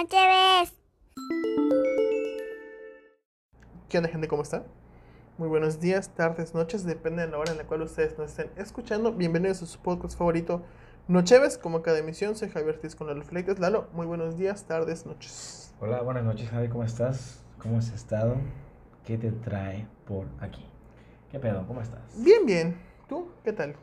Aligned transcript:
Noche 0.00 0.16
ves. 0.16 0.72
¿Qué 3.90 3.98
onda 3.98 4.08
gente? 4.08 4.28
¿Cómo 4.28 4.40
están? 4.40 4.64
Muy 5.36 5.46
buenos 5.46 5.78
días, 5.78 6.14
tardes, 6.14 6.54
noches, 6.54 6.86
depende 6.86 7.20
de 7.20 7.28
la 7.28 7.36
hora 7.36 7.52
en 7.52 7.58
la 7.58 7.64
cual 7.64 7.82
ustedes 7.82 8.16
nos 8.16 8.30
estén 8.30 8.50
escuchando. 8.56 9.12
Bienvenidos 9.12 9.62
a 9.62 9.66
su 9.66 9.78
podcast 9.78 10.16
favorito, 10.16 10.62
Nocheves. 11.06 11.58
Como 11.58 11.82
cada 11.82 11.98
emisión, 11.98 12.34
soy 12.34 12.48
Javier 12.48 12.76
Ortiz 12.76 12.94
con 12.96 13.08
Lalo 13.08 13.22
Fleques. 13.24 13.58
Lalo, 13.58 13.88
muy 13.92 14.06
buenos 14.06 14.38
días, 14.38 14.64
tardes, 14.64 15.04
noches. 15.04 15.74
Hola, 15.80 16.00
buenas 16.00 16.24
noches 16.24 16.48
Javi, 16.48 16.68
¿cómo 16.68 16.84
estás? 16.84 17.44
¿Cómo 17.58 17.76
has 17.76 17.92
estado? 17.92 18.36
¿Qué 19.04 19.18
te 19.18 19.32
trae 19.32 19.86
por 20.06 20.24
aquí? 20.40 20.64
¿Qué 21.30 21.38
pedo? 21.38 21.66
¿Cómo 21.66 21.82
estás? 21.82 22.00
Bien, 22.24 22.46
bien. 22.46 22.80
¿Tú? 23.06 23.28
¿Qué 23.44 23.52
tal? 23.52 23.76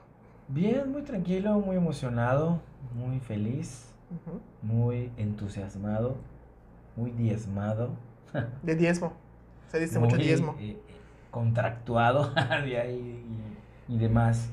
Bien, 0.48 0.92
muy 0.92 1.04
tranquilo, 1.04 1.60
muy 1.60 1.76
emocionado, 1.76 2.60
muy 2.96 3.20
feliz, 3.20 3.94
Muy 4.62 5.12
entusiasmado, 5.18 6.16
muy 6.96 7.12
diezmado. 7.12 7.90
De 8.64 8.76
diezmo. 8.76 9.14
Se 9.68 9.80
dice 9.80 10.00
muy, 10.00 10.08
mucho 10.10 10.18
diezmo. 10.22 10.56
eh, 10.60 10.72
eh, 10.72 10.78
contractuado 11.32 12.32
ahí 12.36 13.26
y, 13.88 13.94
y 13.94 13.98
demás 13.98 14.50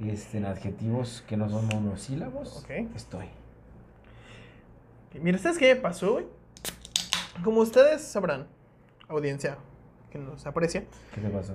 este, 0.00 0.44
adjetivos 0.46 1.24
que 1.26 1.36
no 1.36 1.48
son 1.48 1.66
monosílabos. 1.66 2.66
Estoy. 2.94 3.26
Mira, 5.20 5.38
¿sabes 5.38 5.58
qué 5.58 5.76
pasó, 5.76 6.12
güey? 6.14 6.26
Como 7.42 7.60
ustedes 7.60 8.02
sabrán, 8.02 8.46
audiencia 9.08 9.58
que 10.10 10.18
nos 10.18 10.44
aprecia, 10.46 10.84
¿Qué 11.14 11.20
te 11.20 11.28
pasó? 11.28 11.54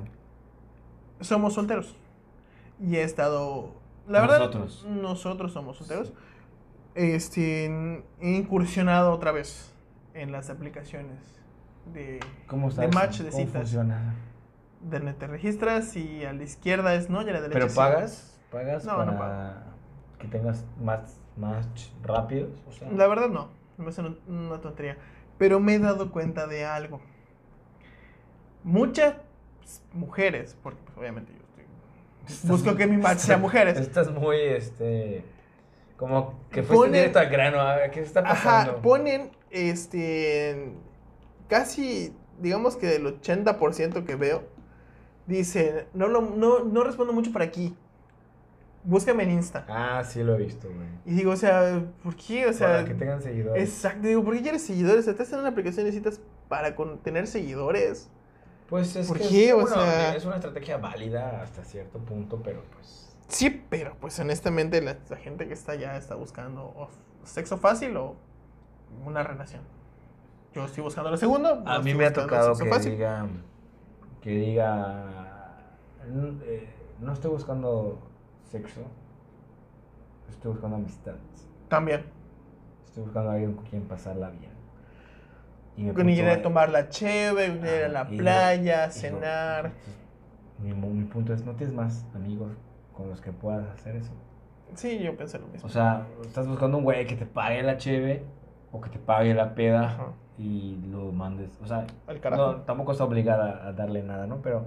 somos 1.21 1.53
solteros. 1.53 1.95
Y 2.81 2.95
he 2.95 3.03
estado. 3.03 3.73
La 4.07 4.21
verdad, 4.21 4.39
Nosotros. 4.39 4.85
nosotros 4.89 5.51
somos 5.51 5.77
solteros. 5.77 6.13
Este, 6.99 7.67
he 8.19 8.29
incursionado 8.29 9.13
otra 9.13 9.31
vez 9.31 9.71
en 10.13 10.33
las 10.33 10.49
aplicaciones 10.49 11.17
de, 11.93 12.19
¿Cómo 12.45 12.69
de 12.71 12.89
match 12.89 13.19
de 13.19 13.29
¿Cómo 13.29 13.45
citas. 13.45 13.61
funciona? 13.61 14.15
De 14.81 14.99
donde 14.99 15.13
te 15.13 15.27
registras 15.27 15.95
y 15.95 16.25
a 16.25 16.33
la 16.33 16.43
izquierda 16.43 16.93
es 16.95 17.09
no 17.09 17.21
y 17.21 17.29
a 17.29 17.31
la 17.31 17.39
derecha 17.39 17.57
¿Pero 17.57 17.73
pagas? 17.73 18.37
¿Pagas 18.51 18.83
No, 18.83 19.05
no 19.05 19.17
para 19.17 19.63
que 20.19 20.27
tengas 20.27 20.65
más 20.83 21.21
match 21.37 21.87
rápidos? 22.03 22.61
O 22.67 22.73
sea, 22.73 22.91
La 22.91 23.07
verdad 23.07 23.29
no, 23.29 23.47
me 23.77 23.87
hace 23.87 24.01
una, 24.01 24.17
una 24.27 24.59
tontería. 24.59 24.97
Pero 25.37 25.61
me 25.61 25.75
he 25.75 25.79
dado 25.79 26.11
cuenta 26.11 26.47
de 26.47 26.65
algo. 26.65 26.99
Muchas 28.65 29.15
mujeres, 29.93 30.57
porque 30.61 30.81
pues, 30.83 30.97
obviamente 30.97 31.31
yo 31.31 31.39
estoy... 32.25 32.49
Busco 32.49 32.75
que 32.75 32.87
mi 32.87 32.97
match 32.97 33.19
sea 33.19 33.37
mujeres. 33.37 33.77
Estás 33.77 34.11
muy, 34.11 34.35
este... 34.35 35.23
Como 35.99 36.39
que 36.49 36.63
fuiste 36.63 36.87
Ponen- 36.87 36.91
directo 36.93 37.19
al 37.19 37.29
grano. 37.29 37.59
a 37.59 37.75
ver, 37.75 37.91
¿Qué 37.91 37.99
está 37.99 38.23
pasando? 38.23 38.71
Ajá, 38.71 38.81
ponen 38.81 39.29
este... 39.51 40.71
Casi, 41.49 42.15
digamos 42.39 42.77
que 42.77 42.87
del 42.87 43.05
80% 43.21 44.05
que 44.05 44.15
veo, 44.15 44.43
dice, 45.27 45.87
no, 45.93 46.07
lo, 46.07 46.21
no, 46.21 46.63
no 46.63 46.83
respondo 46.83 47.11
mucho 47.11 47.31
por 47.33 47.41
aquí. 47.41 47.75
Búscame 48.83 49.23
en 49.23 49.31
Insta. 49.31 49.65
Ah, 49.67 50.03
sí 50.05 50.23
lo 50.23 50.35
he 50.35 50.37
visto, 50.37 50.67
güey. 50.69 50.87
Y 51.05 51.13
digo, 51.15 51.31
o 51.31 51.35
sea, 51.35 51.83
¿por 52.01 52.15
qué? 52.15 52.45
O 52.47 52.53
sea, 52.53 52.67
Para 52.69 52.85
que 52.85 52.93
tengan 52.93 53.21
seguidores. 53.21 53.61
exacto, 53.61 54.07
digo, 54.07 54.23
¿por 54.23 54.35
qué 54.35 54.41
quieres 54.41 54.63
seguidores? 54.65 55.05
Estás 55.07 55.31
en 55.33 55.39
una 55.39 55.49
aplicación 55.49 55.85
y 55.85 55.89
necesitas 55.89 56.21
para 56.47 56.75
con- 56.75 56.99
tener 56.99 57.27
seguidores. 57.27 58.09
Pues 58.69 58.95
es 58.95 59.07
¿Por 59.07 59.17
que 59.17 59.27
qué? 59.27 59.47
Es, 59.49 59.53
O 59.53 59.61
bueno, 59.61 59.75
sea- 59.75 60.15
es 60.15 60.23
una 60.25 60.35
estrategia 60.35 60.77
válida 60.77 61.41
hasta 61.41 61.63
cierto 61.65 61.99
punto, 61.99 62.41
pero 62.41 62.63
pues... 62.73 63.08
Sí, 63.29 63.63
pero 63.69 63.95
pues 63.99 64.19
honestamente 64.19 64.81
la, 64.81 64.97
la 65.09 65.17
gente 65.17 65.47
que 65.47 65.53
está 65.53 65.73
allá 65.73 65.95
está 65.97 66.15
buscando 66.15 66.63
o 66.63 66.89
sexo 67.23 67.57
fácil 67.57 67.95
o 67.97 68.15
una 69.05 69.23
relación. 69.23 69.61
Yo 70.53 70.65
estoy 70.65 70.83
buscando 70.83 71.11
lo 71.11 71.17
segundo. 71.17 71.61
A 71.65 71.79
mí 71.79 71.93
me 71.93 72.05
ha 72.07 72.13
tocado 72.13 72.57
que 72.57 72.65
fácil. 72.65 72.91
diga, 72.93 73.27
que 74.21 74.31
diga, 74.31 75.05
"N- 76.07 76.39
eh, 76.43 76.67
no 76.99 77.13
estoy 77.13 77.29
buscando 77.31 77.99
sexo, 78.49 78.81
estoy 80.29 80.51
buscando 80.51 80.77
amistades, 80.77 81.21
También. 81.67 82.03
estoy 82.87 83.03
buscando 83.03 83.29
a 83.29 83.33
alguien 83.33 83.53
con 83.53 83.65
quien 83.65 83.83
pasarla 83.83 84.31
bien. 84.31 84.57
Y 85.77 85.83
me 85.83 85.93
Con 85.93 86.09
ir 86.09 86.25
a 86.25 86.41
tomar 86.41 86.69
la 86.69 86.89
cheve, 86.89 87.45
ir 87.47 87.83
a 87.85 87.87
la 87.89 88.07
playa, 88.07 88.89
cenar. 88.89 89.71
mi, 90.57 90.73
mi 90.73 91.03
punto 91.05 91.31
es, 91.31 91.45
no 91.45 91.53
tienes 91.53 91.75
más 91.75 92.05
amigos 92.15 92.49
con 92.99 93.09
los 93.09 93.21
que 93.21 93.31
puedas 93.31 93.65
hacer 93.69 93.95
eso. 93.95 94.11
Sí, 94.75 94.99
yo 94.99 95.15
pensé 95.15 95.39
lo 95.39 95.47
mismo. 95.47 95.65
O 95.65 95.69
sea, 95.69 96.05
estás 96.25 96.47
buscando 96.47 96.77
un 96.77 96.83
güey 96.83 97.07
que 97.07 97.15
te 97.15 97.25
pague 97.25 97.63
la 97.63 97.77
cheve 97.77 98.23
o 98.73 98.81
que 98.81 98.89
te 98.89 98.99
pague 98.99 99.33
la 99.33 99.55
peda 99.55 99.85
Ajá. 99.85 100.07
y 100.37 100.77
lo 100.91 101.11
mandes. 101.13 101.57
O 101.63 101.65
sea, 101.65 101.87
Al 102.07 102.19
carajo. 102.19 102.51
no, 102.51 102.55
tampoco 102.63 102.91
está 102.91 103.05
obligada 103.05 103.65
a 103.67 103.71
darle 103.71 104.03
nada, 104.03 104.27
¿no? 104.27 104.41
Pero, 104.41 104.65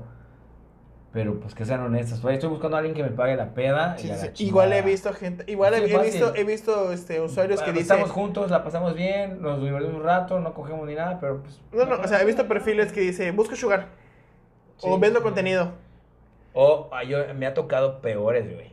pero 1.13 1.39
pues 1.41 1.55
que 1.55 1.67
sean 1.67 1.81
honestas. 1.83 2.25
Oye, 2.25 2.35
estoy 2.35 2.49
buscando 2.49 2.77
a 2.77 2.81
alguien 2.81 2.97
que 2.97 3.03
me 3.03 3.11
pague 3.11 3.37
la 3.37 3.53
peda. 3.53 3.99
Sí, 3.99 4.09
y 4.09 4.11
a 4.13 4.17
sí, 4.17 4.27
la 4.29 4.35
sí. 4.35 4.47
Igual 4.47 4.73
he 4.73 4.81
visto 4.81 5.13
gente, 5.13 5.45
igual 5.53 5.75
he, 5.75 5.85
he 5.85 6.03
visto, 6.03 6.35
he 6.35 6.45
visto 6.45 6.91
este, 6.91 7.21
usuarios 7.21 7.61
que 7.61 7.67
Bueno, 7.67 7.81
dicen... 7.81 7.97
Estamos 7.99 8.11
juntos, 8.11 8.51
la 8.51 8.65
pasamos 8.65 8.95
bien, 8.95 9.43
nos 9.43 9.61
divertimos 9.63 9.97
un 9.97 10.05
rato, 10.05 10.41
no 10.41 10.55
cogemos 10.55 10.87
ni 10.89 10.95
nada, 10.95 11.21
pero 11.21 11.43
pues. 11.43 11.61
No, 11.71 11.85
no, 11.85 12.03
o 12.03 12.09
sea, 12.09 12.23
he 12.23 12.25
visto 12.25 12.49
perfiles 12.49 12.93
que 12.93 13.01
dice, 13.03 13.31
busco 13.31 13.55
sugar. 13.57 13.89
o 14.81 14.99
vendo 14.99 15.23
contenido. 15.23 15.73
O 16.55 16.89
ay, 16.93 17.09
yo, 17.09 17.19
me 17.35 17.47
ha 17.47 17.55
tocado 17.55 18.01
peores, 18.01 18.53
güey. 18.55 18.73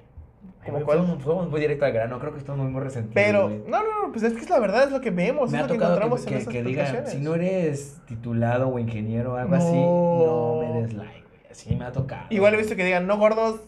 ¿Cómo 0.65 0.77
Ay, 0.77 0.83
cuál? 0.83 0.97
Fuimos, 0.99 1.23
fuimos 1.23 1.49
muy 1.49 1.61
directo 1.61 1.85
al 1.85 1.93
grano, 1.93 2.19
creo 2.19 2.33
que 2.33 2.39
estamos 2.39 2.69
muy 2.69 2.81
resentidos. 2.81 3.13
Pero, 3.15 3.47
güey. 3.47 3.63
no, 3.67 3.81
no, 3.83 4.01
no, 4.07 4.11
pues 4.11 4.23
es 4.23 4.33
que 4.33 4.39
es 4.41 4.49
la 4.49 4.59
verdad, 4.59 4.83
es 4.83 4.91
lo 4.91 4.99
que 5.01 5.09
vemos, 5.11 5.51
Me 5.51 5.57
es 5.57 5.63
ha 5.63 5.67
lo 5.67 5.73
que 5.73 5.83
encontramos 5.83 6.25
que, 6.25 6.37
en 6.37 6.45
que, 6.45 6.51
que 6.51 6.63
digan, 6.63 7.07
si 7.07 7.17
no 7.19 7.35
eres 7.35 7.97
titulado 8.07 8.67
o 8.69 8.77
ingeniero 8.79 9.33
o 9.33 9.37
algo 9.37 9.55
así, 9.55 9.71
No. 9.73 10.59
me 10.61 10.81
des 10.81 10.93
like, 10.93 11.23
güey. 11.29 11.41
Así 11.51 11.75
me 11.75 11.85
ha 11.85 11.91
tocado. 11.91 12.25
Igual 12.29 12.53
he 12.53 12.57
visto 12.57 12.75
que 12.75 12.83
digan, 12.83 13.07
no 13.07 13.17
gordos, 13.17 13.61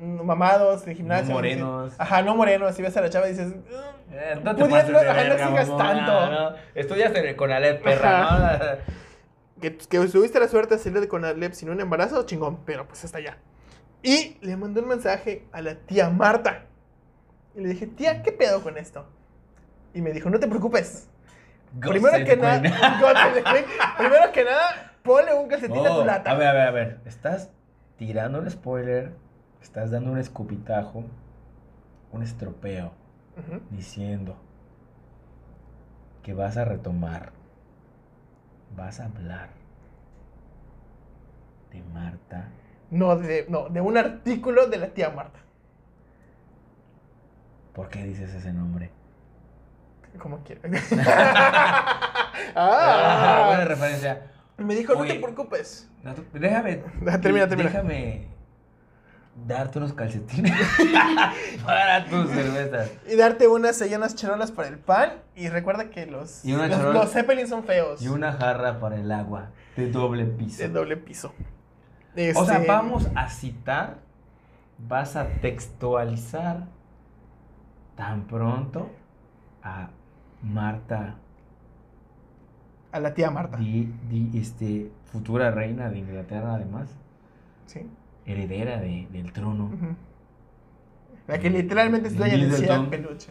no 0.00 0.22
mamados, 0.24 0.84
de 0.84 0.94
gimnasio. 0.94 1.28
No 1.30 1.34
morenos. 1.34 1.94
Ajá, 1.98 2.22
no 2.22 2.36
morenos. 2.36 2.74
Si 2.76 2.82
ves 2.82 2.96
a 2.96 3.00
la 3.00 3.10
chava 3.10 3.26
y 3.26 3.30
dices, 3.30 3.48
"Mm, 3.48 4.12
Eh, 4.12 4.40
no 4.44 4.54
te 4.54 4.64
pases 4.66 4.88
de 4.88 4.96
ajá, 4.98 5.22
no 5.24 5.28
verga, 5.30 5.50
mamona, 5.50 5.76
tanto. 5.76 6.30
no. 6.30 6.56
Estudias 6.76 7.14
en 7.16 7.26
el 7.26 7.34
Conalep, 7.36 7.82
perra, 7.82 8.78
que, 9.60 9.76
que 9.76 9.98
tuviste 10.06 10.38
la 10.38 10.46
suerte 10.48 10.76
de 10.76 10.80
salir 10.80 11.08
con 11.08 11.24
Alep 11.24 11.52
sin 11.54 11.70
un 11.70 11.80
embarazo, 11.80 12.24
chingón, 12.24 12.58
pero 12.64 12.86
pues 12.86 13.04
hasta 13.04 13.18
allá. 13.18 13.36
Y 14.06 14.38
le 14.40 14.56
mandó 14.56 14.82
un 14.82 14.88
mensaje 14.88 15.44
a 15.52 15.60
la 15.62 15.74
tía 15.74 16.08
Marta. 16.10 16.66
Y 17.56 17.60
le 17.60 17.70
dije, 17.70 17.86
tía, 17.88 18.22
¿qué 18.22 18.30
pedo 18.30 18.62
con 18.62 18.78
esto? 18.78 19.04
Y 19.94 20.00
me 20.00 20.12
dijo, 20.12 20.30
no 20.30 20.38
te 20.38 20.46
preocupes. 20.46 21.08
Primero 21.80 22.24
que 22.24 22.36
nada, 22.36 22.60
primero 23.98 24.32
que 24.32 24.44
nada, 24.44 24.92
ponle 25.02 25.34
un 25.34 25.48
calcetín 25.48 25.84
a 25.86 25.90
Oh, 25.92 26.00
tu 26.00 26.06
lata. 26.06 26.30
a 26.30 26.34
ver, 26.34 26.46
a 26.48 26.52
ver, 26.52 26.68
a 26.68 26.70
ver. 26.70 27.00
Estás 27.04 27.50
tirando 27.96 28.38
un 28.38 28.48
spoiler, 28.50 29.12
estás 29.60 29.90
dando 29.90 30.12
un 30.12 30.18
escupitajo, 30.18 31.04
un 32.12 32.22
estropeo, 32.22 32.92
diciendo 33.70 34.36
que 36.22 36.32
vas 36.32 36.56
a 36.56 36.64
retomar, 36.64 37.32
vas 38.76 39.00
a 39.00 39.06
hablar 39.06 39.50
de 41.72 41.82
Marta. 41.92 42.48
No, 42.90 43.16
de, 43.16 43.46
no, 43.48 43.68
de 43.68 43.80
un 43.80 43.96
artículo 43.96 44.66
de 44.68 44.76
la 44.78 44.88
tía 44.88 45.10
Marta. 45.10 45.40
¿Por 47.72 47.88
qué 47.88 48.04
dices 48.04 48.32
ese 48.32 48.52
nombre? 48.52 48.90
Como 50.18 50.42
quieras. 50.42 50.64
Ah, 52.54 53.44
buena 53.48 53.62
ah, 53.62 53.66
referencia. 53.66 54.30
me 54.58 54.74
dijo, 54.74 54.94
no 54.94 55.04
te 55.04 55.14
preocupes. 55.14 55.88
No, 56.02 56.14
tú- 56.14 56.24
Déjame. 56.32 56.76
Termina, 57.22 57.48
termina. 57.48 57.70
Déjame 57.70 58.28
darte 59.46 59.78
unos 59.78 59.92
calcetines 59.92 60.54
para 61.64 62.04
tus 62.06 62.30
cervezas. 62.30 62.90
Y 63.08 63.16
darte 63.16 63.48
unas 63.48 63.80
unas 63.80 64.14
charolas 64.14 64.52
para 64.52 64.68
el 64.68 64.78
pan. 64.78 65.14
Y 65.34 65.48
recuerda 65.48 65.90
que 65.90 66.06
los, 66.06 66.44
Y 66.44 66.52
los, 66.52 66.68
charola- 66.68 66.92
los 66.92 67.12
Zeppelin 67.12 67.48
son 67.48 67.64
feos. 67.64 68.00
Y 68.02 68.08
una 68.08 68.32
jarra 68.32 68.80
para 68.80 68.96
el 68.96 69.10
agua 69.10 69.50
de 69.76 69.90
doble 69.90 70.24
piso. 70.24 70.62
de 70.62 70.68
doble 70.68 70.96
piso. 70.96 71.34
O 72.34 72.44
sea, 72.44 72.56
Este, 72.56 72.66
vamos 72.68 73.08
a 73.14 73.28
citar, 73.28 73.98
vas 74.88 75.16
a 75.16 75.26
textualizar 75.40 76.64
tan 77.94 78.22
pronto 78.22 78.88
a 79.62 79.88
Marta, 80.42 81.16
A 82.92 83.00
la 83.00 83.12
tía 83.12 83.30
Marta. 83.30 83.58
di, 83.58 83.92
di- 84.08 84.38
este, 84.38 84.90
futura 85.04 85.50
reina 85.50 85.90
de 85.90 85.98
Inglaterra, 85.98 86.54
además, 86.54 86.88
Sí. 87.66 87.80
heredera 88.24 88.80
de- 88.80 89.08
del 89.12 89.32
trono. 89.32 89.70
La 91.26 91.38
que 91.38 91.50
literalmente 91.50 92.08
es 92.08 92.16
dueña 92.16 92.36
de. 92.36 92.50
Ciudad 92.52 92.88
Peluche. 92.88 93.30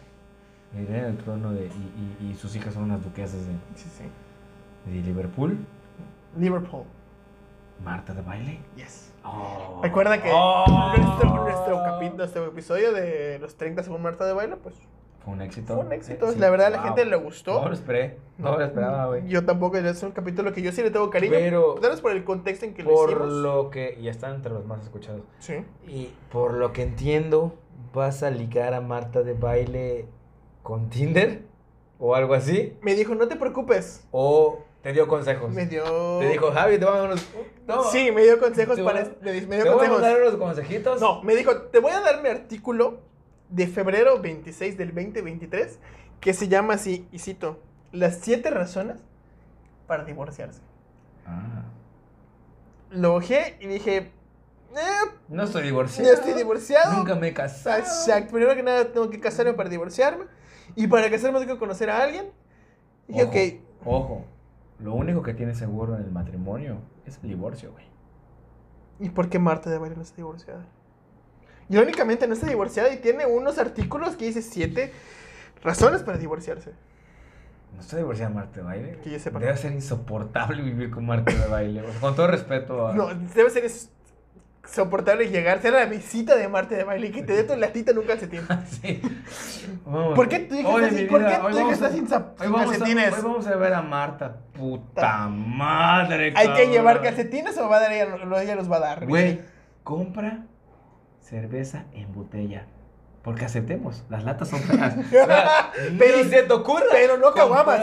heredera 0.74 1.06
del 1.06 1.16
trono 1.18 1.52
de, 1.52 1.66
y, 1.66 2.24
y- 2.26 2.30
y 2.30 2.34
sus 2.34 2.54
hijas 2.54 2.74
son 2.74 2.84
unas 2.84 3.02
duquesas 3.02 3.46
de, 3.46 3.52
Sí, 3.74 3.88
sí. 3.88 4.04
de 4.90 5.02
Liverpool. 5.02 5.58
Liverpool. 6.38 6.84
Marta 7.84 8.14
de 8.14 8.22
baile. 8.22 8.60
Yes. 8.76 9.12
Oh. 9.24 9.80
Recuerda 9.82 10.22
que 10.22 10.30
Oh. 10.32 10.64
nuestro, 10.96 11.44
nuestro, 11.44 11.76
capi- 11.78 12.14
nuestro 12.14 12.46
episodio 12.46 12.92
de 12.92 13.38
los 13.40 13.56
30 13.56 13.82
según 13.82 14.02
Marta 14.02 14.24
de 14.24 14.32
baile, 14.32 14.56
pues 14.56 14.74
Fue 15.24 15.34
un 15.34 15.42
éxito. 15.42 15.74
Fue 15.74 15.84
un 15.84 15.92
éxito. 15.92 16.28
Eh, 16.28 16.32
sí, 16.34 16.38
la 16.38 16.50
verdad, 16.50 16.68
a 16.68 16.70
la 16.70 16.76
wow. 16.78 16.86
gente 16.86 17.04
le 17.04 17.16
gustó. 17.16 17.60
No 17.60 17.68
lo 17.68 17.74
esperé. 17.74 18.16
No, 18.38 18.56
lo 18.56 18.64
esperaba, 18.64 19.06
güey. 19.06 19.26
Yo 19.26 19.44
tampoco, 19.44 19.76
es 19.76 20.02
un 20.04 20.12
capítulo 20.12 20.52
que 20.52 20.62
yo 20.62 20.70
sí 20.70 20.82
le 20.82 20.90
tengo 20.92 21.10
cariño. 21.10 21.32
Pero- 21.34 21.74
Tal 21.80 21.90
vez 21.90 22.00
por 22.00 22.12
el 22.12 22.22
contexto 22.22 22.64
en 22.64 22.74
que 22.74 22.84
lo 22.84 22.90
Por 22.90 23.10
hicimos. 23.10 23.32
lo 23.32 23.70
que. 23.70 23.98
Ya 24.00 24.10
están 24.12 24.34
entre 24.36 24.52
los 24.52 24.64
más 24.66 24.82
escuchados. 24.84 25.22
Sí. 25.40 25.64
Y 25.88 26.10
por 26.30 26.54
lo 26.54 26.72
que 26.72 26.82
entiendo, 26.84 27.54
vas 27.92 28.22
a 28.22 28.30
ligar 28.30 28.72
a 28.74 28.80
Marta 28.80 29.22
de 29.24 29.34
baile 29.34 30.06
con 30.62 30.90
Tinder 30.90 31.42
o 31.98 32.14
algo 32.14 32.34
así. 32.34 32.76
Me 32.82 32.94
dijo, 32.94 33.14
no 33.16 33.26
te 33.26 33.34
preocupes. 33.34 34.06
O 34.12 34.60
te 34.86 34.92
dio 34.92 35.08
consejos. 35.08 35.52
Me 35.52 35.66
dio. 35.66 36.18
Te 36.20 36.28
dijo, 36.28 36.52
Javi, 36.52 36.78
te 36.78 36.84
voy 36.84 36.94
a 36.94 36.98
dar 36.98 37.06
unos. 37.06 37.26
No, 37.66 37.82
Sí, 37.90 38.12
me 38.12 38.22
dio 38.22 38.38
consejos 38.38 38.78
para. 38.78 39.04
Me, 39.20 39.32
di- 39.32 39.46
me 39.46 39.56
te 39.56 39.62
dio 39.64 39.74
voy 39.74 39.86
a 39.86 39.88
consejos. 39.88 40.00
dar 40.00 40.20
unos 40.22 40.36
consejitos. 40.36 41.00
No, 41.00 41.22
me 41.24 41.34
dijo, 41.34 41.56
te 41.62 41.80
voy 41.80 41.90
a 41.90 42.00
dar 42.00 42.22
mi 42.22 42.28
artículo 42.28 43.00
de 43.48 43.66
febrero 43.66 44.20
26 44.20 44.76
del 44.78 44.94
2023 44.94 45.80
que 46.20 46.32
se 46.34 46.46
llama 46.46 46.74
así, 46.74 47.08
y 47.10 47.18
cito, 47.18 47.58
las 47.90 48.18
siete 48.20 48.48
razones 48.50 48.98
para 49.88 50.04
divorciarse. 50.04 50.60
Ah, 51.26 51.64
Lo 52.90 53.14
ojé 53.16 53.56
y 53.60 53.66
dije, 53.66 53.96
eh, 53.96 55.10
no 55.28 55.42
estoy 55.42 55.64
divorciado. 55.64 56.08
ya 56.08 56.14
estoy 56.14 56.34
divorciado. 56.34 56.96
Nunca 56.96 57.16
me 57.16 57.28
he 57.28 57.34
casado. 57.34 57.78
Exacto. 57.78 58.30
Primero 58.32 58.54
que 58.54 58.62
nada 58.62 58.92
tengo 58.92 59.10
que 59.10 59.18
casarme 59.18 59.52
para 59.52 59.68
divorciarme. 59.68 60.26
Y 60.76 60.86
para 60.86 61.10
casarme 61.10 61.40
tengo 61.40 61.54
que 61.54 61.58
conocer 61.58 61.90
a 61.90 62.02
alguien. 62.02 62.30
Y 63.08 63.12
dije, 63.14 63.24
Ojo, 63.24 63.30
ok, 63.32 63.86
Ojo, 63.88 64.24
lo 64.78 64.94
único 64.94 65.22
que 65.22 65.34
tienes 65.34 65.58
seguro 65.58 65.96
en 65.96 66.02
el 66.02 66.10
matrimonio 66.10 66.78
es 67.06 67.18
el 67.22 67.28
divorcio, 67.30 67.72
güey. 67.72 67.84
¿y 68.98 69.10
por 69.10 69.28
qué 69.28 69.38
Marta 69.38 69.68
de 69.70 69.78
Baile 69.78 69.96
no 69.96 70.02
está 70.02 70.16
divorciada? 70.16 70.64
Irónicamente 71.68 72.26
no 72.26 72.34
está 72.34 72.46
divorciada 72.46 72.92
y 72.92 72.98
tiene 72.98 73.26
unos 73.26 73.58
artículos 73.58 74.16
que 74.16 74.26
dice 74.26 74.40
siete 74.42 74.92
razones 75.62 76.02
para 76.02 76.16
divorciarse. 76.18 76.72
No 77.74 77.80
estoy 77.80 77.98
divorciada 78.00 78.32
Marta 78.32 78.60
de 78.60 78.62
baile. 78.62 78.98
Que 79.02 79.10
yo 79.10 79.18
sepa. 79.18 79.38
Debe 79.38 79.56
ser 79.56 79.72
insoportable 79.72 80.62
vivir 80.62 80.90
con 80.90 81.04
Marta 81.04 81.32
de 81.34 81.46
baile. 81.48 81.82
o 81.82 81.90
sea, 81.90 82.00
con 82.00 82.14
todo 82.14 82.28
respeto 82.28 82.86
a. 82.86 82.94
No, 82.94 83.08
debe 83.14 83.50
ser 83.50 83.64
es- 83.64 83.90
soportable 84.66 85.28
llegar, 85.30 85.60
ser 85.62 85.72
la 85.72 85.84
visita 85.86 86.36
de 86.36 86.48
Marta 86.48 86.74
de 86.74 86.84
Baile 86.84 87.08
y 87.08 87.10
que 87.12 87.22
te 87.22 87.32
dé 87.34 87.44
tu 87.44 87.56
latita 87.56 87.92
en 87.92 87.98
un 87.98 88.04
calcetín. 88.06 88.40
Sí. 88.68 89.00
Vamos. 89.84 90.14
¿Por 90.14 90.28
qué 90.28 90.40
tu 90.40 90.54
hija 90.54 90.68
Oye, 90.68 90.84
está, 90.86 90.92
mi 90.94 90.98
sin, 91.00 91.08
¿por 91.08 91.18
vida, 91.20 91.30
qué 91.30 91.36
tu 91.36 91.44
hoy 91.46 91.52
está 91.72 91.86
a- 92.16 92.34
Hoy 92.38 92.46
vamos, 92.50 92.60
a, 92.60 92.64
calcetines? 92.70 93.14
hoy 93.14 93.20
vamos 93.22 93.46
a 93.46 93.56
ver 93.56 93.74
a 93.74 93.82
Marta. 93.82 94.36
Puta 94.56 95.28
madre, 95.28 96.32
¿Hay 96.36 96.52
que 96.54 96.66
llevar 96.68 97.02
calcetines 97.02 97.56
o 97.58 97.68
va 97.68 97.76
a 97.76 97.80
dar 97.80 97.92
ella, 97.92 98.16
lo- 98.16 98.38
ella 98.38 98.54
los 98.56 98.70
va 98.70 98.76
a 98.76 98.80
dar? 98.80 99.06
Güey, 99.06 99.40
compra 99.82 100.44
cerveza 101.20 101.84
en 101.92 102.12
botella. 102.14 102.66
Porque 103.22 103.44
aceptemos, 103.44 104.04
las 104.08 104.22
latas 104.22 104.48
son 104.48 104.60
feas. 104.60 104.94
Pero- 105.98 106.18
Ni 106.18 106.24
se 106.30 106.42
te 106.44 106.52
ocurra. 106.52 106.86
Pero 106.92 107.16
no 107.18 107.32
caguamas, 107.32 107.82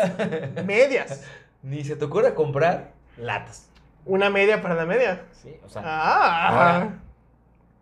medias. 0.65 1.23
Ni 1.63 1.83
se 1.83 1.95
te 1.97 2.05
ocurra 2.05 2.33
comprar 2.33 2.91
latas. 3.17 3.69
Una 4.05 4.29
media 4.29 4.61
para 4.61 4.75
la 4.75 4.85
media. 4.85 5.25
Sí, 5.31 5.55
o 5.65 5.69
sea, 5.69 5.81
Ah. 5.85 6.47
Ahora. 6.49 6.99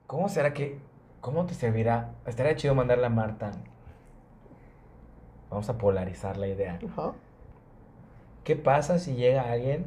¿cómo 0.07 0.29
será 0.29 0.53
que. 0.53 0.79
¿Cómo 1.19 1.45
te 1.45 1.53
servirá? 1.53 2.11
Estaría 2.25 2.55
chido 2.55 2.73
mandarle 2.75 3.05
a 3.05 3.09
Marta. 3.09 3.51
Vamos 5.49 5.69
a 5.69 5.77
polarizar 5.77 6.37
la 6.37 6.47
idea. 6.47 6.79
Ajá. 6.91 7.13
¿Qué 8.43 8.55
pasa 8.55 8.97
si 8.99 9.15
llega 9.15 9.51
alguien 9.51 9.85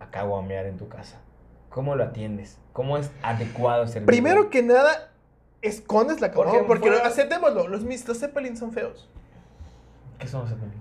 a 0.00 0.06
caguamear 0.10 0.66
en 0.66 0.76
tu 0.76 0.88
casa? 0.88 1.20
¿Cómo 1.70 1.96
lo 1.96 2.04
atiendes? 2.04 2.58
¿Cómo 2.72 2.96
es 2.98 3.10
adecuado 3.22 3.86
servir? 3.86 4.06
Primero 4.06 4.50
que 4.50 4.62
nada, 4.62 5.10
escondes 5.62 6.20
la 6.20 6.30
Porque 6.30 6.50
caguama. 6.52 6.66
Porque, 6.68 6.88
fuera- 6.90 7.06
aceptémoslo, 7.06 7.66
los 7.68 7.82
Mr. 7.84 8.14
Zeppelin 8.14 8.56
son 8.56 8.72
feos. 8.72 9.08
¿Qué 10.18 10.28
son 10.28 10.42
los 10.42 10.50
Zeppelin? 10.50 10.80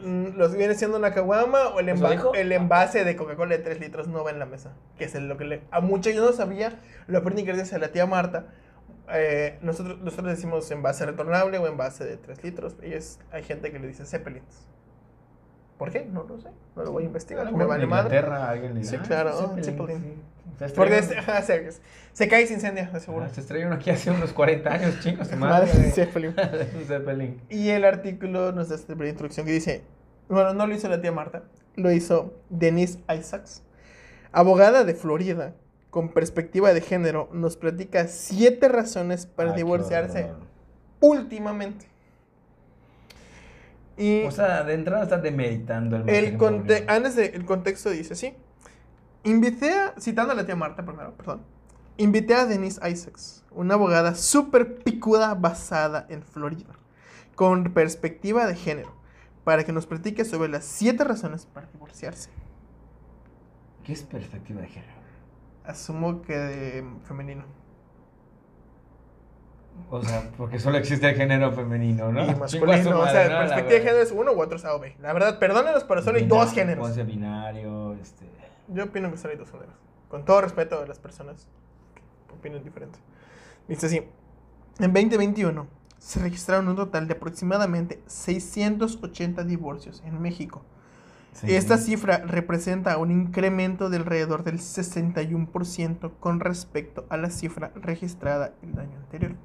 Mm, 0.00 0.36
Los 0.36 0.54
viene 0.54 0.74
siendo 0.74 0.96
una 0.96 1.12
caguama 1.12 1.68
o 1.68 1.80
el, 1.80 1.88
el 1.88 2.52
envase 2.52 3.04
de 3.04 3.16
Coca-Cola 3.16 3.56
de 3.56 3.62
3 3.62 3.80
litros 3.80 4.08
no 4.08 4.24
va 4.24 4.30
en 4.30 4.38
la 4.38 4.46
mesa. 4.46 4.72
Que 4.98 5.04
es 5.04 5.14
lo 5.14 5.36
que 5.36 5.44
le. 5.44 5.62
A 5.70 5.80
muchos 5.80 6.14
yo 6.14 6.24
no 6.24 6.32
sabía. 6.32 6.78
Lo 7.06 7.18
aprendí 7.18 7.42
gracias 7.42 7.72
a 7.72 7.78
la 7.78 7.88
tía 7.88 8.06
Marta. 8.06 8.46
Eh, 9.12 9.58
nosotros, 9.60 9.98
nosotros 10.00 10.28
decimos 10.28 10.70
envase 10.70 11.04
retornable 11.04 11.58
o 11.58 11.66
envase 11.66 12.04
de 12.04 12.16
3 12.16 12.42
litros. 12.44 12.76
Y 12.82 12.92
es, 12.92 13.20
hay 13.30 13.42
gente 13.42 13.70
que 13.72 13.78
le 13.78 13.88
dice 13.88 14.04
Zeppelins. 14.06 14.68
¿Por 15.78 15.90
qué? 15.90 16.04
No 16.04 16.22
lo 16.24 16.38
sé. 16.40 16.48
No 16.76 16.84
lo 16.84 16.92
voy 16.92 17.02
a 17.04 17.06
investigar. 17.06 17.52
Me 17.52 17.64
vale 17.64 17.86
madre. 17.86 18.18
alguien 18.18 18.74
le 18.74 18.84
Sí, 18.84 18.96
"Ah, 18.98 19.02
claro, 19.02 19.32
Zeppelin, 19.38 19.64
Zeppelin. 19.64 19.98
sí". 20.02 20.14
Se 20.58 20.68
Porque 20.68 20.98
estrelló- 20.98 21.20
es- 21.20 21.28
ajá, 21.28 21.42
se, 21.42 21.70
se 22.12 22.28
cae 22.28 22.42
y 22.42 22.46
se 22.46 22.54
incendia, 22.54 22.88
de 22.92 23.00
seguro. 23.00 23.24
Ah, 23.24 23.28
se 23.28 23.40
estrelló 23.40 23.66
uno 23.66 23.74
aquí 23.74 23.90
hace 23.90 24.10
unos 24.12 24.32
40 24.32 24.72
años, 24.72 25.00
chicos. 25.00 25.28
Madre 25.36 25.66
madre. 25.66 25.82
de 25.82 25.90
Zeppelin. 25.90 27.40
Y 27.50 27.70
el 27.70 27.84
artículo 27.84 28.52
nos 28.52 28.68
da 28.68 28.76
esta 28.76 28.92
introducción 28.92 29.46
que 29.46 29.52
dice, 29.52 29.82
bueno, 30.28 30.54
no 30.54 30.66
lo 30.68 30.74
hizo 30.74 30.88
la 30.88 31.00
tía 31.00 31.10
Marta, 31.10 31.42
lo 31.74 31.90
hizo 31.90 32.34
Denise 32.50 33.00
Isaacs, 33.12 33.62
abogada 34.30 34.84
de 34.84 34.94
Florida, 34.94 35.54
con 35.90 36.08
perspectiva 36.10 36.72
de 36.72 36.80
género, 36.80 37.28
nos 37.32 37.56
platica 37.56 38.06
siete 38.06 38.68
razones 38.68 39.26
para 39.26 39.52
qué 39.52 39.56
divorciarse 39.58 40.30
últimamente. 41.00 41.86
Y 43.96 44.24
O 44.24 44.30
sea, 44.30 44.64
de 44.64 44.74
entrada 44.74 45.04
estás 45.04 45.22
demeritando 45.22 45.96
el 45.96 46.08
el, 46.08 46.36
conte- 46.36 46.84
antes 46.88 47.14
de, 47.16 47.26
el 47.26 47.44
contexto 47.44 47.90
dice 47.90 48.14
así, 48.14 48.34
invité 49.22 49.72
a, 49.72 49.94
citando 50.00 50.32
a 50.32 50.36
la 50.36 50.44
tía 50.44 50.56
Marta 50.56 50.84
primero, 50.84 51.14
perdón, 51.16 51.42
invité 51.96 52.34
a 52.34 52.44
Denise 52.46 52.80
Isaacs, 52.88 53.44
una 53.52 53.74
abogada 53.74 54.14
súper 54.16 54.78
picuda 54.82 55.34
basada 55.34 56.06
en 56.08 56.22
Florida, 56.22 56.74
con 57.36 57.72
perspectiva 57.72 58.46
de 58.46 58.56
género, 58.56 58.92
para 59.44 59.62
que 59.64 59.72
nos 59.72 59.86
platique 59.86 60.24
sobre 60.24 60.48
las 60.48 60.64
siete 60.64 61.04
razones 61.04 61.46
para 61.46 61.68
divorciarse. 61.68 62.30
¿Qué 63.84 63.92
es 63.92 64.02
perspectiva 64.02 64.60
de 64.60 64.68
género? 64.68 64.92
Asumo 65.64 66.22
que 66.22 66.36
de 66.36 66.84
femenino. 67.06 67.44
O 69.90 70.02
sea, 70.02 70.30
porque 70.36 70.58
solo 70.58 70.78
existe 70.78 71.08
el 71.08 71.14
género 71.14 71.52
femenino, 71.52 72.10
¿no? 72.10 72.24
Y 72.24 72.34
masculino, 72.34 72.98
o 72.98 73.04
madre, 73.04 73.12
sea, 73.12 73.28
¿no? 73.28 73.38
Perspectiva 73.38 73.74
de 73.74 73.80
género 73.80 74.02
es 74.02 74.10
uno 74.10 74.32
u 74.32 74.40
otro 74.40 74.56
es 74.56 74.64
A 74.64 74.74
o 74.74 74.80
B. 74.80 74.96
La 75.00 75.12
verdad, 75.12 75.38
perdónenos, 75.38 75.84
pero 75.84 76.02
solo 76.02 76.18
hay 76.18 76.26
dos 76.26 76.52
géneros. 76.52 76.80
Puede 76.80 76.94
ser 76.94 77.06
binario, 77.06 77.94
este... 77.94 78.26
Yo 78.68 78.84
opino 78.84 79.10
que 79.10 79.18
solo 79.18 79.32
hay 79.32 79.38
dos 79.38 79.50
géneros. 79.50 79.74
Con 80.08 80.24
todo 80.24 80.40
respeto 80.40 80.80
a 80.80 80.86
las 80.86 80.98
personas 80.98 81.46
que 81.94 82.34
opinan 82.34 82.64
diferente. 82.64 82.98
Dice 83.68 83.86
así. 83.86 84.02
En 84.80 84.92
2021 84.92 85.66
se 85.98 86.20
registraron 86.20 86.68
un 86.68 86.76
total 86.76 87.06
de 87.06 87.14
aproximadamente 87.14 88.02
680 88.06 89.44
divorcios 89.44 90.02
en 90.04 90.20
México. 90.20 90.62
sí. 91.34 91.54
Esta 91.54 91.78
cifra 91.78 92.18
representa 92.18 92.98
un 92.98 93.10
incremento 93.10 93.90
de 93.90 93.98
alrededor 93.98 94.42
del 94.42 94.58
61% 94.58 96.10
con 96.18 96.40
respecto 96.40 97.06
a 97.10 97.16
la 97.16 97.30
cifra 97.30 97.70
registrada 97.76 98.54
el 98.62 98.78
año 98.78 98.98
anterior. 98.98 99.36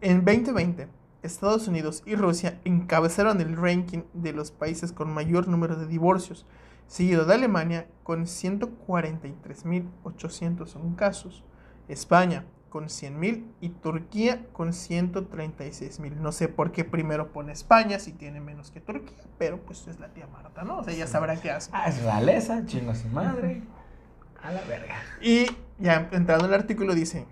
En 0.00 0.24
2020, 0.24 0.86
Estados 1.24 1.66
Unidos 1.66 2.04
y 2.06 2.14
Rusia 2.14 2.60
encabezaron 2.64 3.40
el 3.40 3.56
ranking 3.56 4.02
de 4.12 4.32
los 4.32 4.52
países 4.52 4.92
con 4.92 5.12
mayor 5.12 5.48
número 5.48 5.74
de 5.74 5.88
divorcios, 5.88 6.46
seguido 6.86 7.24
de 7.24 7.34
Alemania 7.34 7.88
con 8.04 8.26
143.801 8.26 10.94
casos, 10.94 11.42
España 11.88 12.44
con 12.68 12.84
100.000 12.84 13.44
y 13.60 13.70
Turquía 13.70 14.46
con 14.52 14.68
136.000. 14.68 16.14
No 16.14 16.30
sé 16.30 16.46
por 16.46 16.70
qué 16.70 16.84
primero 16.84 17.32
pone 17.32 17.50
España 17.50 17.98
si 17.98 18.12
tiene 18.12 18.40
menos 18.40 18.70
que 18.70 18.80
Turquía, 18.80 19.18
pero 19.36 19.60
pues 19.62 19.88
es 19.88 19.98
la 19.98 20.14
tía 20.14 20.28
Marta, 20.28 20.62
¿no? 20.62 20.78
O 20.78 20.84
sea, 20.84 20.94
ya 20.94 21.08
sabrá 21.08 21.40
qué 21.40 21.50
hace. 21.50 21.72
Ah, 21.74 21.88
es 21.88 22.00
realeza, 22.04 22.64
chingo 22.66 22.92
a 22.92 22.94
su 22.94 23.08
madre. 23.08 23.64
A 24.40 24.52
la 24.52 24.62
verga. 24.62 24.94
Y 25.20 25.46
ya 25.80 26.08
entrando 26.12 26.44
en 26.44 26.52
el 26.52 26.60
artículo 26.60 26.94
dice, 26.94 27.26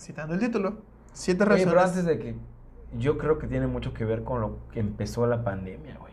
citando 0.00 0.34
el 0.34 0.40
título, 0.40 0.82
siete 1.14 1.42
Oye, 1.44 1.50
razones. 1.64 1.68
pero 1.74 1.80
antes 1.80 2.04
de 2.04 2.18
que... 2.18 2.36
Yo 2.96 3.18
creo 3.18 3.38
que 3.38 3.48
tiene 3.48 3.66
mucho 3.66 3.92
que 3.92 4.04
ver 4.04 4.22
con 4.22 4.40
lo 4.40 4.58
que 4.70 4.78
empezó 4.78 5.26
la 5.26 5.42
pandemia, 5.42 5.96
güey. 5.98 6.12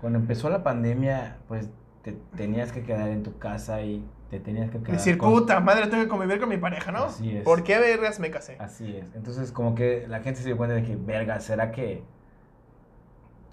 Cuando 0.00 0.18
empezó 0.18 0.50
la 0.50 0.62
pandemia, 0.62 1.38
pues 1.48 1.70
te 2.02 2.12
tenías 2.36 2.70
que 2.70 2.82
quedar 2.82 3.08
en 3.08 3.22
tu 3.22 3.38
casa 3.38 3.80
y 3.80 4.04
te 4.28 4.38
tenías 4.38 4.70
que 4.70 4.78
quedar 4.78 4.92
Decir, 4.98 5.16
con- 5.16 5.30
puta 5.32 5.58
madre, 5.60 5.86
tengo 5.86 6.02
que 6.02 6.08
convivir 6.10 6.38
con 6.38 6.50
mi 6.50 6.58
pareja, 6.58 6.92
¿no? 6.92 7.04
Así 7.04 7.36
es. 7.38 7.44
¿Por 7.44 7.62
qué 7.62 7.78
vergas 7.78 8.20
me 8.20 8.30
casé? 8.30 8.56
Así 8.58 8.94
es. 8.94 9.14
Entonces, 9.14 9.52
como 9.52 9.74
que 9.74 10.06
la 10.06 10.20
gente 10.20 10.40
se 10.40 10.46
dio 10.48 10.58
cuenta 10.58 10.74
de 10.74 10.82
que, 10.82 10.96
verga, 10.96 11.40
¿será 11.40 11.70
que...? 11.72 12.02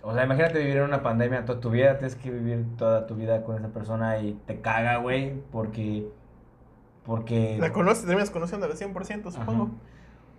O 0.02 0.14
sea, 0.14 0.26
imagínate 0.26 0.60
vivir 0.60 0.78
en 0.78 0.84
una 0.84 1.02
pandemia 1.02 1.46
toda 1.46 1.60
tu 1.62 1.70
vida, 1.72 1.98
tienes 1.98 2.16
que 2.16 2.30
vivir 2.30 2.66
toda 2.78 3.08
tu 3.08 3.16
vida 3.16 3.44
con 3.44 3.56
esa 3.58 3.70
persona 3.70 4.20
y 4.20 4.34
te 4.46 4.60
caga, 4.60 4.98
güey, 4.98 5.42
porque... 5.52 6.10
Porque... 7.06 7.58
La 7.60 7.72
conoces, 7.72 8.06
terminas 8.06 8.30
conociendo 8.30 8.66
al 8.66 8.74
100%, 8.74 9.32
supongo. 9.32 9.64
Ajá. 9.64 9.72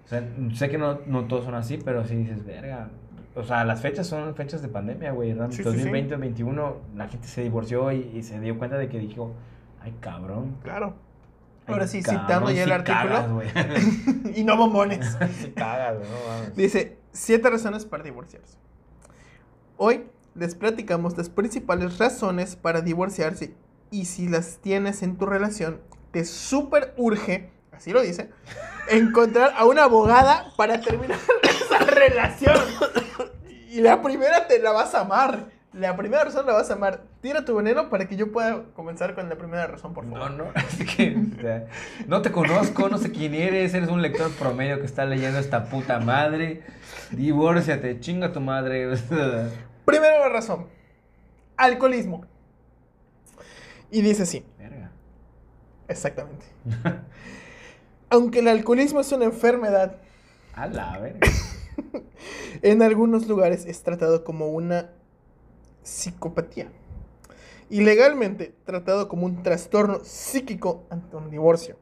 O 0.07 0.09
sea, 0.09 0.27
sé 0.55 0.71
que 0.71 0.79
no, 0.79 1.01
no 1.07 1.27
todos 1.27 1.45
son 1.45 1.55
así, 1.55 1.79
pero 1.79 2.07
sí 2.07 2.17
dices, 2.17 2.45
verga. 2.47 2.89
O 3.35 3.45
sea, 3.45 3.65
las 3.65 3.83
fechas 3.83 4.07
son 4.07 4.35
fechas 4.35 4.63
de 4.63 4.69
pandemia, 4.69 5.13
güey. 5.13 5.33
Sí, 5.33 5.39
sí, 5.51 5.57
sí. 5.59 5.63
2020, 5.65 6.11
2021, 6.11 6.77
la 6.97 7.09
gente 7.09 7.29
se 7.29 7.43
divorció 7.43 7.93
y, 7.93 8.13
y 8.15 8.23
se 8.23 8.41
dio 8.41 8.57
cuenta 8.57 8.79
de 8.79 8.89
que 8.89 8.99
dijo, 8.99 9.35
ay, 9.83 9.95
cabrón. 10.01 10.57
Claro. 10.63 10.95
ay, 11.67 11.75
Ahora 11.75 11.87
sí, 11.87 12.03
cabrón, 12.03 12.23
citando 12.23 12.51
ya 12.53 12.63
el 12.65 12.73
artículo. 12.73 13.43
cagas, 13.53 14.37
y 14.37 14.45
no 14.45 14.57
bombones. 14.57 15.19
sí 15.39 15.51
cagas, 15.51 15.99
no. 15.99 16.55
Dice, 16.55 16.97
Siete 17.17 17.49
razones 17.49 17.87
para 17.87 18.03
divorciarse. 18.03 18.59
Hoy 19.79 20.05
les 20.35 20.55
platicamos 20.55 21.17
las 21.17 21.31
principales 21.31 21.97
razones 21.97 22.57
para 22.57 22.83
divorciarse 22.83 23.55
y 23.91 24.05
si 24.05 24.29
las 24.29 24.59
tienes 24.59 25.03
en 25.03 25.17
tu 25.17 25.25
relación, 25.25 25.81
te 26.11 26.27
súper 26.27 26.93
urge, 26.99 27.49
así 27.76 27.92
lo 27.92 28.02
dice, 28.02 28.30
encontrar 28.88 29.52
a 29.56 29.64
una 29.64 29.85
abogada 29.85 30.52
para 30.56 30.80
terminar 30.80 31.18
esa 31.42 31.78
relación. 31.78 32.56
Y 33.71 33.80
la 33.80 34.02
primera 34.02 34.47
te 34.47 34.59
la 34.59 34.73
vas 34.73 34.95
a 34.95 35.00
amar. 35.00 35.56
La 35.73 35.95
primera 35.95 36.25
razón 36.25 36.47
la 36.47 36.54
vas 36.54 36.71
a 36.71 36.75
amar. 36.75 37.02
Tira 37.21 37.45
tu 37.45 37.54
veneno 37.54 37.90
para 37.90 38.09
que 38.09 38.16
yo 38.16 38.33
pueda 38.33 38.64
comenzar 38.75 39.14
con 39.14 39.28
la 39.28 39.37
primera 39.37 39.66
razón, 39.66 39.92
por 39.92 40.09
favor. 40.09 40.30
No, 40.30 40.45
no, 40.45 40.52
es 40.80 40.97
que, 40.97 41.14
o 41.14 41.40
sea, 41.42 41.66
no 42.06 42.23
te 42.23 42.33
conozco, 42.33 42.88
no 42.88 42.97
sé 42.97 43.12
quién 43.12 43.35
eres, 43.35 43.75
eres 43.75 43.90
un 43.90 44.00
lector 44.00 44.30
promedio 44.33 44.80
que 44.80 44.87
está 44.87 45.04
leyendo 45.04 45.38
esta 45.38 45.68
puta 45.68 46.00
madre. 46.00 46.62
Divórciate, 47.11 48.00
chinga 48.00 48.33
tu 48.33 48.40
madre. 48.40 48.88
Primera 49.85 50.28
razón. 50.30 50.66
Alcoholismo. 51.59 52.25
Y 53.90 54.00
dice 54.00 54.23
así. 54.23 54.47
Verga. 54.59 54.90
Exactamente. 55.88 56.47
Aunque 58.09 58.39
el 58.39 58.49
alcoholismo 58.49 59.01
es 59.01 59.11
una 59.13 59.25
enfermedad, 59.25 59.97
A 60.55 60.69
la 60.69 60.99
verga. 60.99 61.29
en 62.63 62.83
algunos 62.83 63.27
lugares 63.27 63.67
es 63.67 63.83
tratado 63.83 64.25
como 64.25 64.49
una 64.49 64.91
psicopatía. 65.83 66.71
Y 67.69 67.81
legalmente 67.83 68.55
tratado 68.65 69.09
como 69.09 69.27
un 69.27 69.43
trastorno 69.43 70.05
psíquico 70.05 70.85
ante 70.89 71.17
un 71.17 71.31
divorcio. 71.31 71.77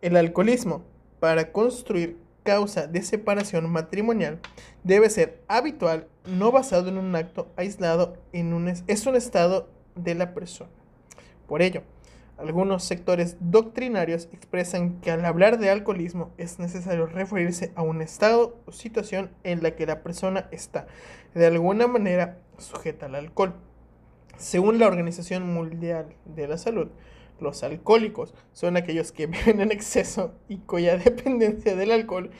El 0.00 0.16
alcoholismo, 0.16 0.82
para 1.20 1.52
construir 1.52 2.18
causa 2.42 2.86
de 2.86 3.02
separación 3.02 3.70
matrimonial, 3.70 4.40
debe 4.82 5.10
ser 5.10 5.42
habitual, 5.46 6.08
no 6.26 6.52
basado 6.52 6.88
en 6.88 6.98
un 6.98 7.14
acto 7.16 7.48
aislado, 7.56 8.16
en 8.32 8.54
un 8.54 8.68
es, 8.68 8.82
es 8.86 9.06
un 9.06 9.14
estado 9.14 9.68
de 9.94 10.14
la 10.14 10.32
persona. 10.34 10.70
Por 11.46 11.60
ello, 11.60 11.82
algunos 12.38 12.84
sectores 12.84 13.36
doctrinarios 13.40 14.28
expresan 14.32 15.00
que 15.00 15.10
al 15.10 15.24
hablar 15.24 15.58
de 15.58 15.70
alcoholismo 15.70 16.32
es 16.36 16.58
necesario 16.58 17.06
referirse 17.06 17.72
a 17.76 17.82
un 17.82 18.02
estado 18.02 18.58
o 18.66 18.72
situación 18.72 19.30
en 19.44 19.62
la 19.62 19.76
que 19.76 19.86
la 19.86 20.02
persona 20.02 20.48
está 20.50 20.86
de 21.34 21.46
alguna 21.46 21.86
manera 21.86 22.38
sujeta 22.58 23.06
al 23.06 23.14
alcohol. 23.14 23.54
Según 24.36 24.78
la 24.78 24.86
Organización 24.86 25.52
Mundial 25.52 26.16
de 26.24 26.48
la 26.48 26.58
Salud, 26.58 26.88
los 27.40 27.62
alcohólicos 27.62 28.34
son 28.52 28.76
aquellos 28.76 29.12
que 29.12 29.26
beben 29.28 29.60
en 29.60 29.72
exceso 29.72 30.34
y 30.48 30.58
cuya 30.58 30.96
dependencia 30.96 31.76
del 31.76 31.90
alcohol 31.90 32.30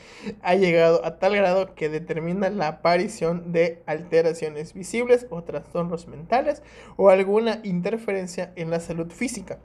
ha 0.42 0.54
llegado 0.54 1.04
a 1.04 1.18
tal 1.18 1.36
grado 1.36 1.74
que 1.74 1.88
determina 1.88 2.50
la 2.50 2.68
aparición 2.68 3.52
de 3.52 3.82
alteraciones 3.86 4.74
visibles 4.74 5.26
o 5.30 5.42
trastornos 5.42 6.08
mentales 6.08 6.62
o 6.96 7.10
alguna 7.10 7.60
interferencia 7.64 8.52
en 8.56 8.70
la 8.70 8.80
salud 8.80 9.10
física, 9.10 9.58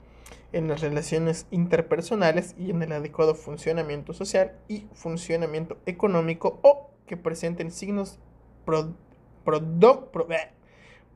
en 0.52 0.68
las 0.68 0.80
relaciones 0.80 1.46
interpersonales 1.50 2.54
y 2.58 2.70
en 2.70 2.82
el 2.82 2.92
adecuado 2.92 3.34
funcionamiento 3.34 4.12
social 4.12 4.52
y 4.68 4.86
funcionamiento 4.92 5.78
económico 5.86 6.58
o 6.62 6.90
que 7.06 7.16
presenten 7.16 7.70
signos 7.70 8.18
pro- 8.64 8.94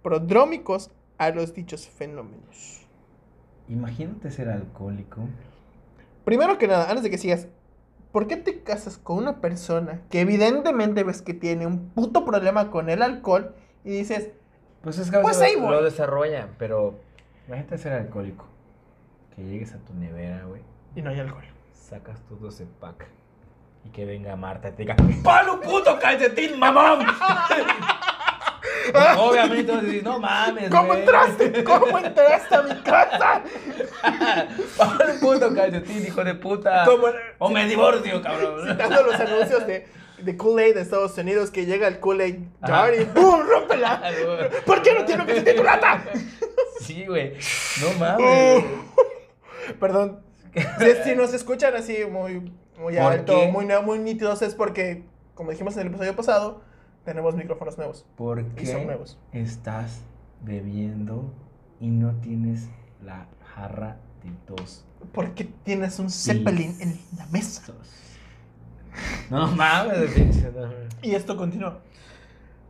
prodrómicos 0.02 0.90
a 1.18 1.30
los 1.30 1.54
dichos 1.54 1.88
fenómenos. 1.88 2.86
Imagínate 3.68 4.30
ser 4.30 4.48
alcohólico. 4.50 5.22
Primero 6.24 6.58
que 6.58 6.68
nada, 6.68 6.88
antes 6.88 7.02
de 7.02 7.10
que 7.10 7.18
sigas, 7.18 7.48
¿por 8.12 8.26
qué 8.26 8.36
te 8.36 8.62
casas 8.62 8.98
con 8.98 9.18
una 9.18 9.40
persona 9.40 10.02
que 10.10 10.20
evidentemente 10.20 11.02
ves 11.04 11.22
que 11.22 11.34
tiene 11.34 11.66
un 11.66 11.88
puto 11.90 12.24
problema 12.24 12.70
con 12.70 12.90
el 12.90 13.02
alcohol 13.02 13.54
y 13.84 13.90
dices, 13.90 14.30
Pues 14.82 14.98
es 14.98 15.10
que 15.10 15.16
a 15.16 15.22
Pues 15.22 15.40
ahí 15.40 15.54
lo, 15.54 15.62
voy. 15.62 15.70
lo 15.72 15.82
desarrollan, 15.82 16.50
pero 16.58 16.94
imagínate 17.46 17.78
ser 17.78 17.92
alcohólico. 17.94 18.46
Que 19.36 19.42
llegues 19.42 19.72
a 19.74 19.78
tu 19.78 19.92
nevera, 19.94 20.42
güey, 20.46 20.62
y 20.94 21.02
no 21.02 21.10
hay 21.10 21.20
alcohol? 21.20 21.44
sacas 21.72 22.18
tu 22.28 22.36
12 22.36 22.66
pack 22.80 23.06
y 23.84 23.90
que 23.90 24.06
venga 24.06 24.34
Marta 24.36 24.70
y 24.70 24.72
te 24.72 24.82
diga, 24.84 24.96
¡Palo 25.22 25.60
puto 25.60 25.98
calcetín, 25.98 26.58
mamón! 26.58 27.04
Obviamente 29.18 29.70
vas 29.72 29.82
a 29.82 29.84
decir, 29.84 30.04
no 30.04 30.18
mames, 30.18 30.70
¿Cómo 30.70 30.86
güey". 30.88 31.00
entraste? 31.00 31.64
¿Cómo 31.64 31.98
entraste 31.98 32.54
a 32.54 32.62
mi 32.62 32.74
casa? 32.82 33.42
¡Palo 34.78 35.14
puto 35.20 35.54
calcetín, 35.54 36.06
hijo 36.06 36.24
de 36.24 36.34
puta! 36.34 36.86
¡O 37.38 37.50
me 37.50 37.66
divorcio, 37.66 38.22
cabrón! 38.22 38.66
citando 38.68 39.02
los 39.02 39.14
anuncios 39.20 39.66
de, 39.66 39.86
de 40.18 40.36
Kool-Aid 40.36 40.74
de 40.74 40.80
Estados 40.80 41.16
Unidos 41.18 41.50
que 41.50 41.66
llega 41.66 41.86
el 41.88 42.00
Kool-Aid 42.00 42.36
jar 42.62 42.94
y 42.94 43.04
¡pum! 43.04 43.40
¡Rómpela! 43.46 44.02
¿Por 44.66 44.80
qué 44.82 44.94
no 44.94 45.04
tiene 45.04 45.26
que 45.26 45.52
tu 45.54 45.62
lata? 45.62 46.02
Sí, 46.80 47.04
güey. 47.06 47.34
No 47.82 47.92
mames. 47.98 48.64
Perdón. 49.80 50.20
Si, 50.78 51.10
si 51.10 51.16
nos 51.16 51.34
escuchan 51.34 51.74
así 51.74 51.96
muy, 52.10 52.52
muy 52.78 52.96
¿Por 52.96 53.12
alto, 53.12 53.32
qué? 53.40 53.48
muy, 53.52 53.66
muy 53.84 53.98
nítidos, 53.98 54.42
es 54.42 54.54
porque, 54.54 55.04
como 55.34 55.50
dijimos 55.50 55.74
en 55.76 55.82
el 55.82 55.86
episodio 55.88 56.14
pasado, 56.16 56.62
tenemos 57.04 57.34
micrófonos 57.34 57.76
nuevos. 57.76 58.06
¿Por 58.16 58.40
Y 58.56 58.66
son 58.66 58.80
qué 58.80 58.84
nuevos. 58.84 59.18
estás 59.32 60.02
bebiendo 60.42 61.32
y 61.80 61.88
no 61.88 62.14
tienes 62.20 62.68
la 63.02 63.26
jarra 63.54 63.96
de 64.22 64.30
dos 64.46 64.84
Porque 65.12 65.44
tienes 65.44 65.98
un 65.98 66.10
Zeppelin 66.10 66.76
en 66.80 67.00
la 67.16 67.26
mesa. 67.26 67.62
No 69.30 69.48
mames. 69.48 70.14
Y 71.02 71.14
esto 71.14 71.36
continúa. 71.36 71.82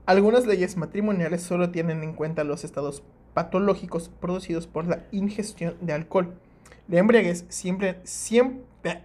Algunas 0.07 0.47
leyes 0.47 0.77
matrimoniales 0.77 1.43
solo 1.43 1.71
tienen 1.71 2.03
en 2.03 2.15
cuenta 2.15 2.45
los 2.45 2.65
estados 2.65 3.03
patológicos 3.35 4.09
producidos 4.09 4.67
por 4.67 4.87
la 4.87 5.05
ingestión 5.13 5.77
de 5.81 5.93
alcohol. 5.93 6.39
La 6.87 6.99
embriaguez 6.99 7.47
siempre, 7.49 8.03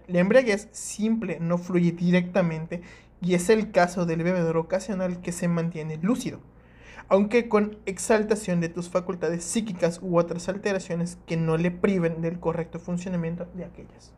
la 0.06 0.18
embriaguez 0.18 0.68
simple 0.70 1.38
no 1.40 1.56
fluye 1.56 1.92
directamente 1.92 2.82
y 3.22 3.34
es 3.34 3.48
el 3.48 3.70
caso 3.70 4.04
del 4.04 4.22
bebedor 4.22 4.58
ocasional 4.58 5.22
que 5.22 5.32
se 5.32 5.48
mantiene 5.48 5.96
lúcido, 5.96 6.40
aunque 7.08 7.48
con 7.48 7.78
exaltación 7.86 8.60
de 8.60 8.68
tus 8.68 8.90
facultades 8.90 9.44
psíquicas 9.44 9.98
u 10.02 10.18
otras 10.18 10.50
alteraciones 10.50 11.16
que 11.26 11.38
no 11.38 11.56
le 11.56 11.70
priven 11.70 12.20
del 12.20 12.38
correcto 12.38 12.78
funcionamiento 12.78 13.46
de 13.54 13.64
aquellas. 13.64 14.12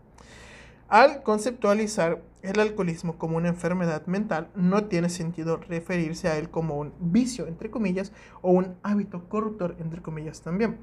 Al 0.88 1.22
conceptualizar 1.22 2.20
el 2.42 2.58
alcoholismo 2.58 3.16
como 3.16 3.36
una 3.36 3.48
enfermedad 3.48 4.04
mental, 4.06 4.48
no 4.56 4.84
tiene 4.84 5.08
sentido 5.08 5.56
referirse 5.56 6.28
a 6.28 6.36
él 6.36 6.50
como 6.50 6.78
un 6.78 6.92
vicio, 6.98 7.46
entre 7.46 7.70
comillas, 7.70 8.12
o 8.42 8.50
un 8.50 8.74
hábito 8.82 9.28
corruptor, 9.28 9.76
entre 9.78 10.02
comillas 10.02 10.42
también. 10.42 10.76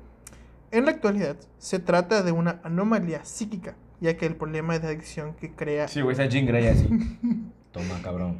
En 0.71 0.85
la 0.85 0.91
actualidad, 0.91 1.35
se 1.57 1.79
trata 1.79 2.21
de 2.23 2.31
una 2.31 2.59
anomalía 2.63 3.25
psíquica, 3.25 3.75
ya 3.99 4.15
que 4.17 4.25
el 4.25 4.35
problema 4.35 4.77
de 4.77 4.87
adicción 4.87 5.33
que 5.35 5.51
crea... 5.51 5.87
Sí, 5.87 6.01
güey, 6.01 6.13
esa 6.13 6.25
Jean 6.25 6.45
Grey 6.45 6.67
así. 6.67 6.87
Toma, 7.71 7.99
cabrón. 8.03 8.37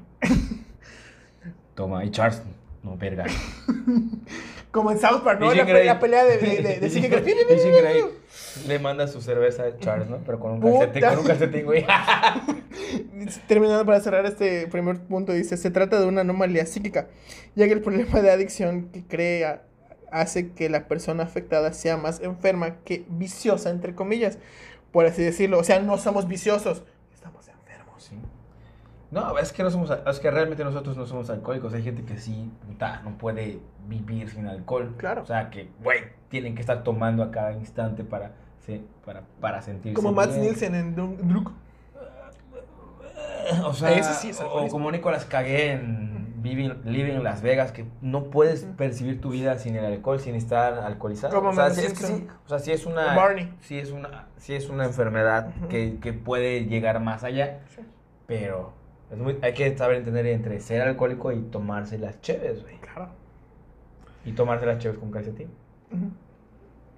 Toma, 1.76 2.04
y 2.06 2.12
Charles, 2.12 2.42
no, 2.84 2.98
verga. 2.98 3.26
Como 4.72 4.92
en 4.92 5.00
South 5.00 5.22
Park, 5.24 5.40
¿no? 5.40 5.54
La, 5.54 5.64
la 5.66 6.00
pelea 6.00 6.26
de, 6.26 6.38
de, 6.38 6.62
de, 6.62 6.80
de 6.80 6.88
Y 6.88 6.90
Sigue 6.90 7.10
Jean- 7.10 7.24
Grey. 7.24 7.36
y 7.50 7.58
Jean 7.60 7.72
Grey 7.82 8.04
le 8.68 8.80
manda 8.80 9.08
su 9.08 9.22
cerveza 9.22 9.64
a 9.64 9.78
Charles, 9.78 10.10
¿no? 10.10 10.18
Pero 10.26 10.40
con 10.40 10.52
un 10.52 10.62
calcetín, 10.62 11.02
con 11.10 11.20
un 11.20 11.26
calcetín, 11.26 11.66
güey. 11.66 11.86
Terminando 13.48 13.86
para 13.86 14.00
cerrar 14.02 14.26
este 14.26 14.68
primer 14.68 15.00
punto, 15.00 15.34
dice, 15.34 15.58
se 15.58 15.72
trata 15.72 16.00
de 16.00 16.06
una 16.06 16.22
anomalía 16.22 16.66
psíquica, 16.66 17.08
ya 17.56 17.66
que 17.68 17.74
el 17.74 17.82
problema 17.82 18.22
de 18.22 18.32
adicción 18.32 18.90
que 18.92 19.04
crea 19.04 19.64
hace 20.12 20.52
que 20.52 20.70
la 20.70 20.88
persona 20.88 21.24
afectada 21.24 21.74
sea 21.74 21.98
más 21.98 22.22
enferma 22.22 22.78
que 22.84 23.06
viciosa, 23.10 23.70
entre 23.70 23.96
comillas, 23.96 24.38
por 24.92 25.06
así 25.06 25.24
decirlo. 25.24 25.60
O 25.60 25.64
sea, 25.64 25.80
no 25.80 25.98
somos 25.98 26.28
viciosos, 26.28 26.84
estamos 27.14 27.48
enfermos. 27.48 28.04
Sí. 28.04 28.16
No, 29.12 29.38
es 29.38 29.52
que 29.52 29.64
no 29.64 29.72
somos, 29.72 29.92
es 29.92 30.20
que 30.20 30.32
realmente 30.32 30.64
nosotros 30.64 30.96
no 30.98 31.06
somos 31.06 31.30
alcohólicos. 31.30 31.74
Hay 31.74 31.84
gente 31.84 32.04
que 32.04 32.18
sí, 32.18 32.52
puta, 32.68 33.02
no 33.04 33.18
puede 33.18 33.60
vivir 33.88 34.30
sin 34.30 34.48
alcohol. 34.48 34.94
Claro. 34.98 35.24
O 35.24 35.26
sea, 35.26 35.50
que, 35.50 35.70
güey, 35.84 36.00
tienen 36.30 36.56
que 36.56 36.62
estar 36.62 36.84
tomando 36.84 37.24
a 37.24 37.32
cada 37.32 37.54
instante 37.54 38.04
para, 38.04 38.32
sí, 38.66 38.86
para, 39.06 39.24
para 39.40 39.62
sentirse 39.62 39.96
Como 39.96 40.12
Matt. 40.12 40.36
Nielsen 40.36 40.76
en 40.76 40.96
Druk. 40.96 41.52
O 43.64 43.74
sea, 43.74 43.92
Ese 43.98 44.14
sí 44.14 44.30
es 44.30 44.42
o, 44.42 44.68
como 44.68 44.92
Nicolas 44.92 45.26
Cage 45.26 45.72
en 45.72 46.09
Living, 46.44 46.70
Living 46.86 47.24
Las 47.24 47.42
Vegas, 47.42 47.72
que 47.72 47.86
no 48.02 48.26
puedes 48.26 48.64
percibir 48.66 49.20
tu 49.22 49.30
vida 49.32 49.58
sin 49.58 49.76
el 49.76 49.86
alcohol, 49.86 50.20
sin 50.20 50.36
estar 50.36 50.74
alcoholizado. 50.80 51.40
O, 51.42 51.54
sea, 51.54 51.70
sí, 51.72 51.86
es 51.86 51.94
que 51.94 52.06
sí, 52.06 52.28
o 52.46 52.50
sea, 52.50 52.60
sí 52.60 52.72
es 52.72 52.86
una, 52.86 53.16
Barney. 53.16 53.54
sí 53.62 53.78
es 53.78 53.92
una, 53.92 54.28
sí 54.38 54.54
es 54.54 54.70
una 54.70 54.86
enfermedad 54.86 55.52
que, 55.70 55.98
que 56.00 56.14
puede 56.14 56.66
llegar 56.66 57.00
más 57.00 57.24
allá, 57.24 57.62
Sí. 57.76 57.82
pero 58.28 58.74
es 59.12 59.18
muy- 59.18 59.38
hay 59.42 59.54
que 59.54 59.76
saber 59.78 59.98
entender 59.98 60.26
entre 60.28 60.60
ser 60.60 60.82
alcohólico 60.82 61.32
y 61.32 61.42
tomarse 61.42 61.98
las 61.98 62.22
cheves, 62.22 62.62
güey. 62.64 62.78
Claro. 62.80 63.10
Y 64.26 64.34
tomarse 64.34 64.66
las 64.66 64.78
cheves 64.80 64.98
con 65.00 65.12
calcetín. 65.12 65.50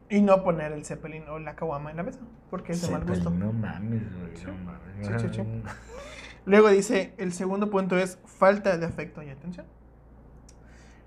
Y 0.10 0.22
no 0.22 0.44
poner 0.44 0.74
el 0.74 0.84
Zeppelin 0.84 1.24
o 1.30 1.40
la 1.40 1.56
caguama 1.56 1.92
en 1.92 1.98
la 1.98 2.04
mesa, 2.04 2.20
porque 2.50 2.74
es 2.74 2.82
de 2.82 2.92
mal 2.92 3.06
gusto. 3.06 3.30
No 3.30 3.54
mames, 3.54 4.02
güey. 4.20 4.36
Sí. 4.36 4.44
No 4.46 4.54
mames. 4.66 5.66
Luego 6.46 6.70
dice, 6.70 7.14
el 7.18 7.34
segundo 7.34 7.70
punto 7.70 7.98
es 7.98 8.18
falta 8.26 8.78
de 8.78 8.86
afecto 8.86 9.22
y 9.24 9.30
atención. 9.30 9.66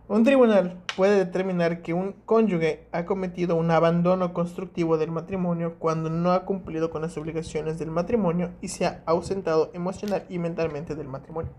Un 0.07 0.23
tribunal 0.23 0.83
puede 0.97 1.17
determinar 1.17 1.81
que 1.81 1.95
un 1.95 2.13
cónyuge 2.27 2.87
ha 2.93 3.07
cometido 3.07 3.57
un 3.57 3.71
abandono 3.71 4.35
constructivo 4.35 4.99
del 4.99 5.11
matrimonio 5.11 5.77
cuando 5.79 6.11
no 6.11 6.33
ha 6.33 6.45
cumplido 6.45 6.91
con 6.91 7.01
las 7.03 7.17
obligaciones 7.17 7.79
del 7.79 7.91
matrimonio 7.91 8.51
y 8.61 8.69
se 8.69 8.85
ha 8.87 9.03
ausentado 9.07 9.71
emocional 9.73 10.25
y 10.29 10.39
mentalmente 10.39 10.95
del 10.95 11.09
matrimonio. 11.09 11.53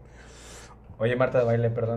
Oye, 0.99 1.15
Marta 1.15 1.39
de 1.39 1.45
baile, 1.45 1.69
perdón. 1.71 1.95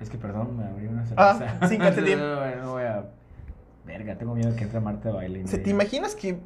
Es 0.00 0.10
que 0.10 0.18
perdón, 0.18 0.56
me 0.56 0.64
abrí 0.64 0.86
una 0.86 1.04
Ah, 1.16 1.34
cerveza. 1.38 1.68
sin 1.68 1.78
calcetín. 1.78 2.18
no, 2.18 2.34
no, 2.46 2.56
no 2.64 2.72
voy 2.72 2.82
a. 2.84 3.04
Verga, 3.86 4.16
tengo 4.18 4.34
miedo 4.34 4.54
que 4.54 4.64
entre 4.64 4.80
Marta 4.80 5.08
de 5.08 5.14
baile. 5.14 5.46
¿Se- 5.46 5.58
¿Te 5.58 5.70
imaginas 5.70 6.14
que... 6.14 6.38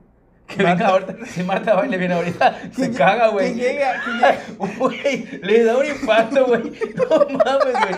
Que 0.56 0.62
venga 0.62 0.88
ahorita. 0.88 1.14
Si 1.26 1.42
Marta 1.42 1.74
baile 1.74 1.96
viene 1.96 2.14
ahorita, 2.14 2.58
se 2.74 2.90
caga, 2.92 3.28
güey. 3.28 3.54
Que 3.54 3.60
llega, 3.60 4.02
que 4.04 4.10
llega- 4.10 4.38
Güey, 4.78 5.28
le 5.42 5.64
da 5.64 5.76
un 5.78 5.86
infarto, 5.86 6.46
güey. 6.46 6.62
No 6.96 7.26
mames, 7.38 7.72
güey. 7.80 7.94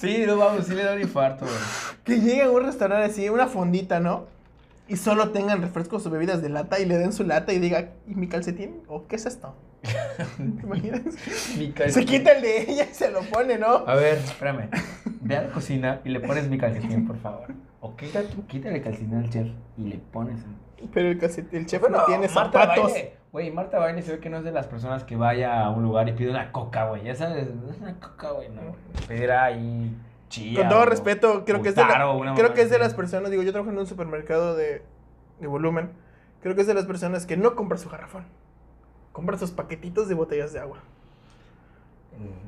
Sí, 0.00 0.24
no 0.26 0.36
vamos, 0.36 0.66
sí 0.66 0.74
le 0.74 0.84
da 0.84 0.94
un 0.94 1.00
infarto, 1.00 1.44
güey. 1.44 1.56
Que 2.04 2.20
llegue 2.20 2.42
a 2.42 2.50
un 2.50 2.64
restaurante 2.64 3.10
así, 3.12 3.28
una 3.28 3.46
fondita, 3.46 4.00
¿no? 4.00 4.26
Y 4.88 4.96
solo 4.96 5.30
tengan 5.30 5.60
refrescos 5.60 6.06
o 6.06 6.10
bebidas 6.10 6.40
de 6.42 6.48
lata 6.48 6.80
y 6.80 6.86
le 6.86 6.96
den 6.96 7.12
su 7.12 7.22
lata 7.24 7.52
y 7.52 7.58
diga, 7.58 7.90
¿y 8.06 8.14
mi 8.14 8.26
calcetín? 8.28 8.80
¿O 8.88 9.06
qué 9.06 9.16
es 9.16 9.26
esto? 9.26 9.54
¿Te 10.36 10.42
imaginas? 10.66 11.02
Mi 11.58 11.66
Se 11.66 11.72
calcetín. 11.72 12.06
quita 12.08 12.32
el 12.32 12.42
de 12.42 12.62
ella 12.72 12.86
y 12.90 12.94
se 12.94 13.10
lo 13.10 13.20
pone, 13.20 13.58
¿no? 13.58 13.68
A 13.86 13.94
ver, 13.94 14.14
espérame. 14.18 14.70
Ve 15.20 15.36
a 15.36 15.42
la 15.42 15.50
cocina 15.50 16.00
y 16.04 16.08
le 16.08 16.20
pones 16.20 16.48
mi 16.48 16.56
calcetín, 16.58 17.06
por 17.06 17.18
favor. 17.18 17.46
O 17.80 17.94
quita, 17.96 18.22
quítale 18.48 18.76
el 18.76 18.82
calcetín 18.82 19.14
al 19.14 19.28
chef 19.30 19.46
y 19.76 19.82
le 19.82 19.98
pones. 19.98 20.40
Pero 20.94 21.08
el, 21.10 21.20
calcet- 21.20 21.48
el 21.52 21.66
chef 21.66 21.80
Bueno, 21.80 21.98
no 21.98 22.04
tiene 22.06 22.28
Marta 22.28 22.60
zapatos. 22.62 22.92
Güey, 23.30 23.50
Marta 23.50 23.78
Baile 23.78 24.00
se 24.02 24.12
ve 24.12 24.18
que 24.20 24.30
no 24.30 24.38
es 24.38 24.44
de 24.44 24.52
las 24.52 24.66
personas 24.68 25.04
que 25.04 25.16
vaya 25.16 25.60
a 25.64 25.70
un 25.70 25.82
lugar 25.82 26.08
y 26.08 26.12
pide 26.12 26.30
una 26.30 26.50
coca, 26.50 26.86
güey. 26.88 27.04
Ya 27.04 27.14
sabes, 27.14 27.46
una 27.78 27.94
coca, 28.00 28.30
güey, 28.30 28.48
no. 28.48 28.62
Pedirá 29.06 29.44
ahí 29.44 29.94
chía. 30.28 30.58
Con 30.60 30.68
todo 30.68 30.80
o- 30.82 30.86
respeto, 30.86 31.44
creo 31.44 31.62
que 31.62 31.70
es 31.70 31.74
de, 31.74 31.82
la- 31.82 32.34
creo 32.36 32.54
que 32.54 32.62
es 32.62 32.70
de 32.70 32.78
las 32.78 32.94
personas, 32.94 33.30
digo, 33.30 33.42
yo 33.42 33.52
trabajo 33.52 33.70
en 33.72 33.78
un 33.78 33.86
supermercado 33.86 34.54
de, 34.56 34.82
de 35.40 35.46
volumen. 35.46 35.90
Creo 36.42 36.54
que 36.54 36.60
es 36.60 36.66
de 36.66 36.74
las 36.74 36.86
personas 36.86 37.26
que 37.26 37.36
no 37.36 37.54
compra 37.56 37.78
su 37.78 37.88
garrafón. 37.88 38.24
Compra 39.12 39.36
sus 39.38 39.50
paquetitos 39.50 40.08
de 40.08 40.14
botellas 40.14 40.52
de 40.52 40.60
agua. 40.60 40.78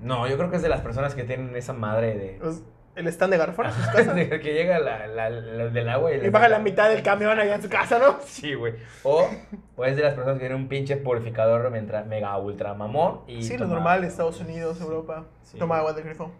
No, 0.02 0.26
yo 0.26 0.36
creo 0.36 0.50
que 0.50 0.56
es 0.56 0.62
de 0.62 0.68
las 0.68 0.80
personas 0.80 1.14
que 1.14 1.24
tienen 1.24 1.54
esa 1.56 1.72
madre 1.72 2.16
de. 2.16 2.38
Los- 2.42 2.62
el 2.96 3.06
stand 3.06 3.32
de 3.32 3.38
garrafón 3.38 3.66
a 3.66 3.72
sus 3.72 3.86
casas. 3.86 4.14
que 4.14 4.52
llega 4.52 4.80
la, 4.80 5.06
la, 5.06 5.30
la- 5.30 5.68
del 5.68 5.88
agua 5.88 6.12
y, 6.12 6.16
y 6.26 6.28
baja 6.28 6.48
la 6.48 6.58
mitad 6.58 6.90
del 6.90 7.02
camión 7.04 7.38
allá 7.38 7.54
en 7.54 7.62
su 7.62 7.68
casa, 7.68 7.98
¿no? 7.98 8.16
Sí, 8.26 8.54
güey. 8.54 8.74
O, 9.04 9.28
o 9.76 9.84
es 9.84 9.94
de 9.96 10.02
las 10.02 10.14
personas 10.14 10.38
que 10.38 10.40
tienen 10.46 10.60
un 10.60 10.68
pinche 10.68 10.96
purificador 10.96 11.70
mientras 11.70 12.04
mega 12.06 12.36
ultra 12.38 12.74
mamón. 12.74 13.20
Y 13.28 13.42
Sí, 13.44 13.52
lo 13.56 13.64
toma- 13.66 13.74
normal, 13.74 14.04
Estados 14.04 14.40
Unidos, 14.40 14.80
Europa. 14.80 15.24
Sí. 15.44 15.56
Toma 15.58 15.78
agua 15.78 15.92
del 15.92 16.04
grifo. 16.04 16.32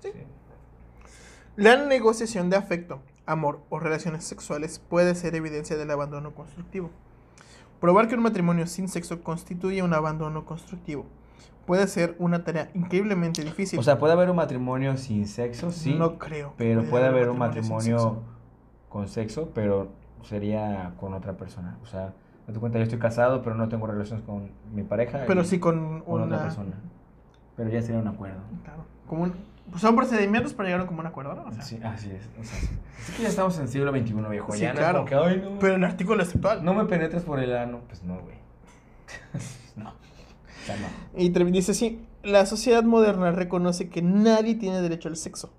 Sí. 0.00 0.12
La 1.56 1.76
negociación 1.76 2.50
de 2.50 2.56
afecto, 2.56 3.00
amor 3.26 3.60
o 3.68 3.78
relaciones 3.78 4.24
sexuales 4.24 4.78
puede 4.78 5.14
ser 5.14 5.34
evidencia 5.34 5.76
del 5.76 5.90
abandono 5.90 6.34
constructivo. 6.34 6.90
Probar 7.80 8.08
que 8.08 8.14
un 8.14 8.22
matrimonio 8.22 8.66
sin 8.66 8.88
sexo 8.88 9.22
constituye 9.22 9.82
un 9.82 9.92
abandono 9.92 10.44
constructivo 10.44 11.06
puede 11.66 11.86
ser 11.86 12.16
una 12.18 12.44
tarea 12.44 12.70
increíblemente 12.74 13.42
difícil. 13.42 13.78
O 13.78 13.82
sea, 13.82 13.98
puede 13.98 14.12
haber 14.12 14.30
un 14.30 14.36
matrimonio 14.36 14.96
sin 14.96 15.26
sexo, 15.26 15.70
sí. 15.70 15.94
no 15.94 16.18
creo. 16.18 16.54
Pero 16.56 16.84
puede 16.84 17.06
haber 17.06 17.30
un 17.30 17.38
matrimonio 17.38 17.98
sexo. 17.98 18.22
con 18.88 19.08
sexo, 19.08 19.50
pero 19.54 19.88
sería 20.22 20.94
con 20.98 21.14
otra 21.14 21.36
persona. 21.36 21.78
O 21.82 21.86
sea, 21.86 22.14
date 22.46 22.58
cuenta, 22.58 22.78
yo 22.78 22.84
estoy 22.84 22.98
casado, 22.98 23.42
pero 23.42 23.54
no 23.54 23.68
tengo 23.68 23.86
relaciones 23.86 24.24
con 24.24 24.50
mi 24.72 24.82
pareja. 24.82 25.24
Pero 25.26 25.42
y 25.42 25.44
sí 25.44 25.58
con 25.58 26.00
con 26.00 26.14
una. 26.22 26.24
otra 26.24 26.42
persona. 26.42 26.72
Pero 27.56 27.70
ya 27.70 27.82
sería 27.82 28.00
un 28.00 28.08
acuerdo. 28.08 28.40
Claro, 28.64 28.84
como 29.06 29.24
un- 29.24 29.34
son 29.78 29.96
procedimientos 29.96 30.52
para 30.54 30.68
llegar 30.68 30.80
a 30.80 30.82
un 30.84 30.88
común 30.88 31.06
acuerdo, 31.06 31.34
¿no? 31.34 31.44
O 31.44 31.52
sea, 31.52 31.62
Sí, 31.62 31.78
así 31.82 32.10
es. 32.10 32.28
O 32.40 32.44
sea, 32.44 32.58
sí. 32.60 32.68
Es 33.00 33.10
que 33.16 33.22
ya 33.22 33.28
estamos 33.28 33.56
en 33.56 33.62
el 33.62 33.68
siglo 33.68 33.90
XXI, 33.90 34.12
viejo. 34.30 34.52
Sí, 34.52 34.60
ya 34.60 34.68
no 34.68 34.74
es 34.74 34.78
claro. 34.80 34.98
como 34.98 35.08
que, 35.08 35.14
ay, 35.14 35.42
no. 35.42 35.58
Pero 35.58 35.74
el 35.76 35.84
artículo 35.84 36.22
es 36.22 36.34
actual. 36.34 36.64
No 36.64 36.74
me 36.74 36.84
penetres 36.84 37.22
por 37.22 37.38
el 37.40 37.56
ano. 37.56 37.80
Pues 37.88 38.02
no, 38.02 38.20
güey. 38.20 38.36
no. 39.76 39.90
O 39.90 40.66
sea, 40.66 40.76
no. 40.76 41.20
Y 41.20 41.28
dice 41.30 41.72
así, 41.72 42.04
la 42.22 42.46
sociedad 42.46 42.82
moderna 42.84 43.32
reconoce 43.32 43.88
que 43.88 44.02
nadie 44.02 44.54
tiene 44.54 44.80
derecho 44.80 45.08
al 45.08 45.16
sexo. 45.16 45.52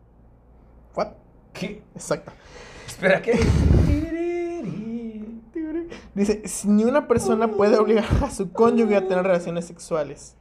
¿What? 0.96 1.10
¿Qué? 1.54 1.84
Exacto. 1.96 2.32
Espera, 2.88 3.22
¿qué? 3.22 3.40
Dice, 6.14 6.48
"Si 6.48 6.68
ni 6.68 6.84
una 6.84 7.08
persona 7.08 7.48
puede 7.50 7.78
obligar 7.78 8.06
a 8.24 8.30
su 8.30 8.52
cónyuge 8.52 8.96
a 8.96 9.08
tener 9.08 9.24
relaciones 9.24 9.66
sexuales. 9.66 10.36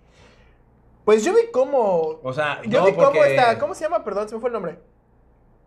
Pues 1.05 1.25
yo 1.25 1.33
vi 1.35 1.51
cómo... 1.53 2.21
O 2.23 2.33
sea, 2.33 2.62
Yo 2.62 2.81
no, 2.81 2.87
vi 2.87 2.93
cómo 2.93 3.25
está... 3.25 3.59
¿Cómo 3.59 3.75
se 3.75 3.85
llama? 3.85 4.05
Perdón, 4.05 4.29
se 4.29 4.35
me 4.35 4.41
fue 4.41 4.49
el 4.51 4.55
nombre. 4.55 4.79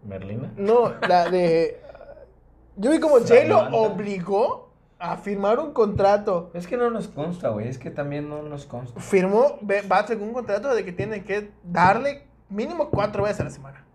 ¿Merlina? 0.03 0.51
No, 0.55 0.93
la 1.07 1.29
de... 1.29 1.81
Yo 2.77 2.91
vi 2.91 2.99
cómo 2.99 3.19
Samantha. 3.19 3.69
obligó 3.75 4.71
a 4.99 5.17
firmar 5.17 5.59
un 5.59 5.71
contrato. 5.73 6.51
Es 6.53 6.67
que 6.67 6.77
no 6.77 6.89
nos 6.89 7.07
consta, 7.07 7.49
güey. 7.49 7.67
Es 7.67 7.77
que 7.77 7.89
también 7.91 8.29
no 8.29 8.41
nos 8.43 8.65
consta. 8.65 8.99
Firmó 8.99 9.57
Be- 9.61 9.81
Batfleck 9.81 10.21
un 10.21 10.33
contrato 10.33 10.73
de 10.73 10.83
que 10.85 10.91
tiene 10.91 11.23
que 11.23 11.51
darle 11.63 12.27
mínimo 12.49 12.89
cuatro 12.89 13.23
veces 13.23 13.41
a 13.41 13.43
la 13.45 13.49
semana. 13.49 13.85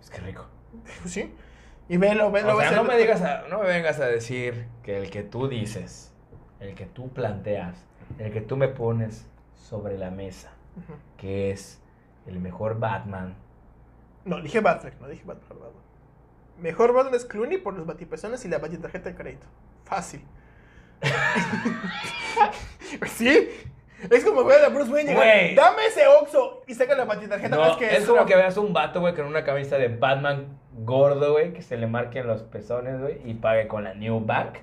Es 0.00 0.10
que 0.10 0.18
rico. 0.20 0.44
¿Sí? 1.04 1.34
Y 1.88 1.96
velo, 1.98 2.30
velo. 2.30 2.56
O 2.56 2.60
sea, 2.60 2.70
no 2.72 2.84
me 2.84 2.96
digas, 2.96 3.20
a- 3.22 3.42
no 3.48 3.58
me 3.60 3.66
vengas 3.66 4.00
a 4.00 4.06
decir 4.06 4.66
que 4.82 4.96
el 4.96 5.10
que 5.10 5.22
tú 5.22 5.48
dices, 5.48 6.12
el 6.60 6.74
que 6.74 6.86
tú 6.86 7.08
planteas, 7.12 7.76
el 8.18 8.32
que 8.32 8.40
tú 8.40 8.56
me 8.56 8.68
pones 8.68 9.26
sobre 9.64 9.96
la 9.96 10.10
mesa, 10.10 10.52
que 11.16 11.50
es 11.50 11.80
el 12.26 12.38
mejor 12.38 12.78
Batman. 12.78 13.34
No, 14.24 14.40
dije 14.40 14.60
Batfleck, 14.60 15.00
no 15.00 15.08
dije 15.08 15.22
Batman. 15.24 15.48
Batman. 15.48 15.84
Mejor 16.58 16.92
Batman 16.92 17.14
es 17.14 17.24
Clooney 17.24 17.58
por 17.58 17.74
los 17.74 17.86
batipezones 17.86 18.44
y 18.44 18.48
la 18.48 18.58
batitarjeta 18.58 19.08
de 19.08 19.16
crédito. 19.16 19.46
Fácil. 19.84 20.22
¿Sí? 23.06 23.48
Es 24.10 24.24
como 24.24 24.44
ver 24.44 24.64
a 24.64 24.68
Bruce 24.68 24.90
Wayne 24.90 25.14
Güey. 25.14 25.54
Dame 25.54 25.86
ese 25.86 26.06
Oxxo 26.06 26.62
y 26.66 26.74
saca 26.74 26.94
la 26.94 27.06
batitarjeta. 27.06 27.56
No, 27.56 27.66
es 27.66 27.76
que 27.76 27.96
es 27.96 28.04
como 28.04 28.26
que 28.26 28.36
veas 28.36 28.58
un 28.58 28.74
vato, 28.74 29.00
güey, 29.00 29.14
con 29.14 29.24
una 29.24 29.44
camisa 29.44 29.78
de 29.78 29.88
Batman 29.88 30.58
gordo, 30.72 31.32
güey, 31.32 31.54
que 31.54 31.62
se 31.62 31.78
le 31.78 31.86
marquen 31.86 32.26
los 32.26 32.42
pezones, 32.42 33.00
güey, 33.00 33.20
y 33.24 33.34
pague 33.34 33.66
con 33.66 33.84
la 33.84 33.94
New 33.94 34.20
Back. 34.20 34.62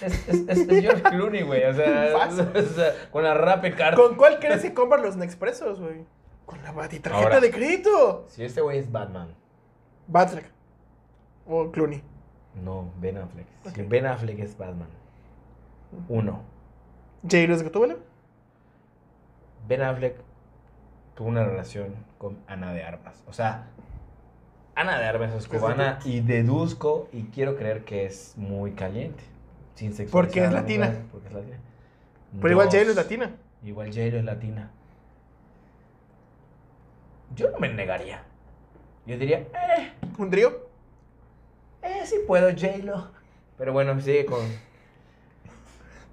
Es, 0.00 0.28
es, 0.28 0.48
es, 0.48 0.58
es 0.68 0.80
George 0.82 1.02
Clooney, 1.02 1.42
güey, 1.42 1.64
o 1.64 1.74
sea, 1.74 2.08
Fácil. 2.18 2.48
o 2.54 2.62
sea, 2.62 2.92
con 3.10 3.24
la 3.24 3.34
Rapid 3.34 3.74
Card. 3.74 3.96
¿Con 3.96 4.16
cuál 4.16 4.38
crees 4.38 4.62
que 4.62 4.74
compras 4.74 5.02
los 5.02 5.16
Nexpresos, 5.16 5.80
güey? 5.80 6.04
Con 6.46 6.62
la 6.62 6.72
batitarjeta 6.72 7.24
Ahora. 7.24 7.40
de 7.40 7.50
crédito. 7.50 8.26
Si 8.28 8.44
este 8.44 8.60
güey 8.60 8.78
es 8.78 8.90
Batman, 8.92 9.34
Batfleck. 10.06 10.50
O 11.46 11.70
Clooney. 11.70 12.02
no, 12.62 12.90
Ben 13.00 13.18
Affleck. 13.18 13.46
Si 13.72 13.80
Ok. 13.82 13.88
Ben 13.88 14.06
Affleck 14.06 14.38
es 14.40 14.56
Batman, 14.56 14.88
uno, 16.08 16.42
J-Lo 17.22 17.54
es 17.54 17.62
Gatúbela. 17.62 17.96
Ben 19.66 19.82
Affleck 19.82 20.16
tuvo 21.14 21.28
una 21.28 21.44
relación 21.44 21.94
con 22.18 22.38
Ana 22.46 22.72
de 22.72 22.82
Armas. 22.82 23.22
O 23.26 23.32
sea, 23.32 23.66
Ana 24.74 24.98
de 24.98 25.06
Armas 25.06 25.32
es 25.34 25.46
cubana 25.48 25.98
y 26.04 26.20
deduzco 26.20 27.08
y 27.12 27.24
quiero 27.24 27.56
creer 27.56 27.84
que 27.84 28.04
es 28.06 28.34
muy 28.36 28.72
caliente. 28.72 29.22
Sin 29.74 29.92
sexualizar 29.94 30.10
Porque 30.10 30.44
es 30.44 30.52
latina. 30.52 30.86
mujer, 30.86 31.02
Porque 31.12 31.28
es 31.28 31.34
latina. 31.34 31.56
Pero 32.40 32.50
igual 32.50 32.66
J-Lo 32.68 32.90
es 32.90 32.96
latina. 32.96 33.30
Igual 33.64 33.88
J-Lo 33.88 34.18
es 34.18 34.24
latina. 34.24 34.70
Yo 37.34 37.50
no 37.50 37.58
me 37.58 37.72
negaría. 37.72 38.22
Yo 39.06 39.18
diría, 39.18 39.38
eh, 39.38 39.92
Un 40.18 40.30
trío. 40.30 40.68
eh, 41.82 42.02
sí 42.04 42.16
puedo 42.26 42.48
J-Lo. 42.50 43.10
Pero 43.58 43.72
bueno, 43.72 44.00
sigue 44.00 44.24
con... 44.26 44.40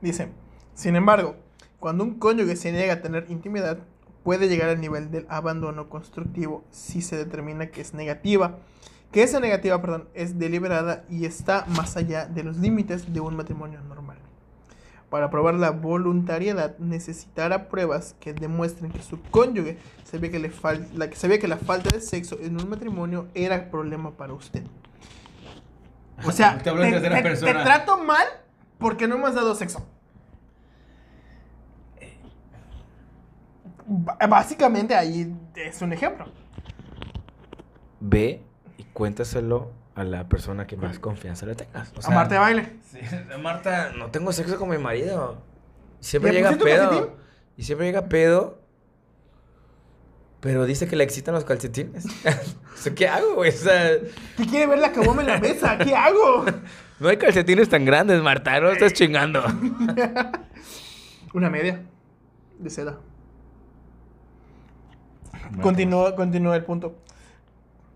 Dice, 0.01 0.29
sin 0.73 0.95
embargo, 0.95 1.35
cuando 1.79 2.03
un 2.03 2.17
cónyuge 2.19 2.55
se 2.55 2.71
niega 2.71 2.93
a 2.93 3.01
tener 3.01 3.25
intimidad, 3.29 3.77
puede 4.23 4.47
llegar 4.47 4.69
al 4.69 4.81
nivel 4.81 5.11
del 5.11 5.25
abandono 5.29 5.89
constructivo 5.89 6.63
si 6.71 7.01
se 7.01 7.17
determina 7.17 7.67
que 7.67 7.81
es 7.81 7.93
negativa, 7.93 8.57
que 9.11 9.23
esa 9.23 9.39
negativa, 9.39 9.81
perdón, 9.81 10.07
es 10.13 10.39
deliberada 10.39 11.03
y 11.09 11.25
está 11.25 11.65
más 11.67 11.97
allá 11.97 12.25
de 12.25 12.43
los 12.43 12.57
límites 12.57 13.11
de 13.13 13.19
un 13.19 13.35
matrimonio 13.35 13.81
normal. 13.81 14.17
Para 15.09 15.29
probar 15.29 15.55
la 15.55 15.71
voluntariedad 15.71 16.77
necesitará 16.77 17.67
pruebas 17.67 18.15
que 18.21 18.33
demuestren 18.33 18.91
que 18.91 19.01
su 19.01 19.21
cónyuge 19.23 19.77
sabía 20.05 20.31
que, 20.31 20.39
le 20.39 20.49
fal- 20.49 20.87
la, 20.93 21.09
que 21.09 21.17
sabía 21.17 21.37
que 21.39 21.49
la 21.49 21.57
falta 21.57 21.89
de 21.89 21.99
sexo 21.99 22.37
en 22.41 22.61
un 22.61 22.69
matrimonio 22.69 23.27
era 23.33 23.69
problema 23.69 24.11
para 24.11 24.31
usted. 24.33 24.63
O 26.23 26.31
sea, 26.31 26.57
Te 27.45 27.53
trato 27.63 27.97
mal 27.97 28.25
porque 28.77 29.07
no 29.07 29.17
me 29.17 29.25
has 29.27 29.35
dado 29.35 29.53
sexo. 29.55 29.85
Ba- 33.85 34.17
Básicamente 34.29 34.95
ahí 34.95 35.35
es 35.55 35.81
un 35.81 35.91
ejemplo. 35.91 36.25
Ve 37.99 38.41
y 38.81 38.85
cuéntaselo 38.93 39.71
a 39.93 40.03
la 40.03 40.27
persona 40.27 40.65
que 40.65 40.75
más 40.75 40.97
confianza 40.97 41.45
le 41.45 41.53
tengas. 41.55 41.93
O 41.95 42.07
a 42.07 42.09
Marta 42.09 42.33
de 42.35 42.39
baile. 42.39 42.69
Sí, 42.91 42.99
Marta, 43.41 43.91
no 43.95 44.09
tengo 44.09 44.33
sexo 44.33 44.57
con 44.57 44.69
mi 44.69 44.77
marido. 44.79 45.41
Siempre 45.99 46.31
¿Le 46.33 46.39
llega 46.39 46.51
pedo. 46.57 46.89
calcetín? 46.89 47.15
Y 47.57 47.63
siempre 47.63 47.85
llega 47.87 48.05
pedo. 48.07 48.59
Pero 50.39 50.65
dice 50.65 50.87
que 50.87 50.95
le 50.95 51.03
excitan 51.03 51.35
los 51.35 51.45
calcetines. 51.45 52.05
O 52.73 52.77
sea, 52.83 52.95
¿Qué 52.95 53.07
hago, 53.07 53.35
güey? 53.35 53.49
O 53.49 53.53
sea, 53.53 53.97
¿Qué 54.37 54.45
quiere 54.47 54.65
ver 54.65 54.79
la 54.79 54.91
caboma 54.91 55.21
en 55.21 55.27
la 55.27 55.39
mesa? 55.39 55.77
¿Qué 55.77 55.93
hago? 55.93 56.45
no 56.99 57.09
hay 57.09 57.17
calcetines 57.17 57.69
tan 57.69 57.85
grandes, 57.85 58.23
Marta. 58.23 58.59
No 58.59 58.71
estás 58.71 58.93
chingando. 58.93 59.43
Una 61.35 61.49
media 61.51 61.83
de 62.57 62.69
seda. 62.71 62.97
Continúa, 65.61 66.15
continúa 66.15 66.55
el 66.55 66.63
punto. 66.63 66.95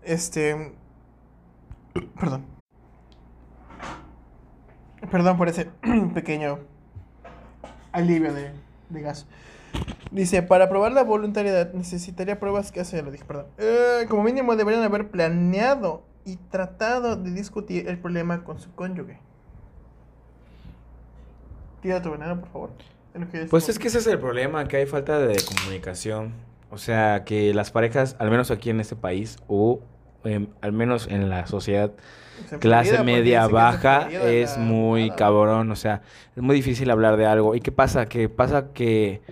Este. 0.06 0.72
Perdón. 2.18 2.46
Perdón 5.10 5.36
por 5.36 5.48
ese 5.48 5.66
pequeño 6.14 6.60
alivio 7.92 8.32
de, 8.32 8.52
de 8.88 9.00
gas. 9.02 9.26
Dice, 10.10 10.42
para 10.42 10.68
probar 10.68 10.92
la 10.92 11.02
voluntariedad 11.02 11.72
necesitaría 11.72 12.38
pruebas 12.38 12.70
que 12.72 12.80
hace, 12.80 13.02
lo 13.02 13.10
dije, 13.10 13.24
perdón. 13.24 13.46
Eh, 13.58 14.06
como 14.08 14.22
mínimo 14.22 14.54
deberían 14.56 14.84
haber 14.84 15.10
planeado 15.10 16.04
y 16.24 16.36
tratado 16.36 17.16
de 17.16 17.32
discutir 17.32 17.88
el 17.88 17.98
problema 17.98 18.44
con 18.44 18.60
su 18.60 18.72
cónyuge. 18.74 19.18
Tira 21.82 22.00
tu 22.00 22.10
veneno, 22.10 22.40
por 22.40 22.48
favor. 22.50 22.70
Pues 23.50 23.68
es 23.68 23.78
que 23.78 23.88
ese 23.88 23.98
es 23.98 24.06
el 24.06 24.18
problema, 24.18 24.68
que 24.68 24.76
hay 24.76 24.86
falta 24.86 25.18
de 25.18 25.36
comunicación. 25.42 26.32
O 26.70 26.78
sea, 26.78 27.24
que 27.24 27.54
las 27.54 27.70
parejas, 27.70 28.16
al 28.18 28.30
menos 28.30 28.50
aquí 28.50 28.70
en 28.70 28.80
este 28.80 28.96
país, 28.96 29.38
o 29.48 29.80
em, 30.24 30.46
al 30.60 30.72
menos 30.72 31.06
en 31.08 31.28
la 31.30 31.46
sociedad 31.46 31.92
Se 32.48 32.58
clase 32.58 33.02
media 33.02 33.46
baja 33.46 34.08
es 34.10 34.56
la 34.56 34.62
muy 34.62 35.10
cabrón, 35.12 35.70
o 35.70 35.76
sea, 35.76 36.02
es 36.36 36.42
muy 36.42 36.54
difícil 36.56 36.90
hablar 36.90 37.16
de 37.16 37.26
algo. 37.26 37.54
¿Y 37.54 37.60
qué 37.60 37.72
pasa? 37.72 38.06
Que 38.06 38.28
pasa 38.28 38.72
que 38.72 39.22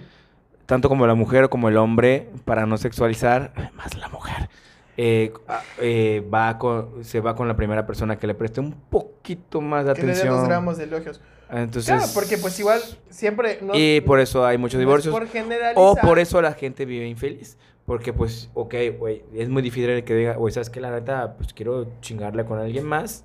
tanto 0.66 0.88
como 0.88 1.06
la 1.06 1.14
mujer 1.14 1.48
como 1.48 1.68
el 1.68 1.76
hombre, 1.76 2.28
para 2.44 2.64
no 2.66 2.76
sexualizar, 2.78 3.52
más 3.74 3.96
la 3.96 4.08
mujer, 4.08 4.48
eh, 4.96 5.32
a- 5.48 5.62
eh, 5.80 6.24
va 6.32 6.56
con, 6.58 7.04
se 7.04 7.20
va 7.20 7.34
con 7.34 7.48
la 7.48 7.56
primera 7.56 7.86
persona 7.86 8.16
que 8.16 8.26
le 8.26 8.34
preste 8.34 8.60
un 8.60 8.72
poquito 8.72 9.60
más 9.60 9.84
de 9.84 9.92
Que 9.94 10.00
le 10.02 10.06
dé 10.06 10.12
atención. 10.12 10.36
dos 10.38 10.48
gramos 10.48 10.78
de 10.78 10.84
elogios. 10.84 11.20
Entonces, 11.50 11.94
Claro, 11.94 12.10
porque 12.14 12.38
pues 12.38 12.58
igual 12.58 12.80
siempre... 13.10 13.58
No, 13.60 13.74
y 13.74 14.00
por 14.00 14.18
eso 14.18 14.46
hay 14.46 14.56
muchos 14.56 14.76
no 14.76 14.80
es 14.80 14.86
divorcios. 14.86 15.14
por 15.14 15.28
generalizar. 15.28 15.74
O 15.76 15.94
por 15.94 16.18
eso 16.18 16.40
la 16.40 16.52
gente 16.54 16.84
vive 16.86 17.06
infeliz. 17.06 17.58
Porque, 17.86 18.12
pues, 18.14 18.50
ok, 18.54 18.74
güey, 18.98 19.24
es 19.34 19.48
muy 19.50 19.60
difícil 19.60 19.90
el 19.90 20.04
que 20.04 20.14
diga, 20.14 20.36
güey, 20.36 20.52
¿sabes 20.52 20.70
qué? 20.70 20.80
La 20.80 20.90
neta, 20.90 21.34
pues 21.36 21.52
quiero 21.52 21.86
chingarle 22.00 22.44
con 22.46 22.58
alguien 22.58 22.84
más. 22.86 23.24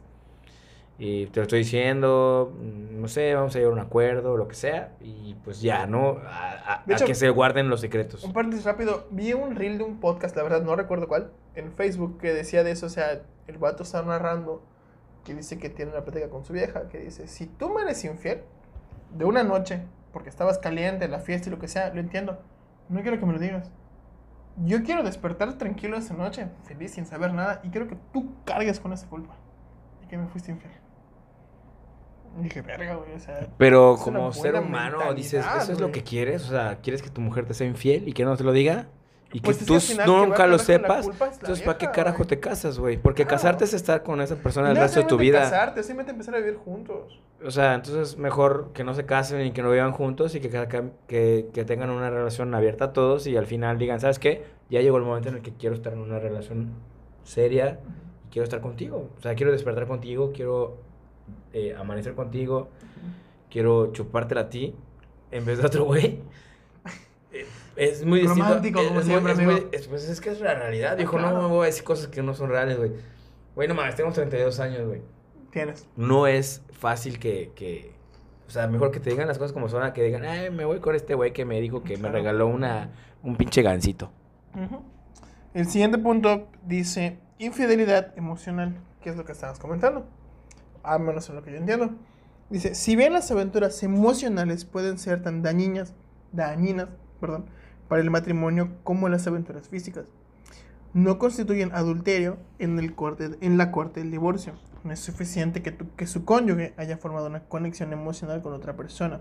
Y 0.97 1.27
te 1.27 1.39
lo 1.39 1.43
estoy 1.43 1.59
diciendo, 1.59 2.53
mm, 2.59 2.99
no 3.01 3.07
sé, 3.07 3.33
vamos 3.33 3.55
a 3.55 3.59
llegar 3.59 3.71
a 3.71 3.75
un 3.75 3.79
acuerdo, 3.79 4.35
lo 4.35 4.49
que 4.49 4.55
sea. 4.55 4.95
Y 4.99 5.33
pues 5.45 5.61
ya, 5.61 5.87
¿no? 5.87 6.17
A, 6.27 6.51
a- 6.73 6.83
De 6.85 6.93
a 6.93 6.97
hecho- 6.97 7.05
que 7.05 7.15
se 7.15 7.29
guarden 7.29 7.69
los 7.69 7.79
secretos. 7.79 8.21
Un 8.25 8.33
paréntesis 8.33 8.65
rápido, 8.65 9.07
vi 9.11 9.31
un 9.31 9.55
reel 9.55 9.77
de 9.77 9.85
un 9.85 10.01
podcast, 10.01 10.35
la 10.35 10.43
verdad 10.43 10.61
no 10.61 10.75
recuerdo 10.75 11.07
cuál, 11.07 11.31
en 11.55 11.71
Facebook 11.71 12.17
que 12.19 12.33
decía 12.33 12.65
de 12.65 12.71
eso, 12.71 12.87
o 12.87 12.89
sea, 12.89 13.21
el 13.47 13.57
vato 13.57 13.83
está 13.83 14.01
narrando 14.01 14.61
que 15.23 15.33
dice 15.33 15.57
que 15.57 15.69
tiene 15.69 15.91
una 15.91 16.01
plática 16.03 16.27
con 16.29 16.43
su 16.43 16.51
vieja, 16.51 16.89
que 16.89 16.97
dice, 16.97 17.27
si 17.27 17.45
tú 17.45 17.69
me 17.69 17.83
eres 17.83 18.03
infiel 18.03 18.41
de 19.15 19.23
una 19.23 19.43
noche, 19.43 19.81
porque 20.11 20.27
estabas 20.27 20.57
caliente 20.57 21.05
en 21.05 21.11
la 21.11 21.19
fiesta 21.19 21.47
y 21.47 21.51
lo 21.51 21.59
que 21.59 21.69
sea, 21.69 21.93
lo 21.93 22.01
entiendo, 22.01 22.39
no 22.89 23.01
quiero 23.01 23.17
que 23.19 23.25
me 23.25 23.31
lo 23.31 23.39
digas. 23.39 23.71
Yo 24.65 24.83
quiero 24.83 25.03
despertar 25.03 25.57
tranquilo 25.57 25.97
esa 25.97 26.13
noche, 26.13 26.47
feliz, 26.65 26.91
sin 26.91 27.05
saber 27.05 27.33
nada, 27.33 27.61
y 27.63 27.69
quiero 27.69 27.87
que 27.87 27.97
tú 28.11 28.33
cargues 28.43 28.79
con 28.79 28.91
esa 28.91 29.07
culpa, 29.07 29.35
y 30.03 30.07
que 30.07 30.17
me 30.17 30.27
fuiste 30.27 30.51
infiel. 30.51 30.73
Y 32.39 32.43
dije, 32.43 32.61
verga, 32.61 32.95
güey, 32.95 33.13
o 33.13 33.19
sea... 33.19 33.47
Pero 33.57 33.97
como 33.97 34.31
ser 34.33 34.55
humano, 34.55 35.13
dices, 35.13 35.45
¿eso 35.57 35.71
es 35.71 35.79
lo 35.79 35.91
que 35.91 36.03
quieres? 36.03 36.45
O 36.45 36.49
sea, 36.49 36.79
¿quieres 36.81 37.01
que 37.01 37.09
tu 37.09 37.21
mujer 37.21 37.45
te 37.45 37.53
sea 37.53 37.67
infiel 37.67 38.07
y 38.07 38.13
que 38.13 38.25
no 38.25 38.35
te 38.37 38.43
lo 38.43 38.51
diga? 38.51 38.87
Y 39.31 39.39
que 39.41 39.45
Pues 39.45 39.61
es 39.61 39.67
tú 39.67 39.77
que 39.97 40.05
nunca 40.05 40.47
lo 40.47 40.57
sepas. 40.57 41.07
Entonces, 41.07 41.61
¿para 41.63 41.77
qué 41.77 41.91
carajo 41.91 42.25
te 42.25 42.39
casas, 42.39 42.79
güey? 42.79 42.97
Porque 42.97 43.23
Claro. 43.25 43.37
casarte 43.37 43.63
es 43.65 43.73
estar 43.75 44.01
con 44.01 44.21
esa 44.21 44.35
persona 44.37 44.69
el 44.69 44.75
No 44.75 44.81
resto 44.81 45.01
de 45.01 45.05
tu 45.05 45.17
vida. 45.17 45.41
casarte, 45.41 45.83
simplemente 45.83 46.11
empezar 46.13 46.33
a 46.33 46.39
vivir 46.39 46.55
juntos. 46.55 47.19
O 47.45 47.51
sea, 47.51 47.75
entonces 47.75 48.17
mejor 48.17 48.71
que 48.73 48.83
no 48.83 48.95
se 48.95 49.05
casen 49.05 49.45
y 49.45 49.51
que 49.51 49.61
no 49.61 49.69
vivan 49.71 49.91
juntos 49.91 50.33
y 50.33 50.39
que, 50.39 50.49
que, 51.07 51.49
que 51.53 51.63
tengan 51.65 51.91
una 51.91 52.09
relación 52.09 52.53
abierta 52.55 52.85
a 52.85 52.93
todos 52.93 53.27
y 53.27 53.37
al 53.37 53.45
final 53.45 53.77
digan, 53.77 53.99
¿sabes 53.99 54.17
qué? 54.17 54.43
Ya 54.71 54.81
llegó 54.81 54.97
el 54.97 55.03
momento 55.03 55.29
en 55.29 55.35
el 55.35 55.41
que 55.41 55.53
quiero 55.53 55.75
estar 55.75 55.93
en 55.93 55.99
una 55.99 56.17
relación 56.19 56.71
seria 57.23 57.79
y 58.27 58.31
quiero 58.31 58.43
estar 58.45 58.61
contigo. 58.61 59.09
O 59.19 59.21
sea, 59.21 59.35
quiero 59.35 59.51
despertar 59.51 59.85
contigo, 59.87 60.31
quiero 60.33 60.77
eh, 61.53 61.75
amanecer 61.77 62.15
contigo, 62.15 62.69
quiero 63.51 63.91
chupártela 63.93 64.41
a 64.41 64.49
ti 64.49 64.73
en 65.31 65.45
vez 65.45 65.59
de 65.59 65.67
otro 65.67 65.85
güey. 65.85 66.19
Es 67.79 68.05
muy. 68.05 68.21
Romántico, 68.27 68.83
como 68.85 68.99
es 68.99 69.05
siempre, 69.05 69.33
es 69.33 69.39
muy- 69.39 69.67
es- 69.71 69.87
pues 69.87 70.07
es 70.09 70.19
que 70.21 70.29
es 70.31 70.41
la 70.41 70.53
realidad. 70.53 70.97
Dijo, 70.97 71.17
claro. 71.17 71.37
no 71.37 71.43
me 71.43 71.55
voy 71.55 71.63
a 71.63 71.65
decir 71.67 71.83
cosas 71.83 72.07
que 72.07 72.21
no 72.21 72.33
son 72.33 72.49
reales, 72.49 72.77
güey. 72.77 72.91
Güey, 73.55 73.67
no 73.67 73.73
mames, 73.75 73.95
tengo 73.95 74.11
32 74.11 74.59
años, 74.59 74.85
güey 74.87 75.01
Tienes. 75.51 75.87
no 75.97 76.27
es 76.27 76.61
fácil 76.71 77.19
que, 77.19 77.51
que, 77.55 77.93
o 78.47 78.51
sea, 78.51 78.67
mejor 78.67 78.91
que 78.91 78.99
te 78.99 79.09
digan 79.09 79.27
las 79.27 79.37
cosas 79.37 79.51
como 79.53 79.67
son, 79.69 79.83
a 79.83 79.91
que 79.93 80.03
digan, 80.03 80.23
ay, 80.23 80.49
me 80.49 80.65
voy 80.65 80.79
con 80.79 80.95
este 80.95 81.13
güey 81.15 81.33
que 81.33 81.45
me 81.45 81.59
dijo 81.59 81.83
que 81.83 81.97
me 81.97 82.09
regaló 82.09 82.47
una, 82.47 82.91
un 83.23 83.35
pinche 83.35 83.61
gancito. 83.61 84.11
Ujú. 84.55 84.81
El 85.53 85.67
siguiente 85.67 85.97
punto 85.97 86.47
dice 86.65 87.17
infidelidad 87.39 88.17
emocional, 88.17 88.75
que 89.01 89.09
es 89.09 89.15
lo 89.15 89.25
que 89.25 89.31
estabas 89.31 89.57
comentando. 89.59 90.05
Al 90.83 90.99
menos 91.01 91.27
en 91.29 91.35
lo 91.35 91.43
que 91.43 91.51
yo 91.51 91.57
entiendo. 91.57 91.89
Dice, 92.49 92.75
si 92.75 92.95
bien 92.95 93.13
las 93.13 93.29
aventuras 93.31 93.81
emocionales 93.83 94.63
pueden 94.65 94.97
ser 94.97 95.21
tan 95.21 95.41
dañinas, 95.41 95.93
dañinas, 96.31 96.87
perdón, 97.19 97.45
para 97.89 98.01
el 98.01 98.09
matrimonio 98.09 98.69
como 98.85 99.09
las 99.09 99.27
aventuras 99.27 99.67
físicas, 99.67 100.05
no 100.93 101.19
constituyen 101.19 101.71
adulterio 101.73 102.37
en, 102.57 102.79
el 102.79 102.95
corte, 102.95 103.31
en 103.41 103.57
la 103.57 103.71
corte 103.71 103.99
del 103.99 104.11
divorcio. 104.11 104.53
No 104.83 104.93
es 104.93 104.99
suficiente 104.99 105.61
que, 105.61 105.71
tu- 105.71 105.93
que 105.95 106.07
su 106.07 106.23
cónyuge 106.23 106.73
haya 106.77 106.97
formado 106.97 107.27
una 107.27 107.43
conexión 107.43 107.91
emocional 107.91 108.41
con 108.41 108.53
otra 108.53 108.75
persona. 108.77 109.19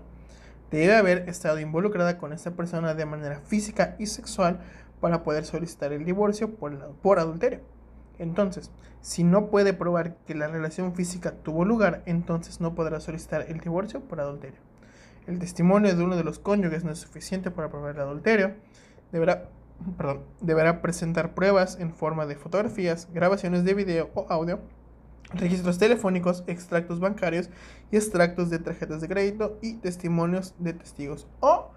Debe 0.71 0.95
haber 0.95 1.27
estado 1.29 1.59
involucrada 1.59 2.17
con 2.17 2.31
esta 2.31 2.51
persona 2.51 2.93
de 2.93 3.05
manera 3.05 3.39
física 3.41 3.95
y 3.99 4.05
sexual 4.05 4.61
para 5.01 5.23
poder 5.23 5.45
solicitar 5.45 5.91
el 5.93 6.05
divorcio 6.05 6.55
por, 6.55 6.93
por 7.01 7.19
adulterio. 7.19 7.61
Entonces, 8.19 8.71
si 9.01 9.23
no 9.23 9.47
puede 9.49 9.73
probar 9.73 10.15
que 10.27 10.35
la 10.35 10.47
relación 10.47 10.93
física 10.93 11.31
tuvo 11.43 11.65
lugar, 11.65 12.03
entonces 12.05 12.59
no 12.61 12.75
podrá 12.75 12.99
solicitar 12.99 13.45
el 13.47 13.59
divorcio 13.59 14.01
por 14.01 14.19
adulterio. 14.19 14.59
El 15.27 15.39
testimonio 15.39 15.95
de 15.95 16.03
uno 16.03 16.15
de 16.15 16.23
los 16.23 16.39
cónyuges 16.39 16.83
no 16.83 16.91
es 16.91 16.99
suficiente 16.99 17.51
para 17.51 17.69
probar 17.69 17.95
el 17.95 18.01
adulterio. 18.01 18.55
Deberá, 19.11 19.49
perdón, 19.97 20.23
deberá 20.41 20.81
presentar 20.81 21.33
pruebas 21.33 21.79
en 21.79 21.93
forma 21.93 22.25
de 22.25 22.35
fotografías, 22.35 23.07
grabaciones 23.13 23.63
de 23.63 23.73
video 23.73 24.09
o 24.15 24.25
audio, 24.29 24.59
registros 25.33 25.77
telefónicos, 25.77 26.43
extractos 26.47 26.99
bancarios 26.99 27.49
y 27.91 27.97
extractos 27.97 28.49
de 28.49 28.59
tarjetas 28.59 29.01
de 29.01 29.07
crédito 29.07 29.59
y 29.61 29.75
testimonios 29.75 30.55
de 30.57 30.73
testigos. 30.73 31.27
O, 31.39 31.71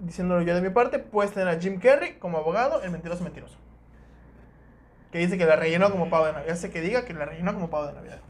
diciéndolo 0.00 0.42
yo 0.42 0.54
de 0.54 0.62
mi 0.62 0.70
parte, 0.70 0.98
puedes 0.98 1.32
tener 1.32 1.48
a 1.48 1.60
Jim 1.60 1.80
Carrey 1.80 2.18
como 2.18 2.38
abogado, 2.38 2.82
el 2.82 2.90
mentiroso 2.90 3.24
mentiroso. 3.24 3.58
Que 5.10 5.18
dice 5.18 5.38
que 5.38 5.46
la 5.46 5.56
rellenó 5.56 5.90
como 5.90 6.10
pavo 6.10 6.26
de 6.26 6.32
Navidad. 6.32 6.52
Hace 6.52 6.70
que 6.70 6.80
diga 6.80 7.04
que 7.04 7.14
la 7.14 7.24
rellenó 7.24 7.54
como 7.54 7.70
pavo 7.70 7.86
de 7.86 7.94
Navidad. 7.94 8.20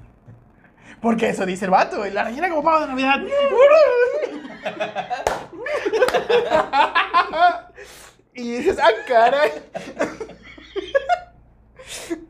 Porque 1.01 1.29
eso 1.29 1.47
dice 1.47 1.67
el 1.67 1.71
vato, 1.71 2.05
la 2.07 2.25
rellena 2.25 2.49
como 2.49 2.63
pavo 2.63 2.81
de 2.81 2.87
Navidad. 2.89 3.21
y 8.35 8.53
dices, 8.53 8.79
ah, 8.81 8.91
caray. 9.07 9.51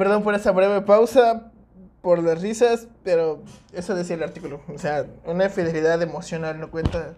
Perdón 0.00 0.22
por 0.22 0.34
esa 0.34 0.52
breve 0.52 0.80
pausa, 0.80 1.52
por 2.00 2.22
las 2.22 2.40
risas, 2.40 2.88
pero 3.04 3.42
eso 3.74 3.94
decía 3.94 4.16
el 4.16 4.22
artículo. 4.22 4.62
O 4.74 4.78
sea, 4.78 5.04
una 5.26 5.44
infidelidad 5.44 6.00
emocional 6.00 6.58
no 6.58 6.70
cuenta. 6.70 7.12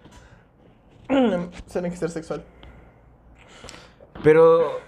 Tiene 1.06 1.90
que 1.90 1.96
ser 1.96 2.10
sexual. 2.10 2.42
Pero 4.24 4.80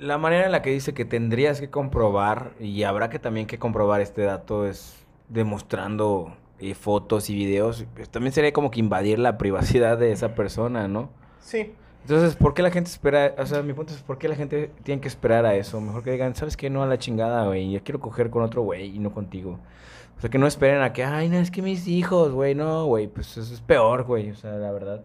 la 0.00 0.18
manera 0.18 0.46
en 0.46 0.50
la 0.50 0.60
que 0.60 0.70
dice 0.70 0.92
que 0.92 1.04
tendrías 1.04 1.60
que 1.60 1.70
comprobar, 1.70 2.50
y 2.58 2.82
habrá 2.82 3.10
que 3.10 3.20
también 3.20 3.46
que 3.46 3.60
comprobar 3.60 4.00
este 4.00 4.22
dato, 4.22 4.66
es 4.66 4.96
demostrando 5.28 6.36
eh, 6.58 6.74
fotos 6.74 7.30
y 7.30 7.36
videos. 7.36 7.84
Pues 7.94 8.08
también 8.08 8.32
sería 8.32 8.52
como 8.52 8.72
que 8.72 8.80
invadir 8.80 9.20
la 9.20 9.38
privacidad 9.38 9.98
de 9.98 10.10
esa 10.10 10.34
persona, 10.34 10.88
¿no? 10.88 11.10
Sí. 11.38 11.76
Entonces, 12.04 12.36
¿por 12.36 12.52
qué 12.52 12.62
la 12.62 12.70
gente 12.70 12.90
espera? 12.90 13.34
O 13.38 13.46
sea, 13.46 13.62
mi 13.62 13.72
punto 13.72 13.94
es, 13.94 14.02
¿por 14.02 14.18
qué 14.18 14.28
la 14.28 14.34
gente 14.36 14.70
tiene 14.82 15.00
que 15.00 15.08
esperar 15.08 15.46
a 15.46 15.54
eso? 15.54 15.80
Mejor 15.80 16.02
que 16.02 16.10
digan, 16.12 16.34
¿sabes 16.34 16.56
qué? 16.56 16.68
No 16.68 16.82
a 16.82 16.86
la 16.86 16.98
chingada, 16.98 17.46
güey. 17.46 17.70
Yo 17.72 17.82
quiero 17.82 17.98
coger 18.00 18.28
con 18.28 18.42
otro 18.42 18.60
güey 18.62 18.94
y 18.94 18.98
no 18.98 19.10
contigo. 19.12 19.58
O 20.18 20.20
sea, 20.20 20.28
que 20.28 20.38
no 20.38 20.46
esperen 20.46 20.82
a 20.82 20.92
que, 20.92 21.02
ay, 21.02 21.28
no, 21.30 21.38
es 21.38 21.50
que 21.50 21.62
mis 21.62 21.88
hijos, 21.88 22.32
güey. 22.32 22.54
No, 22.54 22.84
güey, 22.84 23.06
pues 23.08 23.36
eso 23.38 23.52
es 23.54 23.60
peor, 23.62 24.04
güey. 24.04 24.30
O 24.30 24.34
sea, 24.36 24.52
la 24.52 24.70
verdad. 24.70 25.02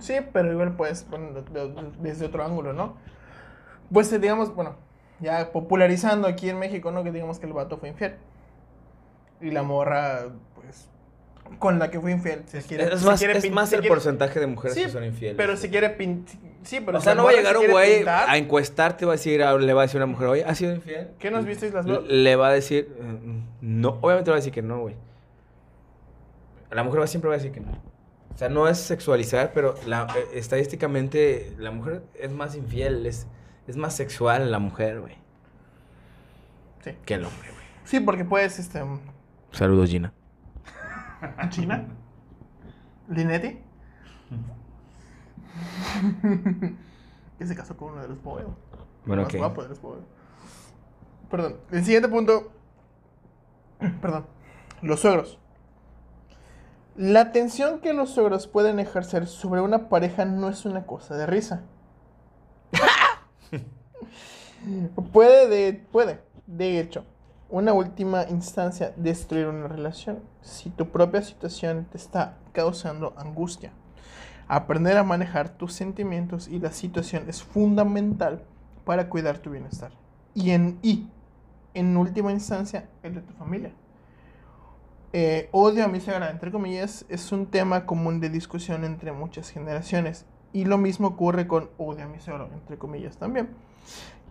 Sí, 0.00 0.14
pero 0.32 0.50
igual 0.52 0.76
de- 0.76 1.42
de- 1.42 1.92
desde 2.00 2.26
otro 2.26 2.44
ángulo, 2.44 2.72
¿no? 2.72 2.94
Pues 3.92 4.12
eh, 4.12 4.18
digamos, 4.18 4.52
bueno, 4.54 4.74
ya 5.20 5.52
popularizando 5.52 6.26
aquí 6.26 6.50
en 6.50 6.58
México, 6.58 6.90
¿no? 6.90 7.04
Que 7.04 7.12
digamos 7.12 7.38
que 7.38 7.46
el 7.46 7.52
vato 7.52 7.78
fue 7.78 7.90
infiel. 7.90 8.16
Y 9.40 9.52
la 9.52 9.62
morra, 9.62 10.26
pues, 10.53 10.53
con 11.58 11.78
la 11.78 11.90
que 11.90 12.00
fue 12.00 12.12
infiel. 12.12 12.42
Se 12.46 12.62
quiere, 12.62 12.92
es 12.92 13.00
se 13.00 13.06
más, 13.06 13.18
quiere 13.18 13.38
es 13.38 13.50
más 13.50 13.72
el 13.72 13.80
quiere- 13.80 13.88
porcentaje 13.94 14.40
de 14.40 14.46
mujeres 14.46 14.76
Sí, 14.76 14.82
que 14.84 14.88
son 14.90 15.04
infieles. 15.04 15.36
Pero 15.36 15.56
si 15.56 15.68
quiere 15.68 15.96
pin- 15.96 16.24
Sí, 16.62 16.80
pero 16.80 16.98
o 16.98 17.00
si 17.00 17.04
sea, 17.04 17.14
no 17.14 17.24
va 17.24 17.30
a 17.30 17.34
llegar 17.34 17.56
un 17.58 17.70
güey 17.70 17.96
pintar, 17.98 18.28
a 18.28 18.36
encuestarte, 18.38 19.04
va 19.04 19.12
a 19.12 19.16
decir, 19.16 19.42
a- 19.42 19.56
le 19.58 19.72
va 19.74 19.82
a 19.82 19.84
decir 19.86 20.00
a 20.00 20.04
una 20.04 20.12
mujer, 20.12 20.28
oye, 20.28 20.44
¿has 20.44 20.56
sido 20.58 20.74
infiel? 20.74 21.10
¿Qué 21.18 21.30
nos 21.30 21.44
visteis 21.44 21.72
las 21.74 21.84
dos? 21.86 22.06
Le 22.08 22.36
va 22.36 22.48
a 22.48 22.52
decir, 22.52 22.94
eh, 22.98 23.42
no, 23.60 23.98
obviamente 24.00 24.30
va 24.30 24.36
a 24.36 24.40
decir 24.40 24.52
que 24.52 24.62
no, 24.62 24.80
güey. 24.80 24.94
La 26.70 26.82
mujer 26.82 27.00
va, 27.02 27.06
siempre 27.06 27.28
va 27.28 27.34
a 27.34 27.38
decir 27.38 27.52
que 27.52 27.60
no. 27.60 27.70
O 28.34 28.36
sea, 28.36 28.48
no 28.48 28.66
es 28.66 28.78
sexualizar, 28.78 29.52
pero 29.54 29.74
la, 29.86 30.08
eh, 30.16 30.26
estadísticamente 30.38 31.52
la 31.58 31.70
mujer 31.70 32.02
es 32.18 32.32
más 32.32 32.56
infiel, 32.56 33.06
es, 33.06 33.26
es 33.68 33.76
más 33.76 33.94
sexual 33.94 34.50
la 34.50 34.58
mujer, 34.58 35.00
güey, 35.00 35.14
Sí. 36.82 36.92
que 37.04 37.14
el 37.14 37.24
hombre, 37.24 37.48
güey. 37.50 37.64
Sí, 37.84 38.00
porque 38.00 38.24
puedes, 38.24 38.58
este... 38.58 38.82
Saludos, 39.52 39.90
Gina. 39.90 40.12
China. 41.50 41.86
Linetti. 43.08 43.50
que 47.38 47.46
se 47.46 47.54
casó 47.54 47.76
con 47.76 47.92
uno 47.92 48.02
de 48.02 48.08
los 48.08 48.20
Boyle. 48.22 48.48
Bueno, 49.04 49.22
más 49.22 49.34
guapo 49.34 49.62
de 49.62 49.68
los 49.68 49.80
Boyle. 49.80 50.02
Perdón. 51.30 51.56
El 51.70 51.84
siguiente 51.84 52.08
punto. 52.08 52.50
Perdón. 54.00 54.26
Los 54.82 55.00
suegros. 55.00 55.38
La 56.96 57.20
atención 57.20 57.80
que 57.80 57.92
los 57.92 58.10
suegros 58.10 58.46
pueden 58.46 58.78
ejercer 58.78 59.26
sobre 59.26 59.60
una 59.60 59.88
pareja 59.88 60.24
no 60.24 60.48
es 60.48 60.64
una 60.64 60.86
cosa 60.86 61.16
de 61.16 61.26
risa. 61.26 61.62
puede, 65.12 65.48
de, 65.48 65.72
puede, 65.90 66.20
de 66.46 66.78
hecho, 66.78 67.04
una 67.54 67.72
última 67.72 68.24
instancia 68.28 68.92
destruir 68.96 69.46
una 69.46 69.68
relación 69.68 70.18
si 70.42 70.70
tu 70.70 70.88
propia 70.88 71.22
situación 71.22 71.86
te 71.88 71.98
está 71.98 72.36
causando 72.52 73.14
angustia. 73.16 73.70
Aprender 74.48 74.96
a 74.96 75.04
manejar 75.04 75.50
tus 75.50 75.72
sentimientos 75.72 76.48
y 76.48 76.58
la 76.58 76.72
situación 76.72 77.26
es 77.28 77.44
fundamental 77.44 78.42
para 78.84 79.08
cuidar 79.08 79.38
tu 79.38 79.50
bienestar. 79.50 79.92
Y 80.34 80.50
en, 80.50 80.80
y, 80.82 81.06
en 81.74 81.96
última 81.96 82.32
instancia, 82.32 82.88
el 83.04 83.14
de 83.14 83.20
tu 83.20 83.32
familia. 83.34 83.72
Eh, 85.12 85.48
odio 85.52 85.84
a 85.84 85.88
mi 85.88 86.00
suegra, 86.00 86.30
entre 86.30 86.50
comillas, 86.50 87.06
es 87.08 87.30
un 87.30 87.46
tema 87.46 87.86
común 87.86 88.18
de 88.18 88.30
discusión 88.30 88.82
entre 88.82 89.12
muchas 89.12 89.50
generaciones. 89.50 90.26
Y 90.52 90.64
lo 90.64 90.76
mismo 90.76 91.06
ocurre 91.06 91.46
con 91.46 91.70
odio 91.78 92.02
a 92.02 92.08
mi 92.08 92.18
suegro, 92.18 92.50
entre 92.52 92.78
comillas 92.78 93.16
también. 93.16 93.50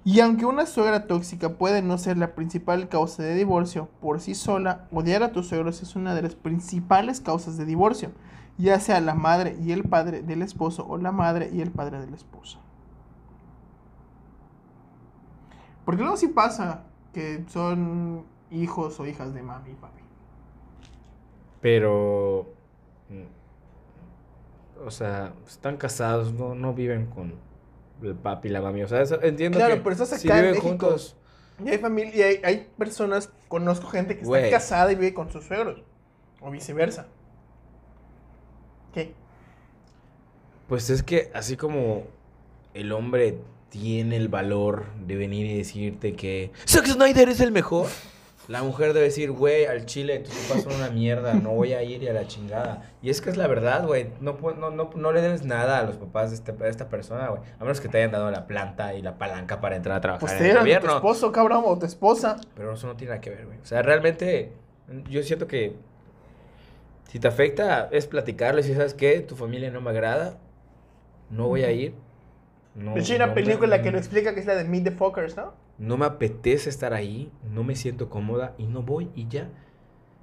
Y 0.05 0.19
aunque 0.19 0.45
una 0.45 0.65
suegra 0.65 1.07
tóxica 1.07 1.49
puede 1.57 1.81
no 1.81 1.97
ser 1.97 2.17
la 2.17 2.35
principal 2.35 2.89
causa 2.89 3.23
de 3.23 3.35
divorcio 3.35 3.87
por 4.01 4.19
sí 4.19 4.35
sola, 4.35 4.87
odiar 4.91 5.23
a 5.23 5.31
tus 5.31 5.47
suegros 5.47 5.81
es 5.81 5.95
una 5.95 6.13
de 6.13 6.23
las 6.23 6.35
principales 6.35 7.21
causas 7.21 7.57
de 7.57 7.63
divorcio, 7.63 8.11
ya 8.57 8.79
sea 8.81 8.99
la 8.99 9.13
madre 9.13 9.55
y 9.61 9.71
el 9.71 9.83
padre 9.83 10.21
del 10.21 10.41
esposo 10.41 10.85
o 10.85 10.97
la 10.97 11.13
madre 11.13 11.49
y 11.53 11.61
el 11.61 11.71
padre 11.71 12.01
de 12.01 12.07
la 12.07 12.17
esposa. 12.17 12.59
Porque 15.85 16.01
luego 16.01 16.17
sí 16.17 16.27
pasa 16.27 16.83
que 17.13 17.45
son 17.47 18.25
hijos 18.51 18.99
o 18.99 19.05
hijas 19.05 19.33
de 19.33 19.41
mami 19.41 19.71
y 19.71 19.75
papi. 19.75 20.01
Pero, 21.61 22.53
mm, 23.09 24.85
o 24.85 24.91
sea, 24.91 25.33
están 25.47 25.77
casados, 25.77 26.33
no, 26.33 26.55
no 26.55 26.73
viven 26.73 27.05
con 27.05 27.35
el 28.03 28.15
papi 28.15 28.47
y 28.49 28.51
la 28.51 28.61
mami. 28.61 28.83
O 28.83 28.87
sea, 28.87 29.01
eso- 29.01 29.21
entiendo 29.21 29.57
Claro, 29.57 29.75
que 29.75 29.81
pero 29.81 29.91
estás 29.93 30.09
si 30.19 30.27
acá 30.27 30.39
en 30.39 30.45
viven 30.47 30.61
juntos, 30.61 31.15
Y 31.63 31.69
hay 31.69 31.77
familia, 31.77 32.15
y 32.15 32.21
hay, 32.21 32.41
hay 32.43 32.67
personas, 32.77 33.29
conozco 33.47 33.87
gente 33.87 34.17
que 34.17 34.23
está 34.23 34.49
casada 34.49 34.91
y 34.91 34.95
vive 34.95 35.13
con 35.13 35.31
sus 35.31 35.45
suegros. 35.45 35.83
O 36.41 36.49
viceversa. 36.51 37.07
¿Qué? 38.93 39.13
Pues 40.67 40.89
es 40.89 41.03
que 41.03 41.31
así 41.33 41.57
como 41.57 42.03
el 42.73 42.91
hombre 42.91 43.37
tiene 43.69 44.17
el 44.17 44.27
valor 44.29 44.85
de 45.05 45.15
venir 45.15 45.45
y 45.47 45.57
decirte 45.57 46.13
que 46.13 46.51
Zack 46.67 46.85
Snyder 46.87 47.29
es 47.29 47.39
el 47.39 47.51
mejor, 47.51 47.87
la 48.49 48.61
mujer 48.61 48.93
debe 48.93 49.05
decir, 49.05 49.31
güey, 49.31 49.65
al 49.65 49.85
chile, 49.85 50.19
tus 50.19 50.33
papás 50.35 50.63
son 50.63 50.73
una 50.73 50.89
mierda, 50.89 51.33
no 51.33 51.51
voy 51.51 51.73
a 51.73 51.81
ir 51.83 52.03
y 52.03 52.07
a 52.09 52.13
la 52.13 52.27
chingada. 52.27 52.91
Y 53.01 53.09
es 53.09 53.21
que 53.21 53.29
es 53.29 53.37
la 53.37 53.47
verdad, 53.47 53.85
güey, 53.87 54.09
no, 54.19 54.37
no, 54.57 54.69
no, 54.69 54.89
no 54.93 55.11
le 55.13 55.21
debes 55.21 55.45
nada 55.45 55.79
a 55.79 55.83
los 55.83 55.95
papás 55.95 56.29
de, 56.31 56.35
este- 56.35 56.51
de 56.51 56.69
esta 56.69 56.89
persona, 56.89 57.29
güey. 57.29 57.41
A 57.59 57.63
menos 57.63 57.79
que 57.79 57.87
te 57.87 57.99
hayan 57.99 58.11
dado 58.11 58.29
la 58.31 58.45
planta 58.45 58.93
y 58.95 59.01
la 59.01 59.17
palanca 59.17 59.61
para 59.61 59.77
entrar 59.77 59.95
a 59.97 60.01
trabajar 60.01 60.27
Pues 60.27 60.39
en 60.41 60.45
el 60.47 60.51
a 60.51 60.53
tu 60.55 60.59
gobierno. 60.61 60.95
esposo, 60.95 61.31
cabrón, 61.31 61.63
o 61.65 61.79
tu 61.79 61.85
esposa. 61.85 62.35
Pero 62.55 62.73
eso 62.73 62.87
no 62.87 62.95
tiene 62.97 63.11
nada 63.11 63.21
que 63.21 63.29
ver, 63.29 63.45
güey. 63.45 63.59
O 63.59 63.65
sea, 63.65 63.81
realmente 63.81 64.51
yo 65.09 65.23
siento 65.23 65.47
que 65.47 65.75
si 67.09 67.19
te 67.19 67.27
afecta 67.27 67.87
es 67.91 68.07
platicarle, 68.07 68.63
si 68.63 68.73
sabes 68.73 68.93
qué, 68.93 69.21
tu 69.21 69.35
familia 69.35 69.71
no 69.71 69.79
me 69.79 69.91
agrada, 69.91 70.37
no 71.29 71.47
voy 71.47 71.63
a 71.63 71.71
ir. 71.71 71.93
No, 72.75 72.95
De 72.95 73.01
hecho, 73.01 73.13
hay 73.13 73.17
una 73.17 73.33
película 73.33 73.81
que 73.81 73.91
lo 73.91 73.97
explica 73.99 74.33
que 74.33 74.39
es 74.39 74.45
la 74.47 74.55
de 74.55 74.63
Meet 74.65 74.83
the 74.85 74.91
Fuckers, 74.91 75.37
¿no? 75.37 75.53
No 75.77 75.97
me 75.97 76.05
apetece 76.05 76.69
estar 76.69 76.93
ahí, 76.93 77.31
no 77.51 77.63
me 77.63 77.75
siento 77.75 78.09
cómoda 78.09 78.53
y 78.57 78.65
no 78.67 78.81
voy 78.83 79.09
y 79.15 79.27
ya. 79.27 79.49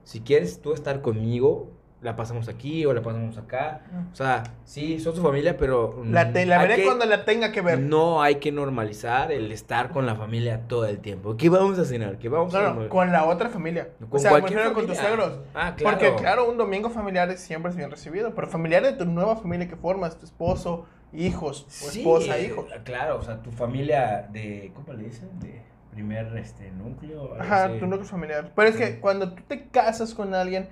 Si 0.05 0.21
quieres 0.21 0.61
tú 0.63 0.73
estar 0.73 1.03
conmigo, 1.03 1.71
la 2.01 2.17
pasamos 2.17 2.49
aquí 2.49 2.87
o 2.87 2.95
la 2.95 3.03
pasamos 3.03 3.37
acá. 3.37 3.83
O 4.11 4.15
sea, 4.17 4.43
sí, 4.65 4.99
son 5.01 5.15
su 5.15 5.23
familia, 5.23 5.59
pero... 5.59 6.03
La, 6.07 6.33
te- 6.33 6.47
la 6.47 6.59
veré 6.59 6.77
que- 6.77 6.85
cuando 6.85 7.05
la 7.05 7.25
tenga 7.27 7.53
que 7.53 7.61
ver. 7.61 7.79
No 7.79 8.23
hay 8.23 8.37
que 8.37 8.53
normalizar 8.53 9.31
el 9.33 9.53
estar 9.53 9.91
con 9.91 10.07
la 10.07 10.15
familia 10.15 10.63
todo 10.67 10.87
el 10.87 10.99
tiempo. 11.01 11.37
¿Qué 11.37 11.51
vamos 11.51 11.79
a 11.79 11.85
cenar? 11.85 12.19
¿Qué 12.19 12.29
vamos 12.31 12.55
a 12.55 12.73
No, 12.73 12.89
con 12.89 13.13
la 13.13 13.27
otra 13.27 13.51
familia. 13.51 13.91
Con 14.09 14.19
o 14.19 14.19
sea, 14.19 14.33
me 14.33 14.41
cualquier 14.41 14.73
con 14.73 14.87
tus 14.87 14.97
familia. 14.97 15.17
suegros. 15.27 15.41
Ah, 15.55 15.75
claro. 15.77 15.99
Porque, 15.99 16.15
claro, 16.23 16.49
un 16.51 16.57
domingo 16.57 16.89
familiar 16.89 17.37
siempre 17.37 17.71
es 17.71 17.77
bien 17.77 17.91
recibido. 17.91 18.35
Pero 18.35 18.49
familiar 18.49 18.83
de 18.83 18.93
tu 18.95 19.05
nueva 19.05 19.37
familia 19.37 19.69
que 19.69 19.77
formas, 19.77 20.19
tu 20.19 20.25
esposo, 20.25 20.87
hijos, 21.13 21.67
o 21.69 21.91
Sí, 21.91 22.01
esposa, 22.01 22.39
eh, 22.39 22.47
hijos. 22.47 22.67
Claro, 22.85 23.19
o 23.19 23.23
sea, 23.23 23.43
tu 23.43 23.51
familia 23.51 24.29
de. 24.33 24.73
¿Cómo 24.75 24.93
le 24.93 25.05
dicen? 25.05 25.29
De 25.41 25.63
primer 25.91 26.37
este, 26.37 26.71
núcleo. 26.71 27.35
Ajá, 27.39 27.79
tu 27.79 27.87
núcleo 27.87 28.05
familiar. 28.05 28.53
Pero 28.55 28.69
es 28.69 28.77
que 28.77 29.01
cuando 29.01 29.33
tú 29.33 29.43
te 29.47 29.69
casas 29.69 30.15
con 30.15 30.35
alguien, 30.35 30.69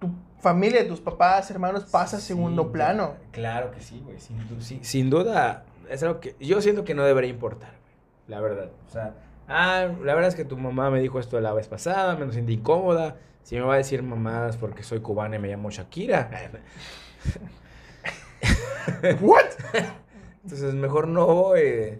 tu 0.00 0.10
familia, 0.40 0.86
tus 0.86 1.00
papás, 1.00 1.50
hermanos, 1.50 1.84
pasa 1.84 2.16
a 2.16 2.20
Sí, 2.20 2.28
segundo 2.28 2.72
plano. 2.72 3.14
Claro 3.30 3.70
que 3.70 3.80
sí, 3.80 4.00
güey. 4.04 4.18
Sin, 4.18 4.38
sí, 4.60 4.80
sin 4.82 5.10
duda, 5.10 5.64
es 5.88 6.02
algo 6.02 6.20
que 6.20 6.36
yo 6.40 6.60
siento 6.60 6.84
que 6.84 6.94
no 6.94 7.04
debería 7.04 7.30
importar, 7.30 7.70
güey. 7.70 7.94
La 8.28 8.40
verdad. 8.40 8.70
O 8.88 8.90
sea, 8.90 9.14
ah, 9.48 9.88
la 10.02 10.14
verdad 10.14 10.28
es 10.28 10.34
que 10.34 10.44
tu 10.44 10.56
mamá 10.56 10.90
me 10.90 11.00
dijo 11.00 11.20
esto 11.20 11.40
la 11.40 11.52
vez 11.52 11.68
pasada, 11.68 12.16
me 12.16 12.32
sentí 12.32 12.54
incómoda. 12.54 13.16
Si 13.42 13.56
me 13.56 13.62
va 13.62 13.74
a 13.74 13.76
decir 13.78 14.02
mamadas 14.02 14.56
porque 14.56 14.84
soy 14.84 15.00
cubana 15.00 15.36
y 15.36 15.38
me 15.38 15.48
llamo 15.48 15.70
Shakira. 15.70 16.30
¿What? 19.20 19.44
Entonces, 20.42 20.74
mejor 20.74 21.08
no 21.08 21.26
voy. 21.26 21.98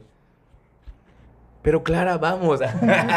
Pero 1.62 1.83
Clara, 1.85 2.18
vamos. 2.18 2.61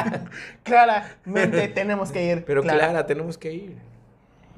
Claramente 0.63 1.67
tenemos 1.69 2.11
que 2.11 2.23
ir. 2.23 2.45
Pero 2.45 2.61
Clara. 2.61 2.79
Clara, 2.79 3.05
tenemos 3.07 3.37
que 3.37 3.51
ir. 3.51 3.77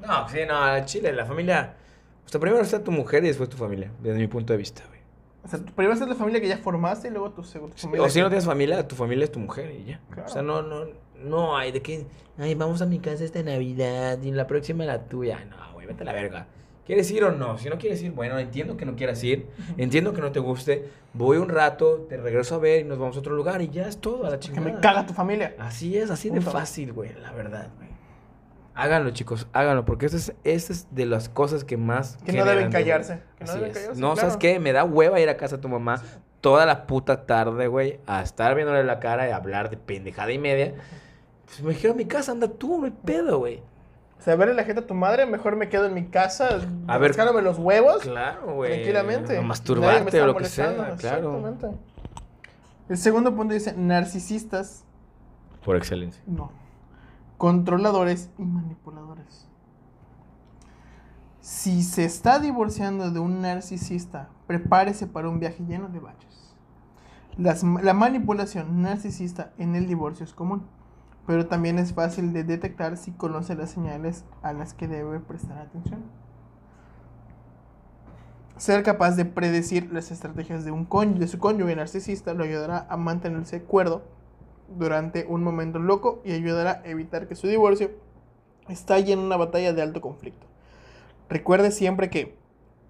No, 0.06 0.28
sí, 0.30 0.40
no, 0.48 0.86
Chile, 0.86 1.14
la 1.14 1.26
familia. 1.26 1.74
O 2.26 2.30
sea, 2.30 2.40
primero 2.42 2.62
está 2.62 2.84
tu 2.84 2.92
mujer 2.92 3.24
y 3.24 3.28
después 3.28 3.50
tu 3.50 3.58
familia, 3.58 3.90
desde 4.02 4.20
mi 4.20 4.28
punto 4.28 4.52
de 4.52 4.58
vista, 4.58 4.84
güey. 4.88 5.00
O 5.46 5.48
sea, 5.48 5.60
primero 5.60 5.94
es 5.94 6.02
la 6.02 6.16
familia 6.16 6.42
que 6.42 6.48
ya 6.50 6.58
formaste 6.58 7.08
y 7.08 7.12
luego 7.12 7.32
tu 7.32 7.44
segundo 7.44 7.76
familia. 7.78 8.06
O 8.06 8.10
si 8.10 8.20
no 8.20 8.28
tienes 8.28 8.46
familia, 8.46 8.86
tu 8.86 8.96
familia 8.96 9.24
es 9.24 9.32
tu 9.32 9.40
mujer 9.40 9.72
y 9.72 9.86
ya. 9.86 10.02
Claro. 10.10 10.28
O 10.28 10.32
sea, 10.32 10.42
no, 10.42 10.62
no, 10.62 10.88
no 11.24 11.56
hay 11.56 11.72
de 11.72 11.82
que, 11.82 12.06
ay, 12.38 12.54
vamos 12.56 12.82
a 12.82 12.86
mi 12.86 13.00
casa 13.00 13.24
esta 13.24 13.42
Navidad 13.42 14.22
y 14.22 14.32
la 14.32 14.46
próxima 14.46 14.84
la 14.84 15.04
tuya. 15.06 15.46
No, 15.46 15.74
güey, 15.74 15.88
vete 15.88 16.04
a 16.04 16.06
la 16.06 16.12
verga. 16.12 16.48
¿Quieres 16.88 17.12
ir 17.12 17.26
o 17.26 17.34
no? 17.34 17.58
Si 17.58 17.70
no 17.70 17.78
quieres 17.78 18.02
ir, 18.02 18.14
bueno, 18.14 18.40
entiendo 18.40 18.78
que 18.78 18.86
no 18.86 18.96
quieras 18.96 19.22
ir, 19.22 19.46
entiendo 19.76 20.14
que 20.14 20.22
no 20.22 20.32
te 20.32 20.40
guste, 20.40 20.86
voy 21.14 21.36
un 21.36 21.50
rato, 21.50 22.06
te 22.08 22.16
regreso 22.16 22.56
a 22.56 22.60
ver 22.60 22.80
y 22.80 22.84
nos 22.86 22.98
vamos 22.98 23.18
a 23.18 23.20
otro 23.20 23.36
lugar 23.36 23.62
y 23.62 23.68
ya 23.68 23.90
es 23.90 23.98
todo, 23.98 24.26
a 24.26 24.30
la 24.30 24.40
Que 24.40 24.48
chingada. 24.48 24.72
me 24.72 24.80
caga 24.80 25.06
tu 25.06 25.14
familia. 25.14 25.54
Así 25.60 25.98
es, 25.98 26.10
así 26.10 26.30
de 26.30 26.40
fácil, 26.40 26.94
güey, 26.94 27.14
la 27.22 27.34
verdad, 27.34 27.68
güey. 27.76 27.90
Háganlo, 28.74 29.10
chicos, 29.12 29.48
háganlo, 29.52 29.84
porque 29.84 30.06
esa 30.06 30.16
es, 30.16 30.34
esa 30.46 30.72
es 30.72 30.88
de 30.96 31.06
las 31.06 31.28
cosas 31.28 31.66
que 31.66 31.76
más... 31.76 32.16
Que 32.26 32.32
no 32.32 32.46
deben 32.46 32.72
callarse, 32.72 33.20
que 33.38 33.44
no 33.44 33.54
deben 33.56 33.74
callarse, 33.74 34.00
No, 34.00 34.16
¿sabes 34.16 34.38
qué? 34.38 34.60
Me 34.60 34.72
da 34.72 34.86
hueva 34.86 35.20
ir 35.20 35.28
a 35.28 35.36
casa 35.36 35.58
de 35.58 35.62
tu 35.62 35.68
mamá 35.68 36.02
toda 36.40 36.66
la 36.66 36.88
puta 36.88 37.26
tarde, 37.26 37.68
güey, 37.68 38.00
a 38.08 38.22
estar 38.22 38.56
viéndole 38.56 38.86
la 38.86 39.02
cara 39.02 39.28
y 39.28 39.32
hablar 39.32 39.70
de 39.70 39.76
pendejada 39.76 40.32
y 40.32 40.38
media. 40.38 40.74
Pues 41.62 41.84
me 41.84 41.90
a 41.90 41.94
mi 41.94 42.06
casa, 42.06 42.32
anda 42.32 42.48
tú, 42.48 42.78
no 42.78 42.86
hay 42.86 42.94
pedo, 43.04 43.40
güey. 43.40 43.62
O 44.20 44.22
sea, 44.22 44.36
verle 44.36 44.54
la 44.56 44.64
gente 44.64 44.82
a 44.82 44.88
tu 44.88 44.94
madre, 44.94 45.26
mejor 45.26 45.56
me 45.56 45.70
quedo 45.70 45.86
en 45.86 45.94
mi 45.94 46.06
casa 46.08 46.60
A 46.88 46.98
ver. 46.98 47.16
los 47.44 47.58
huevos 47.60 48.00
Claro, 48.00 48.56
güey. 48.56 48.72
tranquilamente. 48.72 49.40
Masturbarte 49.42 50.22
o 50.22 50.28
lo 50.28 50.36
que 50.36 50.46
sea, 50.46 50.74
claro. 50.74 50.94
exactamente. 50.94 51.68
El 52.90 52.98
segundo 52.98 53.36
punto 53.36 53.54
dice 53.54 53.74
narcisistas, 53.78 54.84
Por 55.64 55.76
excelencia. 55.76 56.22
no. 56.26 56.52
Controladores 57.38 58.32
y 58.40 58.44
manipuladores. 58.44 59.48
Si 61.40 61.84
se 61.84 62.04
está 62.04 62.40
divorciando 62.40 63.12
de 63.12 63.20
un 63.20 63.42
narcisista, 63.42 64.30
prepárese 64.48 65.08
para 65.08 65.30
un 65.30 65.40
viaje 65.40 65.64
lleno 65.66 65.88
de 65.90 66.00
baches. 66.00 66.56
Las- 67.38 67.64
la 67.64 67.94
manipulación 67.94 68.82
narcisista 68.82 69.54
en 69.58 69.76
el 69.76 69.88
divorcio 69.88 70.24
es 70.26 70.34
común, 70.34 70.66
pero 71.28 71.46
también 71.46 71.78
es 71.78 71.94
fácil 71.94 72.32
de 72.32 72.46
detectar 72.46 72.96
si 72.96 73.12
conoce 73.12 73.54
las 73.54 73.70
señales 73.70 74.24
a 74.42 74.54
las 74.54 74.74
que 74.74 74.88
debe 74.88 75.20
prestar 75.20 75.58
atención. 75.60 76.06
Ser 78.56 78.82
capaz 78.82 79.18
de 79.18 79.26
predecir 79.26 79.92
las 79.92 80.10
estrategias 80.10 80.64
de, 80.64 81.28
su 81.28 81.38
cónyuge 81.38 81.76
narcisista 81.76 82.34
lo 82.34 82.46
ayudará 82.46 82.88
a 82.90 82.96
mantenerse 82.96 83.62
cuerdo 83.62 84.04
durante 84.70 85.26
un 85.26 85.44
momento 85.44 85.80
loco 85.80 86.22
y 86.24 86.32
ayudará 86.32 86.82
a 86.84 86.88
evitar 86.88 87.28
que 87.28 87.36
su 87.36 87.48
divorcio 87.48 87.92
estalle 88.70 89.12
en 89.12 89.20
una 89.20 89.36
batalla 89.36 89.74
de 89.74 89.82
alto 89.82 90.00
conflicto. 90.00 90.48
Recuerde 91.30 91.72
siempre 91.72 92.10
que 92.10 92.38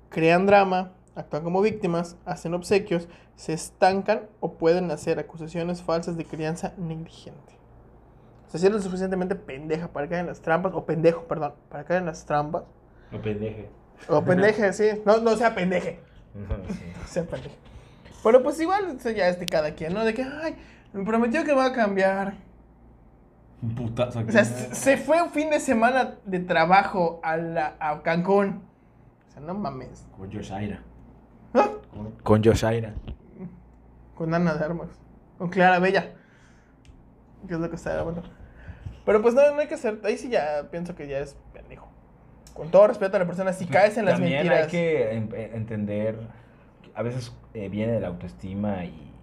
crean 0.09 0.45
drama, 0.45 0.93
actúan 1.15 1.43
como 1.43 1.61
víctimas, 1.61 2.17
hacen 2.23 2.53
obsequios, 2.53 3.09
se 3.35 3.53
estancan 3.53 4.21
o 4.39 4.53
pueden 4.53 4.91
hacer 4.91 5.17
acusaciones 5.17 5.81
falsas 5.81 6.17
de 6.17 6.25
crianza 6.25 6.73
negligente. 6.77 7.56
O 8.47 8.49
sea, 8.49 8.59
si 8.59 8.65
eres 8.65 8.77
lo 8.77 8.83
suficientemente 8.83 9.35
pendeja 9.35 9.89
para 9.89 10.07
caer 10.07 10.21
en 10.21 10.27
las 10.27 10.41
trampas, 10.41 10.73
o 10.73 10.85
pendejo, 10.85 11.23
perdón, 11.27 11.53
para 11.69 11.83
caer 11.83 11.99
en 12.01 12.05
las 12.07 12.25
trampas, 12.25 12.63
No 13.11 13.21
pendeje. 13.21 13.69
o 14.07 14.21
pendeje, 14.23 14.71
sí, 14.73 15.01
no, 15.05 15.17
no 15.17 15.35
sea 15.35 15.53
pendeje, 15.53 15.99
no 16.35 17.07
sea 17.07 17.23
pendeje. 17.23 17.55
Pero 18.23 18.41
pues 18.43 18.59
igual, 18.61 18.95
eso 18.97 19.09
ya 19.11 19.27
es 19.27 19.39
de 19.39 19.45
cada 19.45 19.71
quien, 19.73 19.93
¿no? 19.93 20.03
De 20.05 20.13
que, 20.13 20.23
ay, 20.23 20.55
me 20.93 21.03
prometió 21.05 21.43
que 21.43 21.53
va 21.53 21.65
a 21.65 21.73
cambiar. 21.73 22.35
Un 23.61 23.73
putazo 23.75 24.19
aquí. 24.19 24.29
O 24.29 24.31
sea, 24.31 24.43
se 24.45 24.75
se 24.75 24.97
fue 24.97 25.21
un 25.21 25.29
fin 25.31 25.49
de 25.49 25.59
semana 25.59 26.15
de 26.25 26.39
trabajo 26.39 27.19
a, 27.23 27.37
la, 27.37 27.75
a 27.79 28.01
Cancún. 28.03 28.61
O 29.27 29.31
sea, 29.31 29.41
no 29.41 29.53
mames. 29.55 30.05
Con 30.15 30.29
Yoshaira. 30.29 30.81
¿Ah? 31.53 31.69
Con- 31.91 32.11
Con 32.23 32.43
Yoshaira. 32.43 32.93
Con 34.15 34.33
Ana 34.33 34.53
de 34.55 34.65
Armas. 34.65 34.89
Con 35.37 35.49
Clara 35.49 35.79
Bella. 35.79 36.13
Que 37.47 37.53
es 37.53 37.59
lo 37.59 37.69
que 37.69 37.75
está 37.75 37.93
grabando. 37.93 38.23
Pero 39.05 39.21
pues 39.21 39.33
no, 39.33 39.41
no 39.53 39.59
hay 39.59 39.67
que 39.67 39.75
hacer. 39.75 39.99
Ahí 40.03 40.17
sí 40.17 40.29
ya 40.29 40.67
pienso 40.69 40.95
que 40.95 41.07
ya 41.07 41.19
es 41.19 41.35
pendejo. 41.53 41.87
Con 42.53 42.69
todo 42.71 42.87
respeto 42.87 43.15
a 43.15 43.19
la 43.19 43.25
persona, 43.27 43.53
si 43.53 43.65
caes 43.67 43.97
en 43.97 44.05
las 44.05 44.15
También 44.15 44.37
mentiras. 44.47 44.65
hay 44.65 44.69
que 44.71 45.11
entender, 45.55 46.17
a 46.95 47.03
veces 47.03 47.31
eh, 47.53 47.69
viene 47.69 47.93
de 47.93 47.99
la 47.99 48.07
autoestima 48.07 48.83
y, 48.83 49.13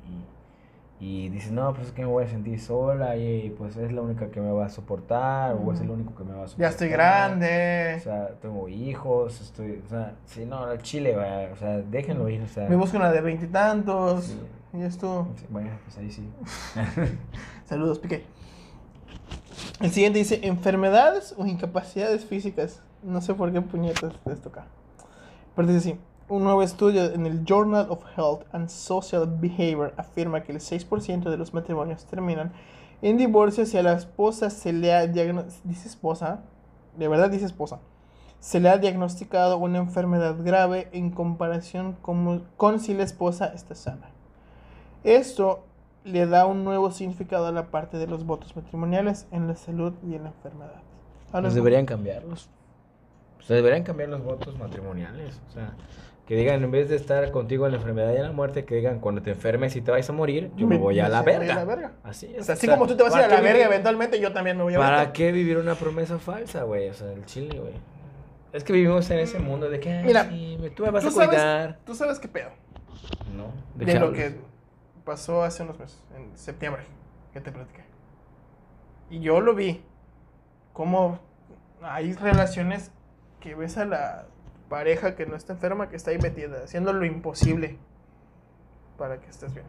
y, 1.01 1.25
y 1.25 1.29
dices, 1.31 1.51
no, 1.51 1.75
pues 1.75 1.89
es 1.89 1.93
que 1.93 2.03
me 2.03 2.07
voy 2.09 2.25
a 2.25 2.29
sentir 2.29 2.61
sola 2.61 3.17
y 3.17 3.51
pues 3.59 3.77
es 3.77 3.91
la 3.93 4.03
única 4.03 4.31
que 4.31 4.41
me 4.41 4.53
va 4.53 4.67
a 4.67 4.69
soportar 4.69 5.57
o 5.57 5.73
es 5.73 5.81
el 5.81 5.91
único 5.91 6.15
que 6.15 6.23
me 6.23 6.31
va 6.33 6.45
a 6.45 6.49
soportar. 6.49 6.61
Ya 6.61 6.69
estoy 6.69 6.89
grande. 6.89 7.95
O 7.99 8.01
sea, 8.01 8.29
tengo 8.41 8.69
hijos, 8.69 9.41
estoy, 9.41 9.83
o 9.85 9.89
sea, 9.89 10.15
sí, 10.27 10.47
no, 10.47 10.71
el 10.71 10.81
chile, 10.81 11.17
o 11.53 11.57
sea, 11.57 11.79
déjenlo 11.79 12.29
ir, 12.29 12.41
o 12.41 12.47
sea. 12.49 12.69
Me 12.69 12.77
busco 12.77 12.97
una 12.97 13.11
de 13.11 13.21
veintitantos. 13.21 14.27
Sí. 14.27 14.41
Y 14.75 14.83
esto. 14.83 15.27
Sí, 15.37 15.47
Bueno, 15.51 15.71
pues 15.85 15.99
ahí 15.99 16.11
sí. 16.11 16.29
Saludos, 17.67 17.99
Piqué. 17.99 18.27
El 19.81 19.91
siguiente 19.91 20.19
dice 20.19 20.41
enfermedades 20.43 21.35
o 21.39 21.47
incapacidades 21.47 22.25
físicas. 22.25 22.83
No 23.03 23.23
sé 23.23 23.35
por 23.35 23.53
qué 23.53 23.63
puñetas 23.63 24.13
esto 24.27 24.51
acá. 24.51 24.67
Pero 25.57 25.69
dice 25.69 25.91
así. 25.91 26.01
Un 26.27 26.45
nuevo 26.45 26.63
estudio 26.63 27.13
en 27.13 27.27
el 27.27 27.45
Journal 27.45 27.87
of 27.91 28.03
Health 28.17 28.47
and 28.53 28.69
Social 28.69 29.27
Behavior 29.27 29.93
afirma 29.99 30.43
que 30.43 30.53
el 30.53 30.59
6% 30.59 31.29
de 31.29 31.37
los 31.37 31.53
matrimonios 31.53 32.07
terminan 32.07 32.53
en 33.03 33.19
divorcio 33.19 33.67
si 33.67 33.77
a 33.77 33.83
la 33.83 33.93
esposa 33.93 34.49
se 34.49 34.73
le 34.73 34.95
ha 34.95 35.07
diagnosticado... 35.07 35.69
Dice 35.69 35.89
esposa. 35.89 36.41
De 36.97 37.09
verdad 37.09 37.31
dice 37.31 37.45
esposa. 37.45 37.81
Se 38.41 38.61
le 38.61 38.69
ha 38.71 38.79
diagnosticado 38.79 39.59
una 39.59 39.79
enfermedad 39.79 40.37
grave 40.43 40.89
en 40.93 41.11
comparación 41.11 41.95
con, 42.01 42.45
con 42.57 42.81
si 42.81 42.95
la 42.95 43.05
esposa 43.05 43.53
está 43.55 43.75
sana. 43.75 44.11
Esto 45.03 45.65
le 46.05 46.27
da 46.27 46.47
un 46.47 46.65
nuevo 46.65 46.91
significado 46.91 47.47
a 47.47 47.53
la 47.53 47.67
parte 47.67 47.97
de 47.97 48.07
los 48.07 48.25
votos 48.27 48.55
matrimoniales 48.57 49.27
en 49.33 49.49
la 49.49 49.57
salud 49.57 49.95
y 50.09 50.15
en 50.15 50.25
la 50.25 50.29
enfermedad. 50.31 50.83
Ahora 51.33 51.43
Pues 51.43 51.49
es- 51.49 51.55
deberían 51.55 51.87
cambiarlos. 51.87 52.49
O 53.41 53.43
sea, 53.43 53.57
deberían 53.57 53.83
cambiar 53.83 54.09
los 54.11 54.23
votos 54.23 54.59
matrimoniales. 54.59 55.41
O 55.49 55.53
sea, 55.53 55.73
que 56.27 56.37
digan, 56.37 56.63
en 56.65 56.71
vez 56.71 56.89
de 56.89 56.97
estar 56.97 57.31
contigo 57.31 57.67
en 57.67 57.73
la 57.73 57.79
enfermedad 57.79 58.13
y 58.15 58.17
en 58.17 58.23
la 58.23 58.33
muerte, 58.33 58.65
que 58.65 58.77
digan, 58.77 58.99
cuando 59.01 59.21
te 59.21 59.31
enfermes 59.33 59.77
y 59.77 59.83
te 59.83 59.91
vayas 59.91 60.09
a 60.09 60.13
morir, 60.15 60.51
yo 60.57 60.67
me 60.67 60.79
voy 60.79 60.99
a 61.01 61.09
la 61.09 61.23
verga. 61.23 61.53
a 61.53 61.57
la 61.57 61.65
verga. 61.67 61.93
Así 62.03 62.27
O 62.35 62.41
es. 62.41 62.47
sea, 62.47 62.55
así 62.55 62.67
como 62.69 62.87
tú 62.87 62.97
te 62.97 63.03
vas 63.03 63.15
a 63.15 63.19
ir 63.19 63.25
a 63.25 63.29
¿para 63.29 63.37
la 63.41 63.43
verga 63.43 63.59
vivir- 63.59 63.73
eventualmente, 63.73 64.21
yo 64.21 64.33
también 64.33 64.57
me 64.57 64.63
voy 64.63 64.75
a 64.75 64.79
¿Para 64.79 64.97
verga. 64.99 65.13
qué 65.13 65.33
vivir 65.33 65.59
una 65.59 65.75
promesa 65.75 66.19
falsa, 66.19 66.63
güey? 66.63 66.89
O 66.89 66.95
sea, 66.95 67.13
el 67.13 67.25
chile, 67.27 67.59
güey. 67.59 67.75
Es 68.55 68.63
que 68.65 68.73
vivimos 68.73 69.11
en 69.11 69.19
ese 69.19 69.39
mundo 69.39 69.69
de 69.69 69.81
que, 69.81 69.91
ay, 69.93 70.05
Mira, 70.05 70.29
sí, 70.31 70.59
tú 70.77 70.85
me 70.85 70.91
vas 70.91 71.03
¿Tú 71.03 71.09
a 71.09 71.13
sabes, 71.13 71.29
cuidar. 71.29 71.79
tú 71.85 71.95
sabes 71.95 72.19
qué 72.21 72.29
pedo. 72.29 72.51
No, 73.37 73.49
De, 73.75 73.85
qué 73.85 73.99
lo 73.99 74.13
que 74.13 74.37
pasó 75.05 75.43
hace 75.43 75.63
unos 75.63 75.79
meses, 75.79 76.03
en 76.17 76.37
septiembre, 76.37 76.83
que 77.33 77.41
te 77.41 77.53
platiqué. 77.53 77.85
Y 79.11 79.21
yo 79.21 79.41
lo 79.41 79.55
vi. 79.55 79.85
Como 80.73 81.21
hay 81.83 82.15
relaciones 82.15 82.91
que 83.41 83.55
ves 83.55 83.77
a 83.77 83.85
la 83.85 84.27
pareja 84.69 85.15
que 85.15 85.27
no 85.27 85.37
está 85.37 85.53
enferma, 85.53 85.89
que 85.89 85.97
está 85.97 86.11
ahí 86.11 86.19
metida, 86.19 86.65
haciendo 86.65 86.93
lo 86.93 87.05
imposible 87.05 87.79
para 88.99 89.21
que 89.21 89.29
estés 89.29 89.55
bien. 89.55 89.67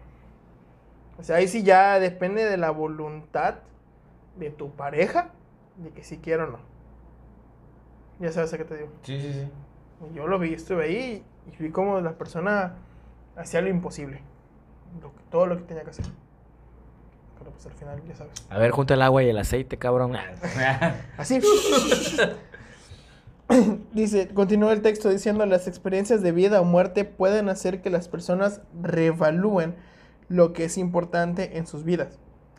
O 1.18 1.24
sea, 1.24 1.38
ahí 1.38 1.48
sí 1.48 1.64
ya 1.64 2.00
depende 2.00 2.44
de 2.46 2.58
la 2.58 2.72
voluntad 2.72 3.56
de 4.38 4.50
tu 4.50 4.72
pareja, 4.72 5.32
de 5.78 5.92
que 5.92 6.04
si 6.04 6.18
quiere 6.18 6.44
o 6.44 6.48
no. 6.48 6.60
Ya 8.20 8.32
sabes 8.32 8.54
a 8.54 8.58
qué 8.58 8.66
te 8.66 8.78
digo. 8.78 8.90
Sí, 9.04 9.20
sí, 9.22 9.34
sí. 9.34 9.52
Yo 10.14 10.28
lo 10.28 10.40
vi, 10.40 10.54
estuve 10.54 10.86
ahí 10.86 11.26
y 11.48 11.64
vi 11.64 11.72
cómo 11.72 12.00
la 12.02 12.18
persona 12.18 12.76
hacía 13.36 13.62
lo 13.62 13.70
imposible. 13.70 14.22
Lo 15.02 15.12
que- 15.14 15.22
todo 15.32 15.46
lo 15.46 15.58
que 15.58 15.64
tenía 15.64 15.84
que 15.84 15.90
hacer. 15.92 16.06
Pero 17.40 17.52
pues 17.52 17.66
al 17.66 17.74
final, 17.74 18.02
ya 18.08 18.16
sabes. 18.16 18.34
A 18.50 18.58
ver, 18.58 18.72
junta 18.72 18.94
el 18.94 19.02
agua 19.02 19.24
y 19.24 19.30
el 19.30 19.38
aceite, 19.38 19.78
cabrón. 19.78 20.14
Así. 21.18 21.40
Dice, 23.94 24.30
continúa 24.30 24.74
el 24.74 24.82
texto 24.82 25.10
diciendo, 25.10 25.46
las 25.46 25.68
experiencias 25.68 26.22
de 26.24 26.32
vida 26.32 26.60
o 26.62 26.66
muerte 26.66 27.06
pueden 27.06 27.48
hacer 27.50 27.82
que 27.82 27.90
las 27.92 28.08
personas 28.08 28.62
reevalúen 28.82 29.76
lo 30.30 30.52
que 30.54 30.66
es 30.66 30.78
importante 30.80 31.58
en 31.58 31.68
sus 31.68 31.84
vidas. 31.84 32.18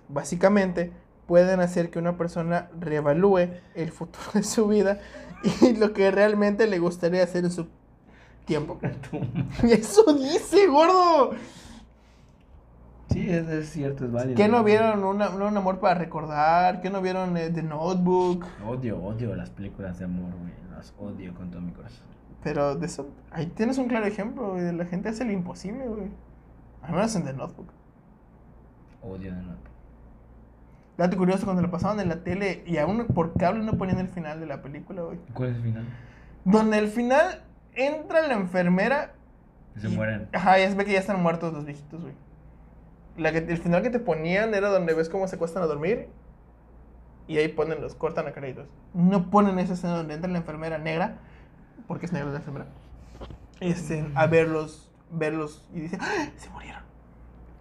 Básicamente, 0.08 0.92
pueden 1.26 1.58
hacer 1.58 1.90
que 1.90 1.98
una 1.98 2.16
persona 2.16 2.70
reevalúe 2.78 3.48
el 3.74 3.90
futuro 3.90 4.24
de 4.34 4.44
su 4.44 4.68
vida 4.68 5.00
y 5.60 5.74
lo 5.76 5.92
que 5.92 6.12
realmente 6.12 6.68
le 6.68 6.78
gustaría 6.78 7.24
hacer 7.24 7.44
en 7.44 7.50
su 7.50 7.66
tiempo. 8.44 8.78
Y 9.64 9.72
eso 9.72 10.04
dice, 10.14 10.68
gordo. 10.68 11.32
Sí, 13.10 13.30
es, 13.30 13.46
es 13.48 13.70
cierto, 13.70 14.04
es 14.04 14.12
válido. 14.12 14.36
¿Qué 14.36 14.48
no 14.48 14.62
vieron 14.64 15.04
una- 15.04 15.30
un 15.30 15.56
amor 15.56 15.78
para 15.78 15.94
recordar? 15.94 16.80
¿Qué 16.80 16.90
no 16.90 17.00
vieron 17.00 17.36
eh, 17.36 17.50
The 17.50 17.62
Notebook? 17.62 18.44
Odio, 18.66 18.98
odio 19.02 19.34
las 19.36 19.50
películas 19.50 19.98
de 19.98 20.06
amor, 20.06 20.32
güey. 20.38 20.52
Las 20.74 20.92
odio 20.98 21.32
con 21.34 21.50
todo 21.50 21.60
mi 21.62 21.72
corazón. 21.72 22.04
Pero 22.42 22.74
de 22.76 22.86
eso, 22.86 23.08
ahí 23.30 23.46
tienes 23.46 23.78
un 23.78 23.88
claro 23.88 24.06
ejemplo, 24.06 24.52
güey. 24.52 24.72
La 24.74 24.84
gente 24.86 25.08
hace 25.08 25.24
lo 25.24 25.32
imposible, 25.32 25.86
güey. 25.86 26.08
Al 26.82 26.92
menos 26.94 27.14
en 27.16 27.24
The 27.24 27.32
Notebook. 27.32 27.68
Odio 29.02 29.32
de 29.34 29.42
nuevo. 29.42 29.60
Dato 30.98 31.16
curioso, 31.16 31.44
cuando 31.44 31.62
lo 31.62 31.70
pasaban 31.70 32.00
en 32.00 32.08
la 32.08 32.22
tele 32.24 32.62
y 32.66 32.78
aún 32.78 33.06
por 33.08 33.34
cable 33.34 33.62
no 33.64 33.72
ponían 33.74 33.98
el 33.98 34.08
final 34.08 34.40
de 34.40 34.46
la 34.46 34.62
película, 34.62 35.02
güey. 35.02 35.18
¿Cuál 35.34 35.50
es 35.50 35.56
el 35.56 35.62
final? 35.62 35.84
Donde 36.44 36.78
al 36.78 36.88
final 36.88 37.42
entra 37.74 38.26
la 38.26 38.34
enfermera. 38.34 39.12
Se 39.76 39.88
y- 39.88 39.94
mueren. 39.94 40.28
Ajá, 40.32 40.58
ya 40.58 40.68
se 40.70 40.74
ve 40.76 40.84
que 40.86 40.92
ya 40.92 41.00
están 41.00 41.22
muertos 41.22 41.52
los 41.52 41.64
viejitos, 41.64 42.00
güey. 42.00 42.14
La 43.16 43.32
que, 43.32 43.38
el 43.38 43.58
final 43.58 43.82
que 43.82 43.90
te 43.90 43.98
ponían 43.98 44.54
era 44.54 44.68
donde 44.68 44.92
ves 44.94 45.08
cómo 45.08 45.26
se 45.28 45.36
acuestan 45.36 45.62
a 45.62 45.66
dormir. 45.66 46.08
Y 47.28 47.38
ahí 47.38 47.48
ponen 47.48 47.80
los, 47.80 47.94
cortan 47.94 48.26
a 48.28 48.32
créditos. 48.32 48.66
No 48.94 49.30
ponen 49.30 49.58
esa 49.58 49.72
escena 49.74 49.96
donde 49.96 50.14
entra 50.14 50.30
la 50.30 50.38
enfermera 50.38 50.78
negra, 50.78 51.18
porque 51.88 52.06
es 52.06 52.12
negra 52.12 52.30
la 52.30 52.36
enfermera. 52.36 52.66
Este, 53.60 54.04
a 54.14 54.26
verlos, 54.26 54.90
verlos 55.10 55.64
y 55.74 55.80
dicen, 55.80 55.98
¡Ah! 56.02 56.28
se 56.36 56.50
murieron. 56.50 56.82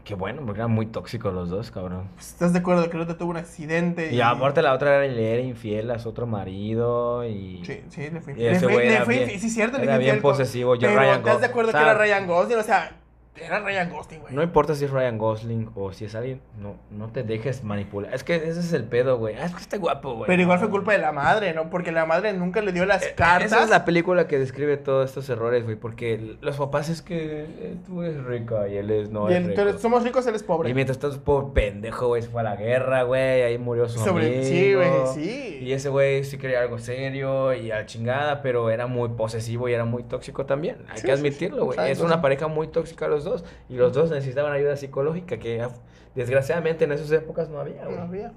Qué 0.03 0.13
bueno, 0.13 0.43
porque 0.45 0.59
eran 0.59 0.69
muy 0.71 0.85
tóxicos 0.85 1.33
los 1.33 1.49
dos, 1.49 1.71
cabrón. 1.71 2.09
Pues, 2.13 2.27
¿Estás 2.29 2.53
de 2.53 2.59
acuerdo 2.59 2.87
que 2.91 2.95
el 2.95 3.01
otro 3.01 3.15
tuvo 3.15 3.31
un 3.31 3.37
accidente? 3.37 4.13
Y 4.13 4.21
aparte 4.21 4.61
la 4.61 4.73
otra 4.73 5.03
era, 5.03 5.11
le 5.11 5.33
era 5.33 5.41
infiel 5.41 5.89
a 5.89 5.97
su 5.97 6.09
otro 6.09 6.27
marido 6.27 7.25
y... 7.25 7.63
Sí, 7.65 7.81
sí, 7.89 8.09
le 8.11 8.21
fue 8.21 8.33
Y 8.33 8.45
infiel. 8.45 8.53
Le 8.53 8.59
fue- 8.59 8.85
le 8.85 8.93
era 8.95 9.05
fue 9.05 9.13
bien- 9.15 9.23
infiel, 9.23 9.41
sí, 9.41 9.49
cierto, 9.49 9.77
le 9.79 9.83
era 9.85 9.93
fue 9.93 9.99
bien 10.03 10.15
infiel 10.17 10.21
con- 10.21 10.31
posesivo, 10.33 10.75
yo 10.75 10.81
Pero 10.89 10.99
Ryan 10.99 11.09
¿estás 11.17 11.23
de 11.25 11.31
Gosling, 11.31 11.49
acuerdo 11.49 11.71
que 11.71 11.77
era 11.79 11.93
Ryan 11.95 12.27
Gosling? 12.27 12.57
O 12.59 12.63
sea, 12.63 12.91
Era 13.37 13.59
Ryan 13.59 13.89
Gosling, 13.89 14.21
güey. 14.21 14.33
No 14.33 14.41
importa 14.43 14.75
si 14.75 14.85
es 14.85 14.91
Ryan 14.91 15.17
Gosling 15.17 15.69
o 15.75 15.91
si 15.91 16.05
es 16.05 16.15
alguien, 16.15 16.39
no, 16.59 16.75
no 16.89 17.09
te 17.09 17.23
dejes 17.23 17.63
manipular. 17.63 18.13
Es 18.13 18.23
que 18.23 18.35
ese 18.35 18.59
es 18.61 18.71
el 18.73 18.85
pedo, 18.85 19.17
güey. 19.17 19.35
Ah, 19.35 19.45
es 19.45 19.53
que 19.53 19.61
está 19.61 19.77
guapo, 19.77 20.13
güey. 20.15 20.27
Pero 20.27 20.41
igual 20.41 20.57
fue 20.59 20.69
culpa 20.69 20.93
de 20.93 20.99
la 20.99 21.11
madre, 21.11 21.53
¿no? 21.53 21.69
Porque 21.69 21.91
la 21.91 22.05
madre 22.05 22.31
nunca 22.33 22.61
le 22.61 22.71
dio 22.71 22.85
las 22.85 23.03
Eh, 23.03 23.13
cartas. 23.15 23.51
Esa 23.51 23.63
es 23.63 23.69
la 23.69 23.83
película 23.83 24.27
que 24.27 24.39
describe 24.39 24.77
todos 24.77 25.09
estos 25.09 25.27
errores, 25.29 25.63
güey. 25.65 25.75
Porque 25.75 26.37
los 26.39 26.55
papás 26.55 26.87
es 26.87 27.01
que 27.01 27.41
eh, 27.43 27.75
tú 27.85 28.03
eres 28.03 28.23
rica 28.23 28.69
y 28.69 28.77
él 28.77 28.89
es 28.89 29.09
no 29.09 29.29
Y 29.29 29.33
es 29.33 29.45
rico. 29.45 29.61
eres- 29.61 29.81
somos 29.81 30.03
ricos, 30.03 30.25
él 30.27 30.35
es 30.35 30.43
pobre. 30.43 30.69
Y 30.69 30.73
mientras 30.73 30.97
tanto, 30.97 31.19
pobre 31.21 31.47
pendejo, 31.53 32.07
güey, 32.07 32.21
se 32.21 32.29
fue 32.29 32.39
a 32.39 32.43
la 32.45 32.55
guerra, 32.55 33.03
güey. 33.03 33.41
Ahí 33.41 33.57
murió 33.57 33.89
su 33.89 33.99
Sobre- 33.99 34.27
amigo. 34.27 34.43
sí, 34.43 34.73
güey, 34.75 34.89
sí. 35.13 35.57
Y 35.61 35.73
ese 35.73 35.89
güey 35.89 36.23
sí 36.23 36.37
quería 36.37 36.61
algo 36.61 36.79
serio 36.79 37.53
y 37.53 37.69
a 37.71 37.79
la 37.79 37.85
chingada, 37.85 38.41
pero 38.41 38.69
era 38.69 38.87
muy 38.87 39.09
posesivo 39.09 39.67
y 39.67 39.73
era 39.73 39.83
muy 39.83 40.03
tóxico 40.03 40.45
también. 40.45 40.77
Hay 40.89 40.99
Sí, 40.99 41.05
que 41.05 41.11
admitirlo, 41.11 41.65
güey. 41.65 41.91
Es 41.91 41.99
una 41.99 42.21
pareja 42.21 42.47
muy 42.47 42.67
tóxica 42.67 43.09
los 43.09 43.24
dos. 43.25 43.43
Y 43.67 43.75
los 43.75 43.91
dos 43.93 44.09
necesitaban 44.09 44.53
ayuda 44.53 44.77
psicológica 44.77 45.37
que 45.37 45.67
desgraciadamente 46.15 46.85
en 46.85 46.93
esas 46.93 47.11
épocas 47.11 47.49
no 47.49 47.59
había, 47.59 47.83
güey. 47.83 47.97
No 47.97 48.03
había. 48.03 48.31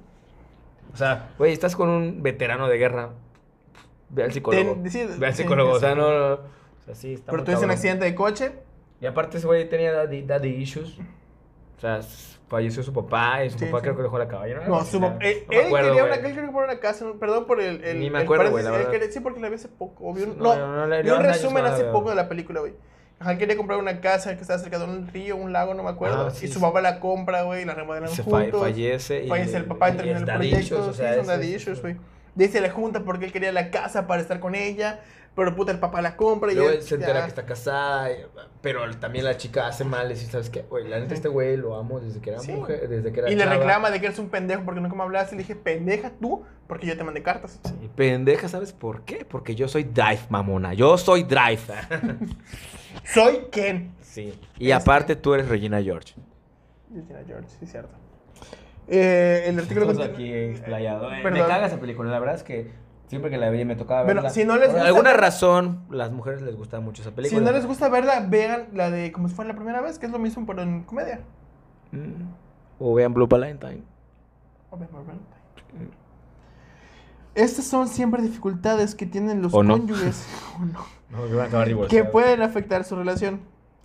O 0.93 0.97
sea, 0.97 1.30
güey, 1.39 1.53
estás 1.53 1.76
con 1.76 1.89
un 1.89 2.22
veterano 2.22 2.66
de 2.68 2.76
guerra. 2.78 3.11
Ve 4.09 4.24
al 4.24 4.32
psicólogo. 4.32 4.72
Ten- 4.82 4.91
sí, 4.91 5.07
Ve 5.18 5.26
al 5.26 5.34
sí, 5.34 5.43
psicólogo. 5.43 5.72
O 5.72 5.78
sea, 5.78 5.95
no, 5.95 6.11
no. 6.11 6.34
O 6.34 6.41
sea, 6.84 6.95
sí, 6.95 7.12
está 7.14 7.30
Pero 7.30 7.45
tuviste 7.45 7.64
un 7.64 7.70
accidente 7.70 8.05
de 8.07 8.14
coche. 8.14 8.53
Y 9.01 9.07
aparte 9.07 9.36
ese 9.39 9.47
güey 9.47 9.68
tenía 9.68 9.93
daddy, 9.93 10.22
daddy 10.22 10.49
issues. 10.49 10.99
O 11.76 11.80
sea, 11.80 12.01
falleció 12.49 12.82
su 12.82 12.93
papá 12.93 13.45
y 13.45 13.51
su 13.51 13.59
Sí, 13.59 13.66
papá 13.66 13.78
sí. 13.78 13.82
creo 13.84 13.97
que 13.97 14.03
dejó 14.03 14.18
la 14.18 14.26
caballa. 14.26 14.66
No, 14.66 14.82
su 14.84 14.99
no, 14.99 15.09
papá. 15.12 15.24
Él, 15.26 15.36
no 15.47 15.49
me 15.53 15.61
él 15.61 15.66
acuerdo, 15.66 15.89
quería 15.91 16.05
una, 16.05 16.14
él 16.14 16.20
quería 16.22 16.45
comprar 16.47 16.64
una 16.70 16.80
casa. 16.80 17.05
no, 17.05 17.12
Perdón 17.18 17.47
por 17.47 17.61
el. 17.61 17.84
el 17.84 18.01
Ni 18.01 18.11
me 18.11 18.18
acuerdo, 18.20 18.51
güey, 18.51 18.64
sí, 19.12 19.20
porque 19.20 19.41
la 19.41 19.49
vi 19.51 19.55
hace 19.57 19.68
poco. 19.68 20.09
o 20.09 20.14
vi 20.14 20.22
un- 20.22 20.39
No, 20.39 20.57
no, 20.57 20.66
no, 20.66 20.76
no, 20.78 20.86
le- 20.86 21.03
vi 21.03 21.11
un 21.11 21.22
resumen 21.22 21.62
no 21.62 21.68
hace 21.70 21.84
poco 21.84 22.09
de 22.11 22.16
la 22.16 22.28
película, 22.28 22.61
güey. 22.61 22.72
Ajá, 23.21 23.33
él 23.33 23.39
quería 23.39 23.57
comprar 23.57 23.79
una 23.81 24.01
casa 24.01 24.35
que 24.37 24.43
estaba 24.43 24.59
cerca 24.61 24.79
de 24.79 24.85
un 24.85 25.09
río, 25.09 25.37
un 25.37 25.53
lago, 25.53 25.75
no 25.75 25.83
me 25.83 25.91
acuerdo. 25.91 26.29
Ah, 26.29 26.31
sí, 26.31 26.47
y 26.47 26.49
su 26.49 26.61
papá 26.61 26.81
la 26.81 27.01
compra, 27.01 27.43
güey, 27.43 27.62
y 27.62 27.64
la 27.64 27.75
remodelan 27.75 28.09
Se 28.11 28.23
juntos. 28.23 28.61
fallece. 28.61 29.25
y- 29.25 29.29
Fallece 29.29 29.57
el 29.57 29.64
papá 29.64 29.91
y 29.91 29.97
termina 29.97 30.19
el 30.19 30.25
proyecto. 30.25 30.61
issues, 30.61 30.81
o 30.81 30.93
sea, 30.95 31.11
sí, 31.12 31.16
son 31.19 31.27
daddy 31.27 31.55
es- 31.55 31.62
issues, 31.62 31.83
güey. 31.83 31.97
Se 32.49 32.61
le 32.61 32.71
junta 32.71 33.01
porque 33.01 33.25
él 33.25 33.33
quería 33.33 33.51
la 33.51 33.71
casa 33.71 34.07
para 34.07 34.23
estar 34.23 34.39
con 34.39 34.55
ella. 34.55 35.01
Pero 35.39 35.55
puta, 35.55 35.70
el 35.70 35.78
papá 35.78 36.03
la 36.03 36.16
compra 36.16 36.51
y 36.51 36.57
Luego 36.57 36.70
él 36.70 36.82
se 36.82 36.97
entera 36.97 37.14
ya- 37.14 37.22
que 37.22 37.28
está 37.28 37.47
casada, 37.47 38.11
y- 38.11 38.16
pero 38.61 38.82
también 38.99 39.24
la 39.24 39.36
chica 39.36 39.68
hace 39.68 39.84
mal 39.84 40.11
y 40.11 40.16
¿sabes 40.16 40.51
qué? 40.51 40.62
Güey, 40.62 40.89
la 40.89 40.99
neta 40.99 41.14
este 41.14 41.28
güey 41.28 41.57
lo 41.57 41.76
amo 41.76 42.01
desde 42.01 42.20
que 42.20 42.30
era 42.30 42.41
Sí. 42.41 42.51
mujer, 42.51 42.89
desde 42.89 43.12
que 43.12 43.20
era 43.20 43.30
Y 43.30 43.36
le 43.36 43.45
chava". 43.45 43.55
reclama 43.57 43.91
de 43.93 44.01
que 44.01 44.07
eres 44.07 44.18
un 44.18 44.30
pendejo 44.30 44.64
porque 44.64 44.80
nunca 44.80 44.97
me 44.97 45.05
hablaste. 45.05 45.36
Y 45.36 45.39
le 45.39 45.45
dije, 45.45 45.55
pendeja 45.55 46.11
tú, 46.20 46.45
porque 46.66 46.89
yo 46.89 46.97
te 46.97 47.05
mandé 47.05 47.22
cartas. 47.22 47.61
Y 47.80 47.86
pendeja, 47.86 48.49
¿sabes 48.49 48.72
por 48.72 49.03
qué? 49.05 49.24
Porque 49.24 49.55
yo 49.55 49.68
soy 49.68 49.84
Drive, 49.84 50.22
mamona. 50.28 50.74
Yo 50.74 50.99
soy 50.99 51.22
Drive. 51.22 51.61
Soy 53.05 53.47
Ken. 53.53 53.95
sí. 54.01 54.34
Y 54.59 54.72
aparte 54.72 55.14
tú 55.16 55.34
eres 55.34 55.49
Regina 55.49 55.80
George. 55.80 56.14
Regina 56.93 57.20
George, 57.26 57.49
sí, 57.61 57.66
cierto. 57.66 57.95
Eh, 58.89 59.45
el 59.47 59.59
artículo 59.59 59.91
Estamos 59.91 60.11
aquí 60.11 60.32
explayado. 60.32 61.12
Eh. 61.12 61.22
Me 61.22 61.39
caga 61.41 61.66
esa 61.66 61.78
película. 61.78 62.11
La 62.11 62.18
verdad 62.18 62.34
es 62.34 62.43
que 62.43 62.70
siempre 63.09 63.31
que 63.31 63.37
la 63.39 63.51
veía 63.51 63.65
me 63.65 63.75
tocaba 63.77 64.05
Bueno, 64.05 64.23
verla. 64.23 64.31
si 64.31 64.45
no 64.45 64.55
les 64.57 64.67
Por 64.69 64.75
gusta 64.77 64.87
alguna 64.89 65.11
ver- 65.11 65.21
razón, 65.21 65.85
las 65.91 66.13
mujeres 66.13 66.41
les 66.43 66.55
gusta 66.57 66.79
mucho 66.81 67.03
esa 67.03 67.11
película. 67.11 67.39
Si 67.41 67.45
no 67.45 67.51
les 67.53 67.67
gusta 67.67 67.89
verla, 67.89 68.21
vean 68.21 68.69
la 68.73 68.91
de 68.91 69.11
como 69.13 69.29
si 69.29 69.35
fuera 69.35 69.51
la 69.51 69.57
primera 69.57 69.81
vez, 69.81 69.99
que 69.99 70.07
es 70.07 70.13
lo 70.13 70.19
mismo, 70.19 70.47
pero 70.47 70.63
en 70.63 70.85
comedia. 70.85 71.21
Mm. 71.91 72.23
O 72.79 72.95
vean 72.95 73.13
Blue 73.13 73.27
Valentine. 73.27 73.83
O 74.71 74.77
vean 74.79 74.91
Marvel. 74.93 75.17
Estas 77.35 77.65
son 77.67 77.89
siempre 77.89 78.21
dificultades 78.23 78.95
que 78.95 79.07
tienen 79.07 79.43
los 79.43 79.55
¿O 79.55 79.63
no? 79.63 79.79
cónyuges 79.79 80.27
o 80.61 80.65
no, 80.65 80.85
No, 81.11 81.27
que 81.29 81.35
van 81.35 81.45
a 81.47 81.49
acabar 81.49 81.87
que 81.89 82.05
pueden 82.05 82.43
afectar 82.43 82.85
su 82.85 82.97
relación. 82.97 83.41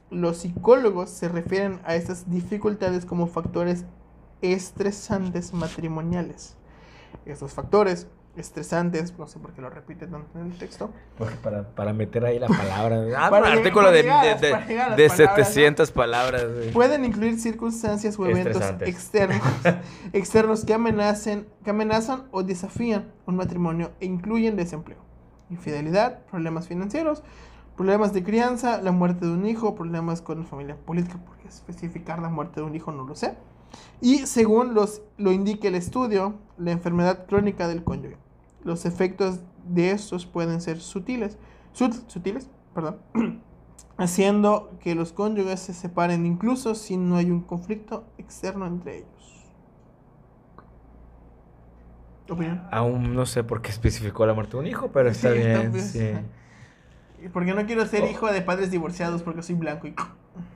Los 0.10 0.38
psicólogos 0.38 1.10
se 1.10 1.28
refieren 1.28 1.80
a 1.86 1.96
estas 1.96 2.30
dificultades 2.30 3.06
como 3.06 3.28
factores 3.28 3.86
estresantes 4.42 5.54
matrimoniales. 5.54 6.56
Estos 7.26 7.54
factores 7.54 8.08
estresantes, 8.36 9.18
no 9.18 9.28
sé 9.28 9.40
por 9.40 9.54
qué 9.54 9.62
lo 9.62 9.70
repite 9.70 10.08
tanto 10.08 10.40
en 10.40 10.48
el 10.48 10.58
texto, 10.58 10.90
Porque 11.18 11.36
para, 11.36 11.70
para 11.70 11.94
meter 11.94 12.26
ahí 12.26 12.40
la 12.40 12.48
palabra. 12.50 13.04
Ah, 13.18 13.30
Para 13.30 13.48
un 13.52 13.58
artículo 13.60 13.92
de, 13.92 14.02
llegar 14.04 14.40
de, 14.40 14.48
de- 14.48 14.52
palabras, 14.54 15.00
¿no? 15.10 15.16
700 15.16 15.92
palabras. 15.92 16.44
pueden 16.74 17.06
incluir 17.06 17.40
circunstancias 17.40 18.18
o 18.18 18.26
eventos 18.26 18.64
externos, 18.82 19.42
externos 20.14 20.66
que 20.66 20.74
amenacen, 20.74 21.48
que 21.64 21.70
amenazan 21.70 22.24
o 22.32 22.44
desafían 22.44 23.12
un 23.26 23.36
matrimonio 23.36 23.92
e 24.00 24.06
incluyen 24.06 24.56
desempleo, 24.56 25.00
infidelidad, 25.50 26.20
problemas 26.26 26.68
financieros, 26.68 27.24
problemas 27.78 28.14
de 28.14 28.24
crianza, 28.24 28.82
la 28.82 28.92
muerte 28.92 29.26
de 29.26 29.32
un 29.32 29.46
hijo, 29.46 29.76
problemas 29.76 30.22
con 30.22 30.40
la 30.40 30.46
familia 30.46 30.76
política, 30.76 31.20
porque 31.26 31.48
especificar 31.48 32.20
la 32.20 32.30
muerte 32.30 32.62
de 32.62 32.66
un 32.66 32.76
hijo 32.76 32.92
no 32.92 33.06
lo 33.06 33.16
sé. 33.16 33.36
Y 34.02 34.28
según 34.28 34.74
los, 34.76 35.02
lo 35.18 35.32
indique 35.32 35.68
el 35.70 35.76
estudio, 35.76 36.36
la 36.58 36.72
enfermedad 36.72 37.26
crónica 37.26 37.68
del 37.68 37.84
cónyuge. 37.84 38.18
Los 38.64 38.86
efectos 38.86 39.39
de 39.68 39.91
estos 39.91 40.26
pueden 40.26 40.61
ser 40.61 40.80
sutiles, 40.80 41.38
sut- 41.74 42.07
sutiles, 42.07 42.49
perdón, 42.74 42.97
haciendo 43.97 44.72
que 44.80 44.95
los 44.95 45.14
cónyuges 45.14 45.59
se 45.59 45.74
separen 45.74 46.26
incluso 46.26 46.76
si 46.76 46.97
no 46.97 47.18
hay 47.18 47.30
un 47.32 47.41
conflicto 47.41 48.05
externo 48.18 48.66
entre 48.66 48.97
ellos. 48.99 49.09
¿Opinión? 52.30 52.64
Aún 52.72 53.14
no 53.14 53.26
sé 53.26 53.43
por 53.43 53.61
qué 53.61 53.70
especificó 53.70 54.26
la 54.26 54.34
muerte 54.34 54.53
de 54.53 54.59
un 54.61 54.68
hijo, 54.68 54.91
pero 54.91 55.09
está 55.09 55.32
Sí, 55.34 55.38
está 55.39 55.59
bien. 55.59 55.72
bien. 55.74 55.86
sí. 55.86 56.11
Porque 57.34 57.53
no 57.53 57.66
quiero 57.66 57.86
ser 57.86 58.03
Oh. 58.03 58.07
hijo 58.09 58.28
de 58.32 58.41
padres 58.41 58.70
divorciados 58.70 59.24
porque 59.24 59.43
soy 59.43 59.55
blanco 59.55 59.88
y... 59.88 59.95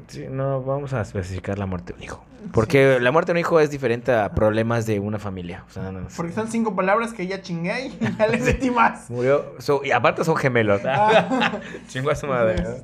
Sí, 0.07 0.25
no, 0.29 0.61
vamos 0.63 0.93
a 0.93 1.01
especificar 1.01 1.59
la 1.59 1.65
muerte 1.65 1.93
de 1.93 1.97
un 1.97 2.03
hijo. 2.03 2.23
Porque 2.53 2.99
la 3.01 3.11
muerte 3.11 3.31
de 3.31 3.33
un 3.33 3.39
hijo 3.39 3.59
es 3.59 3.69
diferente 3.71 4.13
a 4.13 4.29
problemas 4.33 4.85
de 4.85 4.99
una 4.99 5.19
familia. 5.19 5.65
O 5.67 5.69
sea, 5.71 5.91
no, 5.91 6.07
Porque 6.15 6.31
son 6.31 6.47
cinco 6.47 6.75
palabras 6.75 7.13
que 7.13 7.27
ya 7.27 7.41
chingué 7.41 7.87
y 7.87 7.97
ya 8.17 8.27
le 8.31 8.37
metí 8.39 8.71
más. 8.71 9.09
Murió. 9.09 9.55
so- 9.59 9.83
y 9.83 9.91
aparte 9.91 10.23
son 10.23 10.37
gemelos. 10.37 10.81
Ah. 10.85 11.59
Chingo 11.87 12.09
a 12.09 12.15
su 12.15 12.27
madre. 12.27 12.83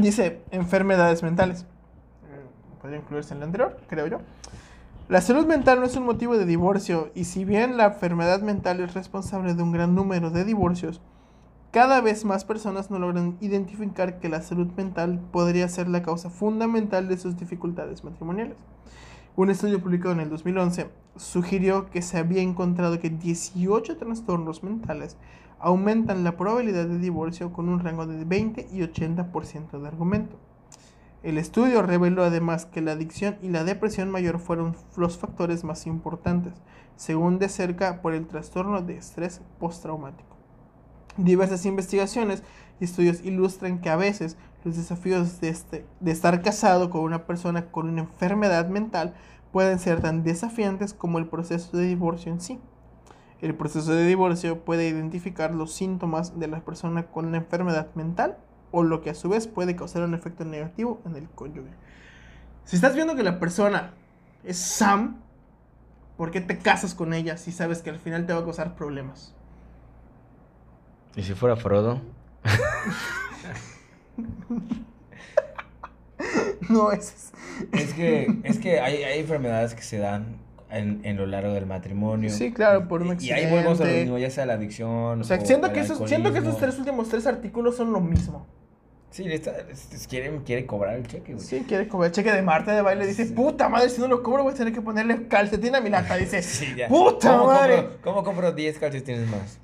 Dice 0.00 0.40
enfermedades 0.50 1.22
mentales. 1.22 1.62
Eh, 1.62 2.44
Podría 2.82 2.98
incluirse 2.98 3.32
en 3.34 3.40
la 3.40 3.46
anterior, 3.46 3.78
creo 3.88 4.06
yo. 4.08 4.20
La 5.08 5.20
salud 5.22 5.46
mental 5.46 5.80
no 5.80 5.86
es 5.86 5.96
un 5.96 6.04
motivo 6.04 6.36
de 6.36 6.44
divorcio 6.44 7.10
y 7.14 7.24
si 7.24 7.44
bien 7.46 7.76
la 7.78 7.86
enfermedad 7.86 8.42
mental 8.42 8.80
es 8.80 8.92
responsable 8.92 9.54
de 9.54 9.62
un 9.62 9.72
gran 9.72 9.94
número 9.94 10.30
de 10.30 10.44
divorcios, 10.44 11.00
cada 11.70 12.00
vez 12.00 12.24
más 12.24 12.46
personas 12.46 12.90
no 12.90 12.98
logran 12.98 13.36
identificar 13.42 14.20
que 14.20 14.30
la 14.30 14.40
salud 14.40 14.68
mental 14.76 15.20
podría 15.30 15.68
ser 15.68 15.86
la 15.86 16.02
causa 16.02 16.30
fundamental 16.30 17.08
de 17.08 17.18
sus 17.18 17.36
dificultades 17.36 18.04
matrimoniales. 18.04 18.56
Un 19.36 19.50
estudio 19.50 19.78
publicado 19.80 20.12
en 20.12 20.20
el 20.20 20.30
2011 20.30 20.88
sugirió 21.16 21.90
que 21.90 22.00
se 22.00 22.16
había 22.16 22.40
encontrado 22.40 22.98
que 22.98 23.10
18 23.10 23.98
trastornos 23.98 24.62
mentales 24.62 25.18
aumentan 25.58 26.24
la 26.24 26.36
probabilidad 26.36 26.86
de 26.86 26.98
divorcio 26.98 27.52
con 27.52 27.68
un 27.68 27.80
rango 27.80 28.06
de 28.06 28.24
20 28.24 28.68
y 28.72 28.80
80% 28.80 29.78
de 29.78 29.88
argumento. 29.88 30.36
El 31.22 31.36
estudio 31.36 31.82
reveló 31.82 32.24
además 32.24 32.64
que 32.64 32.80
la 32.80 32.92
adicción 32.92 33.36
y 33.42 33.48
la 33.48 33.64
depresión 33.64 34.10
mayor 34.10 34.38
fueron 34.38 34.74
los 34.96 35.18
factores 35.18 35.64
más 35.64 35.86
importantes, 35.86 36.54
según 36.96 37.38
de 37.38 37.48
cerca 37.48 38.00
por 38.00 38.14
el 38.14 38.26
trastorno 38.26 38.80
de 38.82 38.96
estrés 38.96 39.42
postraumático. 39.58 40.27
Diversas 41.18 41.66
investigaciones 41.66 42.42
y 42.80 42.84
estudios 42.84 43.22
ilustran 43.22 43.80
que 43.80 43.90
a 43.90 43.96
veces 43.96 44.36
los 44.64 44.76
desafíos 44.76 45.40
de, 45.40 45.48
este- 45.48 45.84
de 46.00 46.10
estar 46.12 46.40
casado 46.42 46.90
con 46.90 47.02
una 47.02 47.26
persona 47.26 47.66
con 47.66 47.88
una 47.88 48.02
enfermedad 48.02 48.68
mental 48.68 49.14
pueden 49.52 49.78
ser 49.80 50.00
tan 50.00 50.22
desafiantes 50.22 50.94
como 50.94 51.18
el 51.18 51.26
proceso 51.26 51.76
de 51.76 51.86
divorcio 51.86 52.32
en 52.32 52.40
sí. 52.40 52.60
El 53.40 53.54
proceso 53.54 53.92
de 53.92 54.06
divorcio 54.06 54.64
puede 54.64 54.88
identificar 54.88 55.54
los 55.54 55.72
síntomas 55.72 56.38
de 56.38 56.48
la 56.48 56.60
persona 56.64 57.06
con 57.06 57.26
una 57.26 57.38
enfermedad 57.38 57.94
mental 57.94 58.38
o 58.70 58.82
lo 58.82 59.00
que 59.00 59.10
a 59.10 59.14
su 59.14 59.28
vez 59.28 59.46
puede 59.48 59.76
causar 59.76 60.02
un 60.02 60.14
efecto 60.14 60.44
negativo 60.44 61.00
en 61.04 61.16
el 61.16 61.28
cónyuge. 61.30 61.70
Si 62.64 62.76
estás 62.76 62.94
viendo 62.94 63.16
que 63.16 63.22
la 63.22 63.40
persona 63.40 63.94
es 64.44 64.56
Sam, 64.58 65.20
¿por 66.16 66.30
qué 66.30 66.40
te 66.40 66.58
casas 66.58 66.94
con 66.94 67.12
ella 67.14 67.36
si 67.38 67.50
sabes 67.52 67.82
que 67.82 67.90
al 67.90 67.98
final 67.98 68.26
te 68.26 68.34
va 68.34 68.40
a 68.40 68.44
causar 68.44 68.76
problemas? 68.76 69.34
¿Y 71.18 71.22
si 71.24 71.34
fuera 71.34 71.56
Frodo? 71.56 72.00
No, 76.68 76.92
es... 76.92 77.32
Es 77.72 77.92
que, 77.94 78.38
es 78.44 78.58
que 78.60 78.78
hay, 78.78 79.02
hay 79.02 79.18
enfermedades 79.18 79.74
que 79.74 79.82
se 79.82 79.98
dan 79.98 80.36
en, 80.70 81.00
en 81.02 81.16
lo 81.16 81.26
largo 81.26 81.52
del 81.54 81.66
matrimonio. 81.66 82.30
Sí, 82.30 82.52
claro, 82.52 82.86
por 82.86 83.02
un 83.02 83.16
Y 83.20 83.32
ahí 83.32 83.46
volvemos 83.50 83.64
a 83.64 83.64
lo 83.64 83.70
accidente. 83.84 84.00
mismo, 84.02 84.18
ya 84.18 84.30
sea 84.30 84.46
la 84.46 84.52
adicción. 84.52 85.20
O 85.20 85.24
sea, 85.24 85.40
siento 85.40 85.72
que, 85.72 85.80
esos, 85.80 85.98
siento 86.08 86.30
que 86.30 86.38
alcoholismo. 86.38 86.60
tres 86.66 86.78
últimos 86.78 87.08
tres 87.08 87.26
artículos 87.26 87.76
son 87.76 87.92
lo 87.92 88.00
mismo. 88.00 88.46
Sí, 89.10 89.24
esta, 89.28 89.50
es- 89.72 89.92
es- 89.92 90.06
quiere, 90.06 90.40
quiere 90.44 90.66
cobrar 90.66 90.94
el 90.94 91.06
cheque, 91.08 91.32
güey. 91.34 91.44
Sí, 91.44 91.64
quiere 91.66 91.88
cobrar 91.88 92.10
el 92.10 92.14
cheque 92.14 92.30
de 92.30 92.42
Marta 92.42 92.72
de 92.76 92.82
baile. 92.82 93.06
Dice, 93.08 93.26
Sí. 93.26 93.32
puta 93.32 93.68
madre, 93.68 93.88
si 93.88 94.00
no 94.00 94.06
lo 94.06 94.22
cobro 94.22 94.44
voy 94.44 94.52
a 94.52 94.56
tener 94.56 94.72
que 94.72 94.80
ponerle 94.82 95.26
calcetín 95.26 95.74
a 95.74 95.80
mi 95.80 95.90
lata. 95.90 96.14
Dice, 96.16 96.42
Sí, 96.44 96.74
ya. 96.76 96.86
¡Puta 96.86 97.30
¿Cómo 97.38 97.46
madre! 97.46 97.76
Compro, 97.82 98.00
¿Cómo 98.02 98.22
compro 98.24 98.52
10 98.52 98.78
calcetines 98.78 99.26
más? 99.28 99.58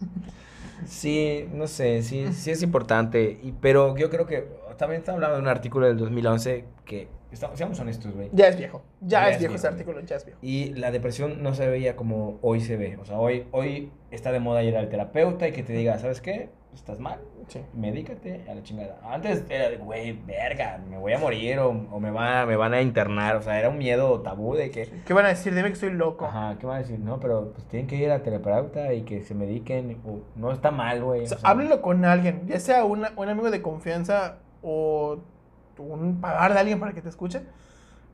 Sí, 0.86 1.48
no 1.52 1.66
sé, 1.66 2.02
sí, 2.02 2.32
sí 2.32 2.50
es 2.50 2.62
importante. 2.62 3.38
Y, 3.42 3.52
pero 3.52 3.96
yo 3.96 4.10
creo 4.10 4.26
que, 4.26 4.48
también 4.76 5.00
estaba 5.00 5.16
hablando 5.16 5.36
de 5.36 5.42
un 5.42 5.48
artículo 5.48 5.86
del 5.86 5.96
2011 5.96 6.64
que, 6.84 7.08
estamos, 7.30 7.56
seamos 7.58 7.78
honestos, 7.80 8.12
güey. 8.14 8.30
Ya 8.32 8.48
es 8.48 8.56
viejo. 8.56 8.82
Ya, 9.00 9.22
Ya 9.22 9.28
es 9.28 9.34
es 9.34 9.38
viejo 9.40 9.54
ese 9.54 9.68
artículo, 9.68 10.00
ya 10.00 10.16
es 10.16 10.24
viejo. 10.24 10.38
Y 10.42 10.74
la 10.74 10.90
depresión 10.90 11.42
no 11.42 11.54
se 11.54 11.68
veía 11.68 11.96
como 11.96 12.38
hoy 12.42 12.60
se 12.60 12.76
ve. 12.76 12.96
O 13.00 13.04
sea, 13.04 13.18
hoy, 13.18 13.46
hoy 13.52 13.92
está 14.10 14.32
de 14.32 14.40
moda 14.40 14.62
ir 14.62 14.76
al 14.76 14.88
terapeuta 14.88 15.48
y 15.48 15.52
que 15.52 15.62
te 15.62 15.72
diga, 15.72 15.98
¿sabes 15.98 16.20
qué? 16.20 16.50
Estás 16.74 16.98
mal, 16.98 17.20
Sí. 17.46 17.60
medícate 17.72 18.44
a 18.50 18.54
la 18.54 18.62
chingada. 18.62 18.98
Antes 19.08 19.44
era 19.48 19.70
de, 19.70 19.76
güey, 19.76 20.12
verga, 20.26 20.80
me 20.90 20.98
voy 20.98 21.12
a 21.12 21.18
morir 21.18 21.58
o, 21.60 21.68
o 21.68 22.00
me, 22.00 22.10
va, 22.10 22.44
me 22.46 22.56
van 22.56 22.74
a 22.74 22.82
internar. 22.82 23.36
O 23.36 23.42
sea, 23.42 23.58
era 23.58 23.68
un 23.68 23.78
miedo 23.78 24.20
tabú 24.22 24.54
de 24.56 24.70
que, 24.70 24.90
¿Qué 25.06 25.12
van 25.14 25.24
a 25.26 25.28
decir? 25.28 25.54
Dime 25.54 25.68
que 25.68 25.74
estoy 25.74 25.92
loco. 25.92 26.26
ajá, 26.26 26.56
¿qué 26.58 26.66
van 26.66 26.76
a 26.76 26.78
decir? 26.80 26.98
No, 26.98 27.20
pero 27.20 27.52
pues 27.52 27.64
tienen 27.68 27.86
que 27.86 27.96
ir 27.96 28.10
al 28.10 28.22
terapeuta 28.22 28.92
y 28.92 29.02
que 29.02 29.22
se 29.22 29.34
mediquen. 29.34 30.00
o 30.04 30.18
no 30.36 30.50
está 30.52 30.70
mal, 30.72 31.02
güey. 31.04 31.22
O 31.22 31.26
sea, 31.26 31.36
o 31.36 31.40
sea, 31.40 31.50
háblelo 31.50 31.80
con 31.80 32.04
alguien, 32.04 32.42
ya 32.48 32.58
sea 32.58 32.84
una- 32.84 33.12
un 33.16 33.28
amigo 33.28 33.50
de 33.50 33.62
confianza 33.62 34.38
o 34.62 35.18
un 35.78 36.20
pagar 36.20 36.54
de 36.54 36.58
alguien 36.60 36.80
para 36.80 36.92
que 36.92 37.02
te 37.02 37.08
escuche. 37.08 37.42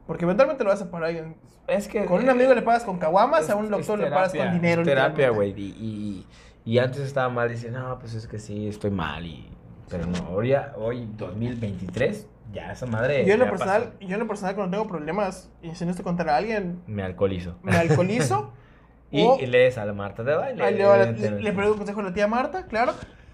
Porque 0.06 0.24
eventualmente 0.24 0.64
lo 0.64 0.70
vas 0.70 0.82
a 0.82 0.90
pagar 0.90 1.04
a 1.04 1.08
alguien. 1.08 1.36
Es 1.68 1.86
que... 1.88 2.04
Con 2.04 2.22
un 2.22 2.28
amigo 2.28 2.52
le 2.52 2.62
pagas 2.62 2.82
con 2.84 2.98
caguamas, 2.98 3.48
a 3.48 3.54
un 3.56 3.70
doctor 3.70 3.98
le 3.98 4.11
pagas 4.11 4.34
con 4.34 4.52
dinero. 4.52 4.82
es 4.82 4.88
terapia, 4.88 5.30
güey. 5.30 5.54
Y, 5.56 5.66
y, 5.78 6.26
y 6.64 6.78
antes 6.78 7.00
estaba 7.00 7.28
mal, 7.28 7.48
dice, 7.48 7.70
no, 7.70 7.98
pues 7.98 8.14
es 8.14 8.26
que 8.26 8.38
sí, 8.38 8.68
estoy 8.68 8.90
mal. 8.90 9.24
Y... 9.26 9.48
Pero 9.88 10.06
no, 10.06 10.30
hoy, 10.30 10.48
ya- 10.50 10.72
hoy 10.76 11.08
2023, 11.16 12.26
ya 12.52 12.72
esa 12.72 12.86
madre. 12.86 13.24
Yo 13.26 13.34
en 13.34 13.40
lo 13.40 13.50
personal, 13.50 13.84
pasó. 13.84 14.00
yo 14.00 14.14
en 14.14 14.20
lo 14.20 14.26
personal 14.28 14.54
cuando 14.54 14.76
tengo 14.76 14.88
problemas 14.88 15.50
y 15.62 15.74
si 15.74 15.84
no 15.84 15.90
estoy 15.90 16.04
contra 16.04 16.36
alguien, 16.36 16.80
Me 16.86 17.02
alcoholizo. 17.02 17.56
me 17.62 17.76
alcoholizo. 17.76 18.52
Y, 19.12 19.22
o 19.26 19.40
y 19.40 19.46
lees 19.46 19.76
a 19.76 19.84
la 19.84 19.92
Marta 19.92 20.22
de 20.22 20.36
baile. 20.36 20.70
le, 20.70 20.78
le, 20.78 20.84
evidentemente. 20.84 21.42
le 21.42 21.52
pregunto 21.52 21.72
un 21.72 21.78
consejo 21.78 21.98
a 21.98 22.02
la 22.04 22.14
tía 22.14 22.28
Marta, 22.28 22.66
claro. 22.66 22.92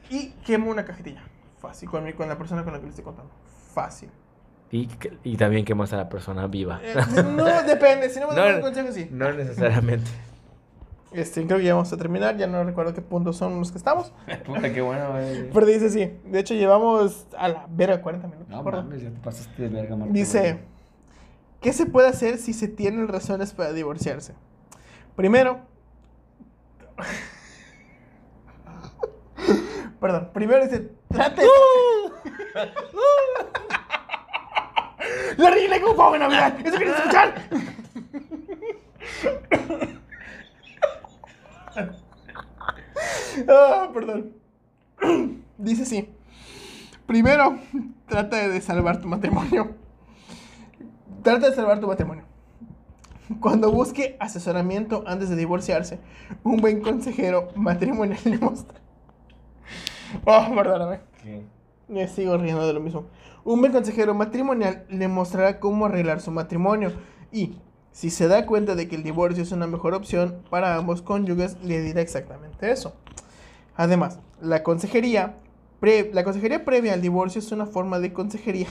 Y 0.09 0.31
quemo 0.47 0.71
una 0.71 0.87
cajetilla. 0.87 1.23
Fácil, 1.59 1.91
con, 1.91 2.03
mi- 2.03 2.15
con 2.15 2.31
la 2.31 2.39
persona 2.39 2.65
con 2.65 2.73
la 2.73 2.79
que 2.79 2.85
le 2.85 2.89
estoy 2.93 3.05
contando. 3.05 3.31
Fácil. 3.75 4.09
Y, 4.71 4.89
y 5.23 5.37
también 5.37 5.67
quemas 5.67 5.93
a 5.93 5.99
la 5.99 6.09
persona 6.09 6.47
viva. 6.47 6.81
Eh, 6.83 6.95
no, 7.37 7.63
depende. 7.65 8.09
Si 8.09 8.19
no 8.21 8.29
me 8.29 8.35
No, 8.37 8.41
das 8.47 8.55
un 8.57 8.63
consejo, 8.63 8.91
sí. 8.91 9.09
No 9.13 9.31
necesariamente. 9.35 10.11
Este, 11.17 11.45
creo 11.47 11.59
que 11.59 11.65
ya 11.65 11.75
vamos 11.75 11.93
a 11.93 11.97
terminar. 11.97 12.37
Ya 12.37 12.47
no 12.47 12.63
recuerdo 12.63 12.95
qué 12.95 13.01
puntos 13.01 13.37
son 13.37 13.59
los 13.59 13.73
que 13.73 13.79
estamos. 13.79 14.13
Puta, 14.47 14.73
qué 14.73 14.83
bueno, 14.83 15.11
güey. 15.13 15.51
Pero 15.51 15.67
dice 15.67 15.91
sí. 15.91 16.13
De 16.27 16.39
hecho, 16.41 16.55
llevamos 16.55 17.27
a 17.37 17.49
la 17.49 17.67
verga 17.71 18.03
40 18.03 18.29
minutos. 18.29 18.49
No 18.49 18.63
perdón. 18.63 18.87
mames, 18.87 19.03
ya 19.03 19.11
te 19.11 19.19
pasaste 19.21 19.63
de 19.63 19.69
verga, 19.69 19.97
Marta. 19.97 20.13
Dice, 20.13 20.61
¿qué 21.61 21.73
se 21.73 21.87
puede 21.87 22.09
hacer 22.09 22.39
si 22.39 22.53
se 22.53 22.69
tienen 22.69 23.09
razones 23.09 23.53
para 23.53 23.73
divorciarse? 23.73 24.35
Primero, 25.17 25.61
perdón, 30.01 30.31
primero 30.35 30.63
dice, 30.65 30.91
trate... 31.09 31.43
¡La 35.37 35.51
reina 35.51 35.81
como 35.81 36.15
en 36.15 36.21
Navidad! 36.21 36.59
¡Eso 36.65 36.77
quieres 36.77 36.97
escuchar! 36.97 37.35
Ah, 43.49 43.91
perdón. 43.93 44.33
Dice 45.59 45.85
sí. 45.85 46.09
Primero, 47.07 47.59
trata 48.09 48.49
de 48.49 48.61
salvar 48.61 49.01
tu 49.01 49.09
matrimonio. 49.09 49.75
Trata 51.23 51.51
de 51.51 51.55
salvar 51.55 51.81
tu 51.81 51.87
matrimonio. 51.87 52.25
Cuando 53.41 53.73
busque 53.73 54.17
asesoramiento 54.21 55.03
antes 55.07 55.29
de 55.29 55.37
divorciarse, 55.37 55.99
un 56.45 56.59
buen 56.59 56.81
consejero 56.81 57.49
matrimonial 57.57 58.21
le 58.25 58.39
muestra. 58.39 58.81
Oh, 60.25 60.55
perdóname. 60.55 61.01
¿Qué? 61.23 61.45
Me 61.89 62.07
sigo 62.09 62.37
riendo 62.37 62.67
de 62.67 62.73
lo 62.73 62.81
mismo. 62.81 63.07
Un 63.45 63.61
buen 63.61 63.73
consejero 63.73 64.15
matrimonial 64.15 64.87
le 64.89 65.09
mostrará 65.09 65.61
cómo 65.61 65.87
arreglar 65.87 66.21
su 66.21 66.31
matrimonio 66.31 66.93
y, 67.33 67.57
si 67.93 68.11
se 68.11 68.29
da 68.29 68.47
cuenta 68.47 68.75
de 68.75 68.89
que 68.89 68.97
el 68.97 69.03
divorcio 69.03 69.43
es 69.43 69.53
una 69.53 69.67
mejor 69.67 69.95
opción 69.95 70.43
para 70.51 70.77
ambos 70.77 71.03
cónyuges, 71.03 71.57
le 71.63 71.81
dirá 71.81 72.01
exactamente 72.01 72.71
eso. 72.71 72.95
Además, 73.77 74.19
la 74.41 74.63
consejería, 74.63 75.37
previa 75.81 76.93
al 76.93 77.03
divorcio 77.03 77.39
es 77.39 77.53
una 77.53 77.67
forma 77.67 77.99
de 77.99 78.13
consejería 78.13 78.69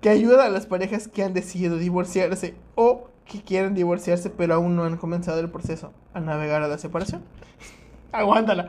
que 0.00 0.08
ayuda 0.08 0.46
a 0.46 0.48
las 0.48 0.66
parejas 0.66 1.08
que 1.08 1.22
han 1.22 1.34
decidido 1.34 1.76
divorciarse 1.76 2.54
o 2.74 3.10
que 3.26 3.42
quieren 3.42 3.74
divorciarse 3.74 4.30
pero 4.30 4.54
aún 4.54 4.74
no 4.76 4.84
han 4.84 4.96
comenzado 4.96 5.40
el 5.40 5.50
proceso 5.50 5.92
a 6.14 6.20
navegar 6.20 6.62
a 6.62 6.68
la 6.68 6.78
separación. 6.78 7.22
Aguántala. 8.12 8.68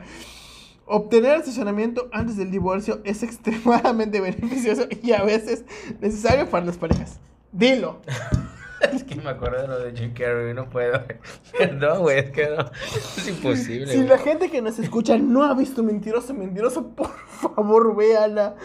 Obtener 0.84 1.36
asesoramiento 1.36 2.08
antes 2.12 2.36
del 2.36 2.50
divorcio 2.50 3.00
es 3.04 3.22
extremadamente 3.22 4.20
beneficioso 4.20 4.86
y 5.02 5.12
a 5.12 5.22
veces 5.22 5.64
necesario 6.00 6.48
para 6.50 6.66
las 6.66 6.76
parejas. 6.76 7.18
Dilo. 7.52 8.00
Es 8.92 9.04
que 9.04 9.14
me 9.16 9.30
acuerdo 9.30 9.62
de 9.62 9.68
lo 9.68 9.78
de 9.78 9.92
Jim 9.96 10.12
Carrey, 10.14 10.54
no 10.54 10.68
puedo. 10.68 11.00
No, 11.74 12.00
güey, 12.00 12.18
es 12.20 12.30
que 12.30 12.48
no. 12.48 12.70
Es 13.16 13.28
imposible. 13.28 13.86
Si 13.92 13.96
güey. 13.98 14.08
la 14.08 14.18
gente 14.18 14.50
que 14.50 14.60
nos 14.62 14.78
escucha 14.78 15.16
no 15.18 15.44
ha 15.44 15.54
visto 15.54 15.82
Mentiroso, 15.82 16.34
Mentiroso, 16.34 16.88
por 16.96 17.10
favor, 17.10 17.94
véala. 17.96 18.56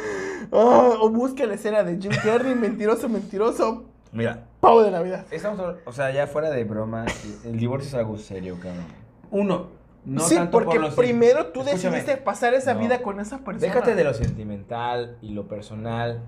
Ah, 0.51 0.93
o 1.01 1.09
busque 1.09 1.45
la 1.45 1.55
escena 1.55 1.83
de 1.83 1.97
Jim 2.01 2.11
Carrey, 2.23 2.55
Mentiroso, 2.55 3.09
Mentiroso, 3.09 3.85
Mira, 4.13 4.47
pavo 4.61 4.81
de 4.83 4.91
Navidad. 4.91 5.25
estamos, 5.31 5.75
o 5.85 5.91
sea, 5.91 6.11
ya 6.11 6.27
fuera 6.27 6.49
de 6.49 6.63
broma, 6.63 7.05
el 7.43 7.57
divorcio 7.57 7.87
es 7.89 7.93
algo 7.93 8.17
serio, 8.17 8.57
cabrón. 8.61 8.85
Uno, 9.31 9.67
no 10.05 10.21
sí, 10.21 10.35
tanto 10.35 10.51
porque 10.51 10.75
por 10.77 10.81
los 10.81 10.95
primero 10.95 11.47
tú 11.47 11.59
Escúchame. 11.61 11.97
decidiste 11.97 12.21
pasar 12.21 12.53
esa 12.53 12.73
No. 12.73 12.79
vida 12.79 13.01
con 13.01 13.19
esa 13.19 13.39
persona. 13.39 13.73
Déjate 13.73 13.93
de 13.95 14.03
lo 14.05 14.13
sentimental 14.13 15.17
y 15.21 15.31
lo 15.33 15.47
personal. 15.49 16.21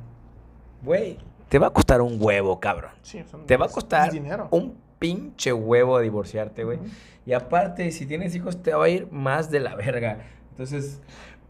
Güey, 0.83 1.17
te 1.49 1.59
va 1.59 1.67
a 1.67 1.69
costar 1.71 2.01
un 2.01 2.17
huevo, 2.19 2.59
cabrón. 2.59 2.91
Sí, 3.01 3.23
son- 3.29 3.45
Te 3.45 3.57
va 3.57 3.65
a 3.65 3.69
costar 3.69 4.11
dinero. 4.11 4.47
un 4.51 4.77
pinche 4.99 5.51
huevo 5.53 5.99
divorciarte, 5.99 6.63
güey. 6.63 6.79
Y 7.25 7.33
aparte, 7.33 7.91
si 7.91 8.05
tienes 8.05 8.35
hijos, 8.35 8.61
te 8.63 8.73
va 8.73 8.85
a 8.85 8.89
ir 8.89 9.07
más 9.11 9.49
de 9.51 9.59
la 9.59 9.75
verga. 9.75 10.19
Entonces, 10.51 11.01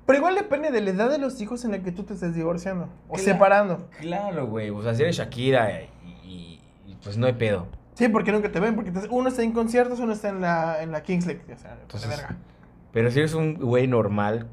Pero 0.06 0.18
igual 0.20 0.34
depende 0.36 0.72
de 0.72 0.82
la 0.82 0.90
edad 0.90 1.10
de 1.12 1.20
los 1.20 1.40
hijos 1.40 1.64
en 1.66 1.72
la 1.72 1.84
que 1.84 1.92
tú 1.92 2.04
te 2.04 2.16
estés 2.16 2.34
divorciando 2.34 2.86
o 3.08 3.14
Claro. 3.14 3.24
separando. 3.24 3.90
claro, 4.00 4.48
güey. 4.48 4.72
O 4.72 4.82
sea, 4.82 4.96
si 4.96 5.04
eres 5.04 5.18
Shakira 5.18 5.82
y, 5.84 5.88
y- 6.26 6.62
y, 6.88 6.96
pues 7.04 7.16
no 7.18 7.28
hay 7.28 7.34
pedo. 7.34 7.68
Sí, 7.94 8.08
porque 8.08 8.32
nunca 8.32 8.52
te 8.52 8.60
ven, 8.60 8.74
porque 8.76 8.92
uno 9.12 9.30
está 9.30 9.44
en 9.44 9.52
conciertos, 9.52 10.00
uno 10.00 10.14
está 10.14 10.30
en 10.30 10.42
la, 10.42 10.82
en 10.82 10.92
la 10.92 11.04
Kings 11.04 11.28
League. 11.28 11.42
O 11.54 11.58
sea, 11.60 11.76
de 11.76 11.82
Entonces, 11.84 12.10
verga. 12.10 12.38
Pero 12.92 13.12
si 13.12 13.20
eres 13.20 13.36
un 13.36 13.54
güey 13.56 13.86
normal, 13.88 14.48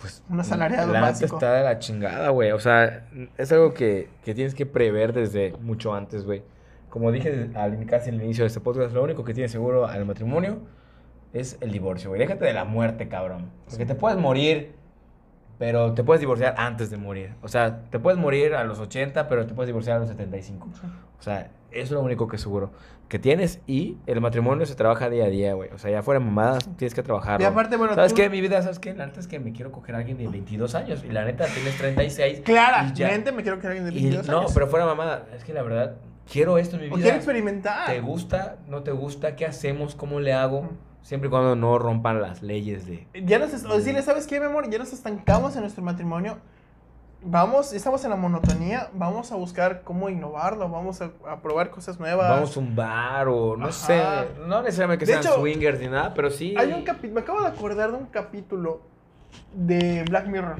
pues. 0.00 0.22
Un 0.28 0.40
asalariado 0.40 0.92
la 0.92 1.00
básico. 1.00 1.36
está 1.36 1.54
de 1.54 1.64
la 1.64 1.78
chingada, 1.78 2.30
güey. 2.30 2.52
O 2.52 2.60
sea, 2.60 3.06
es 3.36 3.52
algo 3.52 3.74
que, 3.74 4.08
que 4.24 4.34
tienes 4.34 4.54
que 4.54 4.66
prever 4.66 5.12
desde 5.12 5.52
mucho 5.60 5.94
antes, 5.94 6.24
güey. 6.24 6.42
Como 6.88 7.12
dije 7.12 7.50
al, 7.54 7.86
casi 7.86 8.10
al 8.10 8.20
inicio 8.22 8.44
de 8.44 8.48
este 8.48 8.60
podcast, 8.60 8.92
lo 8.92 9.02
único 9.02 9.24
que 9.24 9.32
tienes 9.32 9.52
seguro 9.52 9.86
al 9.86 10.04
matrimonio 10.04 10.58
es 11.32 11.56
el 11.60 11.70
divorcio, 11.70 12.10
güey. 12.10 12.20
Déjate 12.20 12.44
de 12.44 12.52
la 12.52 12.64
muerte, 12.64 13.08
cabrón. 13.08 13.50
Porque 13.68 13.86
te 13.86 13.94
puedes 13.94 14.18
morir, 14.18 14.72
pero 15.60 15.92
te 15.92 16.02
puedes 16.02 16.20
divorciar 16.20 16.54
antes 16.56 16.88
de 16.90 16.96
morir. 16.96 17.34
O 17.42 17.48
sea, 17.48 17.82
te 17.90 17.98
puedes 18.00 18.18
morir 18.18 18.54
a 18.54 18.64
los 18.64 18.78
80, 18.80 19.28
pero 19.28 19.46
te 19.46 19.52
puedes 19.54 19.68
divorciar 19.68 19.98
a 19.98 20.00
los 20.00 20.08
75. 20.08 20.68
O 21.18 21.22
sea, 21.22 21.50
eso 21.70 21.84
es 21.84 21.90
lo 21.90 22.00
único 22.00 22.26
que 22.28 22.38
seguro 22.38 22.72
que 23.08 23.18
tienes. 23.18 23.60
Y 23.66 23.98
el 24.06 24.20
matrimonio 24.22 24.64
se 24.64 24.74
trabaja 24.74 25.10
día 25.10 25.26
a 25.26 25.28
día, 25.28 25.52
güey. 25.52 25.68
O 25.74 25.78
sea, 25.78 25.90
ya 25.90 26.02
fuera 26.02 26.18
mamadas, 26.18 26.66
tienes 26.78 26.94
que 26.94 27.02
trabajarlo. 27.02 27.44
Y 27.44 27.46
aparte, 27.46 27.76
bueno, 27.76 27.94
¿Sabes 27.94 28.12
tú- 28.14 28.16
qué? 28.22 28.30
Mi 28.30 28.40
vida, 28.40 28.62
¿sabes 28.62 28.78
qué? 28.78 28.94
La 28.94 29.04
neta 29.06 29.20
es 29.20 29.26
que 29.26 29.38
me 29.38 29.52
quiero 29.52 29.70
coger 29.70 29.96
a 29.96 29.98
alguien 29.98 30.16
de 30.16 30.28
22 30.28 30.74
años. 30.74 31.04
Y 31.04 31.08
la 31.12 31.24
neta, 31.26 31.44
tienes 31.46 31.76
36. 31.76 32.38
y 32.38 32.52
ya. 32.52 32.92
Claramente 32.94 33.30
me 33.32 33.42
quiero 33.42 33.60
que 33.60 33.66
alguien 33.66 33.84
de 33.84 33.90
Y 33.92 33.94
22 34.02 34.28
no, 34.28 34.38
años. 34.38 34.52
pero 34.54 34.66
fuera 34.66 34.86
mamada. 34.86 35.26
Es 35.36 35.44
que 35.44 35.52
la 35.52 35.62
verdad, 35.62 35.96
quiero 36.30 36.56
esto 36.56 36.76
en 36.76 36.82
mi 36.82 36.88
O 36.88 36.94
vida. 36.94 37.02
quiero 37.02 37.16
experimentar. 37.18 37.86
¿Te 37.86 38.00
gusta? 38.00 38.56
¿No 38.66 38.82
te 38.82 38.92
gusta? 38.92 39.36
¿Qué 39.36 39.44
hacemos? 39.44 39.94
¿Cómo 39.94 40.20
le 40.20 40.32
hago? 40.32 40.70
Siempre 41.02 41.28
y 41.28 41.30
cuando 41.30 41.56
no 41.56 41.78
rompan 41.78 42.20
las 42.20 42.42
leyes 42.42 42.86
de... 42.86 43.06
Ya 43.24 43.38
nos, 43.38 43.52
o 43.64 43.76
decirle, 43.76 44.02
¿sabes 44.02 44.26
qué, 44.26 44.38
mi 44.38 44.46
amor? 44.46 44.68
Ya 44.70 44.78
nos 44.78 44.92
estancamos 44.92 45.54
en 45.56 45.62
nuestro 45.62 45.82
matrimonio. 45.82 46.38
Vamos, 47.22 47.72
estamos 47.72 48.04
en 48.04 48.10
la 48.10 48.16
monotonía. 48.16 48.90
Vamos 48.94 49.32
a 49.32 49.36
buscar 49.36 49.82
cómo 49.82 50.08
innovarlo. 50.08 50.68
Vamos 50.68 51.02
a, 51.02 51.10
a 51.28 51.40
probar 51.40 51.70
cosas 51.70 51.98
nuevas. 51.98 52.28
Vamos 52.30 52.56
a 52.56 52.60
un 52.60 52.76
bar 52.76 53.28
o 53.28 53.56
no 53.56 53.66
Ajá. 53.66 53.72
sé. 53.72 54.02
No 54.46 54.62
necesariamente 54.62 55.04
que 55.04 55.12
De 55.12 55.20
sean 55.20 55.32
hecho, 55.32 55.40
swingers 55.40 55.80
ni 55.80 55.88
nada, 55.88 56.14
pero 56.14 56.30
sí... 56.30 56.54
Hay 56.56 56.72
un 56.72 56.82
capítulo, 56.82 57.14
me 57.14 57.20
acabo 57.20 57.40
de 57.40 57.48
acordar 57.48 57.90
de 57.90 57.96
un 57.98 58.06
capítulo 58.06 58.82
de 59.52 60.04
Black 60.08 60.26
Mirror. 60.28 60.56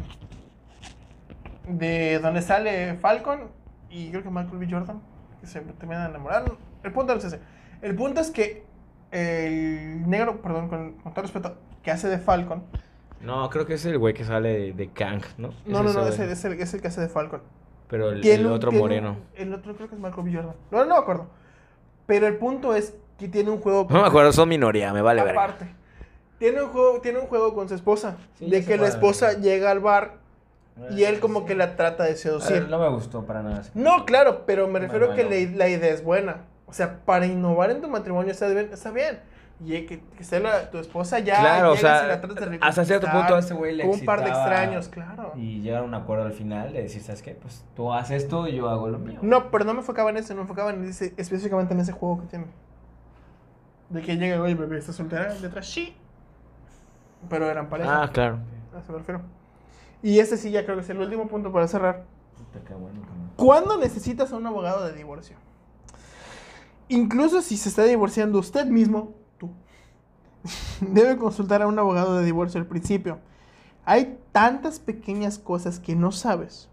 De 1.68 2.18
donde 2.18 2.42
sale 2.42 2.94
Falcon 2.96 3.50
y 3.88 4.10
creo 4.10 4.22
que 4.22 4.30
Michael 4.30 4.58
B. 4.58 4.68
Jordan, 4.70 5.00
que 5.40 5.46
se 5.46 5.60
terminan 5.60 6.04
de 6.04 6.10
enamorar. 6.10 6.44
El 6.82 6.92
punto 6.92 7.12
no 7.12 7.18
es 7.18 7.24
ese. 7.24 7.40
El 7.82 7.94
punto 7.94 8.20
es 8.20 8.30
que 8.30 8.64
el 9.12 10.08
negro, 10.08 10.40
perdón, 10.42 10.68
con, 10.68 10.92
con 10.94 11.12
todo 11.12 11.22
respeto, 11.22 11.56
que 11.82 11.90
hace 11.90 12.08
de 12.08 12.18
Falcon. 12.18 12.62
No, 13.20 13.48
creo 13.50 13.66
que 13.66 13.74
es 13.74 13.84
el 13.84 13.98
güey 13.98 14.14
que 14.14 14.24
sale 14.24 14.48
de, 14.58 14.72
de 14.72 14.88
Kang, 14.88 15.22
¿no? 15.36 15.48
No, 15.66 15.82
no, 15.82 15.92
no, 15.92 16.06
ese 16.06 16.24
es 16.24 16.28
el, 16.28 16.30
es 16.30 16.44
el- 16.44 16.60
es 16.60 16.74
el 16.74 16.80
que 16.80 16.88
hace 16.88 17.00
de 17.02 17.08
Falcon. 17.08 17.42
Pero 17.88 18.10
el, 18.12 18.46
otro 18.46 18.70
un- 18.70 18.78
moreno. 18.78 19.16
el 19.34 19.52
otro 19.52 19.74
creo 19.74 19.88
que 19.88 19.96
es 19.96 20.00
Michael 20.00 20.22
B. 20.24 20.32
Jordan. 20.34 20.54
No, 20.70 20.84
no 20.84 20.94
me 20.94 21.00
acuerdo. 21.00 21.26
Pero 22.06 22.26
el 22.28 22.36
punto 22.36 22.74
es 22.74 22.94
que 23.18 23.28
tiene 23.28 23.50
un 23.50 23.58
juego. 23.60 23.86
No 23.90 24.00
me 24.00 24.06
acuerdo, 24.08 24.32
son 24.32 24.48
minoría, 24.48 24.92
me 24.92 25.02
vale 25.02 25.20
aparte. 25.22 25.66
Tiene 26.38 26.62
un 26.62 26.70
juego, 26.70 27.00
tiene 27.00 27.18
un 27.18 27.26
juego 27.26 27.52
con 27.52 27.68
su 27.68 27.74
esposa. 27.74 28.16
Sí, 28.38 28.48
de 28.48 28.64
que 28.64 28.78
la 28.78 28.88
esposa 28.88 29.34
llega 29.34 29.70
al 29.70 29.80
bar 29.80 30.14
y 30.90 31.02
él 31.04 31.20
como 31.20 31.44
que 31.44 31.54
la 31.54 31.76
trata 31.76 32.04
de 32.04 32.12
Eh, 32.12 32.16
seducir. 32.16 32.68
No 32.68 32.78
me 32.78 32.88
gustó 32.88 33.26
para 33.26 33.42
nada. 33.42 33.62
No, 33.74 34.06
claro, 34.06 34.44
pero 34.46 34.66
me 34.66 34.78
refiero 34.78 35.08
Bueno, 35.08 35.28
que 35.28 35.50
la 35.54 35.68
idea 35.68 35.90
es 35.92 36.02
buena. 36.02 36.44
O 36.70 36.72
sea, 36.72 37.00
para 37.04 37.26
innovar 37.26 37.70
en 37.70 37.80
tu 37.82 37.88
matrimonio 37.88 38.30
está 38.32 38.46
bien. 38.48 38.70
Está 38.72 38.90
bien. 38.90 39.18
Y 39.62 39.84
que, 39.84 40.00
que 40.16 40.24
sea 40.24 40.40
la- 40.40 40.70
tu 40.70 40.78
esposa 40.78 41.18
ya. 41.18 41.38
Claro, 41.38 41.72
o 41.72 41.76
sea, 41.76 42.06
la 42.06 42.16
de 42.16 42.58
hasta 42.62 42.84
cierto 42.86 43.06
punto 43.10 43.34
a 43.34 43.40
ese 43.40 43.52
güey 43.52 43.76
le 43.76 43.84
un 43.86 44.04
par 44.06 44.22
de 44.24 44.30
extraños, 44.30 44.88
claro. 44.88 45.32
Y 45.36 45.60
llegar 45.60 45.82
a 45.82 45.84
un 45.84 45.92
acuerdo 45.92 46.24
al 46.24 46.32
final 46.32 46.72
de 46.72 46.80
decir, 46.82 47.02
¿sabes 47.02 47.20
qué? 47.20 47.32
Pues 47.34 47.62
tú 47.76 47.92
haces 47.92 48.22
esto 48.22 48.48
y 48.48 48.54
yo 48.56 48.70
hago 48.70 48.88
lo 48.88 48.98
mío. 48.98 49.18
No, 49.20 49.50
pero 49.50 49.66
no 49.66 49.74
me 49.74 49.80
enfocaba 49.80 50.08
en 50.08 50.16
eso, 50.16 50.32
no 50.32 50.36
me 50.38 50.42
enfocaba 50.42 50.70
en 50.70 50.84
ese, 50.84 51.12
específicamente 51.18 51.74
en 51.74 51.80
ese 51.80 51.92
juego 51.92 52.22
que 52.22 52.26
tiene. 52.28 52.46
De 53.90 54.00
que 54.00 54.16
llega, 54.16 54.40
oye, 54.40 54.54
bebé, 54.54 54.78
¿estás 54.78 54.96
soltera? 54.96 55.34
Detrás, 55.34 55.66
sí. 55.66 55.94
Pero 57.28 57.50
eran 57.50 57.68
pareja. 57.68 58.02
Ah, 58.04 58.08
claro. 58.10 58.38
A 58.74 58.78
eso 58.78 58.92
me 58.92 58.98
refiero. 58.98 59.20
Y 60.02 60.20
este 60.20 60.38
sí 60.38 60.50
ya 60.50 60.64
creo 60.64 60.76
que 60.76 60.82
es 60.84 60.90
el 60.90 61.00
último 61.00 61.28
punto 61.28 61.52
para 61.52 61.68
cerrar. 61.68 62.04
Puta, 62.38 62.64
qué 62.66 62.72
bueno, 62.72 63.02
cabrón. 63.02 63.30
¿Cuándo 63.36 63.76
necesitas 63.76 64.32
a 64.32 64.36
un 64.36 64.46
abogado 64.46 64.86
de 64.86 64.94
divorcio? 64.94 65.36
Incluso 66.90 67.40
si 67.40 67.56
se 67.56 67.68
está 67.68 67.84
divorciando 67.84 68.40
usted 68.40 68.66
mismo, 68.66 69.14
tú, 69.38 69.48
debe 70.80 71.16
consultar 71.16 71.62
a 71.62 71.68
un 71.68 71.78
abogado 71.78 72.18
de 72.18 72.24
divorcio 72.24 72.60
al 72.60 72.66
principio. 72.66 73.20
Hay 73.84 74.18
tantas 74.32 74.80
pequeñas 74.80 75.38
cosas 75.38 75.78
que 75.78 75.94
no 75.94 76.10
sabes. 76.10 76.68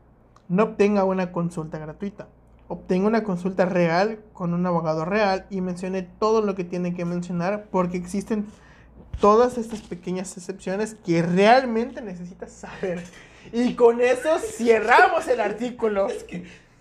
No 0.50 0.64
obtenga 0.64 1.04
una 1.04 1.32
consulta 1.32 1.78
gratuita. 1.78 2.28
Obtenga 2.68 3.08
una 3.08 3.24
consulta 3.24 3.66
real 3.66 4.20
con 4.34 4.56
un 4.56 4.66
abogado 4.66 5.06
real 5.06 5.46
y 5.52 5.62
mencione 5.62 6.02
todo 6.02 6.42
lo 6.42 6.56
que 6.56 6.64
tiene 6.64 6.96
que 6.96 7.06
mencionar 7.06 7.68
porque 7.70 7.98
existen 7.98 8.48
todas 9.22 9.60
estas 9.60 9.82
pequeñas 9.82 10.36
excepciones 10.36 10.96
que 11.06 11.22
realmente 11.22 12.02
necesitas 12.02 12.52
saber. 12.52 13.04
Y 13.54 13.76
con 13.76 14.02
eso 14.02 14.40
cerramos 14.40 15.28
el 15.28 15.42
artículo. 15.42 16.08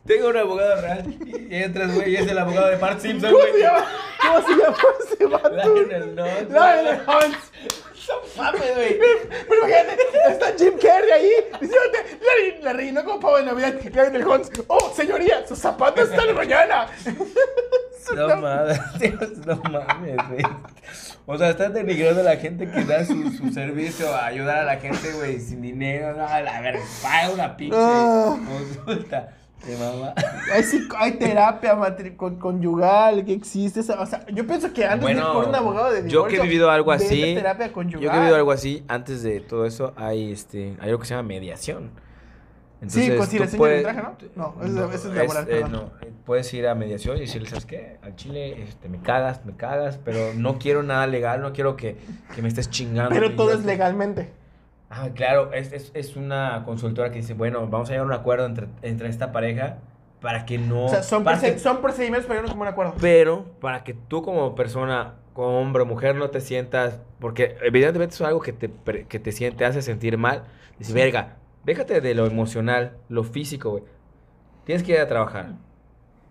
Tengo 0.06 0.28
un 0.28 0.36
abogado 0.36 0.80
real 0.80 1.04
y 1.50 1.54
entras, 1.54 1.94
güey, 1.94 2.12
y 2.12 2.16
es 2.16 2.28
el 2.28 2.38
abogado 2.38 2.68
de 2.68 2.76
Bart 2.76 3.00
Simpson, 3.00 3.30
¿Cómo 3.32 3.42
güey. 3.42 3.52
se 3.54 3.60
llama? 3.60 3.86
¿Cómo 4.22 4.40
se 4.46 4.54
llama 4.56 4.76
ese 5.12 5.26
vato? 5.26 5.50
Lionel 5.74 6.14
Nunn. 6.14 6.48
Lionel 6.50 7.00
Hunt. 7.06 7.36
No 8.08 8.14
mames, 8.42 8.74
güey. 8.76 8.98
Pero 9.48 9.66
imagínate, 9.66 10.02
está 10.28 10.46
Jim 10.56 10.74
Carrey 10.80 11.10
ahí 11.10 11.30
diciéndote, 11.60 12.18
Larry, 12.24 12.62
Larry, 12.62 12.92
no 12.92 13.04
como 13.04 13.18
pavo 13.18 13.36
de 13.38 13.44
Navidad, 13.44 13.74
Lionel 13.82 14.26
Hunt. 14.26 14.46
Oh, 14.68 14.92
señoría, 14.94 15.44
sus 15.46 15.58
zapatos 15.58 16.08
están 16.10 16.34
mañana. 16.34 16.86
No 18.14 18.36
mames, 18.36 18.78
no 19.44 19.56
mames, 19.56 20.16
güey. 20.28 20.42
O 21.26 21.36
sea, 21.36 21.50
estás 21.50 21.74
denigrando 21.74 22.20
a 22.20 22.24
la 22.24 22.36
gente 22.36 22.70
que 22.70 22.84
da 22.84 23.04
su, 23.04 23.32
su 23.32 23.50
servicio 23.52 24.14
a 24.14 24.26
ayudar 24.26 24.58
a 24.58 24.62
la 24.64 24.76
gente, 24.76 25.10
güey, 25.14 25.40
sin 25.40 25.60
dinero. 25.60 26.14
No, 26.16 26.24
a 26.24 26.40
la 26.40 26.60
verga, 26.60 26.84
paga 27.02 27.30
una 27.30 27.56
pinche 27.56 27.76
Ah. 27.76 28.36
consulta. 28.46 29.32
De 29.64 29.76
mamá. 29.76 30.14
Hay, 30.98 31.12
terapia 31.12 31.74
matri- 31.74 32.16
con- 32.16 32.36
conyugal 32.36 33.24
que 33.24 33.32
existe. 33.32 33.80
O 33.80 34.06
sea, 34.06 34.24
yo 34.32 34.46
pienso 34.46 34.72
que 34.72 34.84
antes 34.84 35.06
de 35.06 35.14
ir 35.14 35.22
por 35.22 35.48
un 35.48 35.54
abogado 35.54 35.90
de 35.92 36.02
yo 36.02 36.06
divorcio, 36.26 36.28
que 36.28 36.36
he 36.46 36.48
vivido 36.48 36.70
algo 36.70 36.92
así, 36.92 37.34
terapia 37.34 37.72
conyugal. 37.72 38.02
Yo 38.02 38.10
que 38.10 38.16
he 38.16 38.20
vivido 38.20 38.36
algo 38.36 38.52
así, 38.52 38.84
antes 38.88 39.22
de 39.22 39.40
todo 39.40 39.66
eso 39.66 39.92
hay 39.96 40.32
este 40.32 40.76
hay 40.80 40.88
algo 40.88 41.00
que 41.00 41.06
se 41.06 41.14
llama 41.14 41.26
mediación. 41.28 41.90
Sí, 42.88 43.10
conciliación 43.16 43.56
y 43.56 43.58
puedes- 43.58 43.86
arbitraje, 43.86 44.16
¿no? 44.36 44.54
No, 44.58 44.84
ese- 44.86 44.94
ese 44.96 45.08
es 45.08 45.14
laboral, 45.14 45.44
eh, 45.44 45.46
perdón. 45.46 45.72
no, 45.72 45.80
eh, 46.06 46.12
puedes 46.26 46.52
ir 46.54 46.68
a 46.68 46.74
mediación 46.74 47.16
y 47.16 47.20
decirle, 47.20 47.48
¿sabes 47.48 47.64
qué? 47.66 47.96
Al 48.02 48.14
chile 48.14 48.62
este, 48.62 48.88
me 48.90 49.00
cagas, 49.00 49.44
me 49.46 49.56
cagas, 49.56 49.98
pero 50.04 50.34
no 50.34 50.58
quiero 50.58 50.82
nada 50.82 51.06
legal, 51.06 51.40
no 51.40 51.52
quiero 51.54 51.74
que, 51.76 51.96
que 52.34 52.42
me 52.42 52.48
estés 52.48 52.68
chingando. 52.70 53.10
Pero 53.10 53.34
todo 53.34 53.50
yo- 53.52 53.58
es 53.58 53.64
legalmente. 53.64 54.30
Ah, 54.88 55.08
claro, 55.14 55.52
es, 55.52 55.72
es, 55.72 55.90
es 55.94 56.16
una 56.16 56.62
consultora 56.64 57.10
que 57.10 57.16
dice, 57.18 57.34
bueno, 57.34 57.66
vamos 57.68 57.88
a 57.88 57.92
llegar 57.92 58.04
a 58.04 58.06
un 58.08 58.12
acuerdo 58.14 58.46
entre, 58.46 58.68
entre 58.82 59.08
esta 59.08 59.32
pareja 59.32 59.78
para 60.20 60.46
que 60.46 60.58
no... 60.58 60.84
O 60.84 60.88
sea, 60.88 61.02
son, 61.02 61.24
para 61.24 61.40
que- 61.40 61.56
proced- 61.56 61.58
son 61.58 61.80
procedimientos 61.82 62.26
para 62.26 62.40
llegar 62.40 62.54
a 62.56 62.60
un 62.60 62.66
acuerdo. 62.68 62.94
pero 63.00 63.44
para 63.60 63.82
que 63.84 63.94
tú 63.94 64.22
como 64.22 64.54
persona, 64.54 65.14
como 65.32 65.60
hombre 65.60 65.82
o 65.82 65.86
mujer, 65.86 66.14
no 66.14 66.30
te 66.30 66.40
sientas, 66.40 67.00
porque 67.18 67.56
evidentemente 67.62 68.14
eso 68.14 68.24
es 68.24 68.28
algo 68.28 68.40
que 68.40 68.52
te, 68.52 68.70
que 69.08 69.18
te, 69.18 69.32
siente, 69.32 69.58
te 69.58 69.64
hace 69.64 69.82
sentir 69.82 70.16
mal. 70.18 70.44
Dices, 70.78 70.94
verga, 70.94 71.36
déjate 71.64 72.00
de 72.00 72.14
lo 72.14 72.26
emocional, 72.26 72.96
lo 73.08 73.24
físico, 73.24 73.70
güey. 73.70 73.84
Tienes 74.64 74.82
que 74.84 74.92
ir 74.92 74.98
a 75.00 75.08
trabajar. 75.08 75.54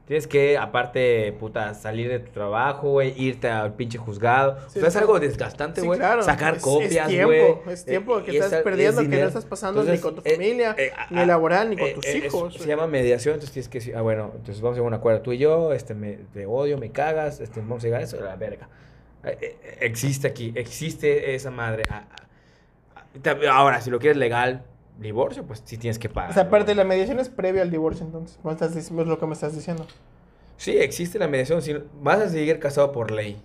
Tienes 0.08 0.28
que, 0.28 0.56
aparte, 0.56 1.32
puta, 1.40 1.74
salir 1.74 2.10
de 2.10 2.20
tu 2.20 2.32
trabajo, 2.32 2.92
güey, 2.92 3.20
irte 3.20 3.48
al 3.50 3.74
pinche 3.74 3.98
juzgado. 3.98 4.60
Sí, 4.70 4.78
o 4.78 4.82
sea, 4.82 4.90
es 4.90 4.96
algo 4.98 5.20
desgastante, 5.20 5.82
Sí, 5.82 5.88
güey. 5.88 5.98
claro. 5.98 6.22
Sacar 6.22 6.52
Es- 6.54 6.58
es 6.58 6.64
copias, 6.64 7.08
tiempo, 7.08 7.28
güey. 7.64 7.74
es 7.74 7.86
tiempo 7.86 8.24
que 8.24 8.32
estás 8.38 8.54
es- 8.54 8.62
perdiendo, 8.62 9.02
es 9.02 9.08
que 9.08 9.20
no 9.20 9.28
estás 9.28 9.46
pasando 9.46 9.84
ni 9.84 9.98
con 9.98 10.14
tu 10.16 10.22
eh, 10.24 10.34
familia, 10.36 10.76
eh, 10.78 10.92
ni 11.10 11.26
laboral, 11.26 11.72
ni 11.72 11.76
con 11.78 11.88
eh, 11.88 11.94
tus 11.96 12.06
eh, 12.06 12.18
es- 12.20 12.26
hijos. 12.26 12.54
se 12.54 12.68
llama 12.68 12.86
mediación, 12.86 13.34
entonces 13.34 13.52
tienes 13.52 13.68
que 13.68 13.80
decir, 13.80 13.96
ah, 13.96 14.02
bueno, 14.02 14.32
entonces 14.36 14.62
vamos 14.62 14.76
a 14.76 14.80
llegar 14.80 14.94
a 14.94 14.96
un 14.96 15.00
acuerdo. 15.00 15.22
Tú 15.22 15.32
y 15.34 15.40
yo, 15.40 15.74
este, 15.74 15.96
me, 15.96 16.20
te 16.34 16.46
odio, 16.46 16.78
me 16.78 16.92
cagas, 16.92 17.40
este, 17.40 17.62
vamos 17.62 17.84
a 17.84 17.88
llegar 17.88 18.02
a 18.02 18.04
eso, 18.04 18.20
la 18.22 18.36
verga. 18.36 18.70
Eh, 19.24 19.38
eh, 19.42 19.78
existe 19.82 20.28
aquí, 20.28 20.54
existe 20.56 21.34
esa 21.34 21.50
madre. 21.50 21.82
Ah, 21.90 22.04
ah, 22.96 23.02
ah, 23.26 23.36
Ahora, 23.54 23.82
si 23.82 23.90
lo 23.90 23.98
quieres 23.98 24.18
legal, 24.18 24.62
divorcio, 25.00 25.44
pues 25.44 25.62
sí 25.66 25.78
tienes 25.78 26.00
que 26.00 26.10
pagar. 26.10 26.32
O 26.32 26.34
sea, 26.34 26.44
aparte, 26.44 26.74
la 26.76 26.84
mediación 26.84 27.20
es 27.20 27.30
previa 27.30 27.62
al 27.62 27.72
divorcio, 27.72 28.06
entonces. 28.06 28.38
¿cómo 28.42 28.52
estás 28.52 28.76
Es 28.76 28.92
lo 28.92 29.20
que 29.20 29.26
me 29.26 29.34
estás 29.34 29.54
diciendo. 29.56 29.86
Sí, 30.58 30.78
existe 30.78 31.20
la 31.20 31.28
mediación. 31.28 31.62
Si 31.62 31.76
vas 32.02 32.20
a 32.20 32.30
seguir 32.30 32.60
casado 32.60 32.92
por 32.92 33.12
ley. 33.12 33.42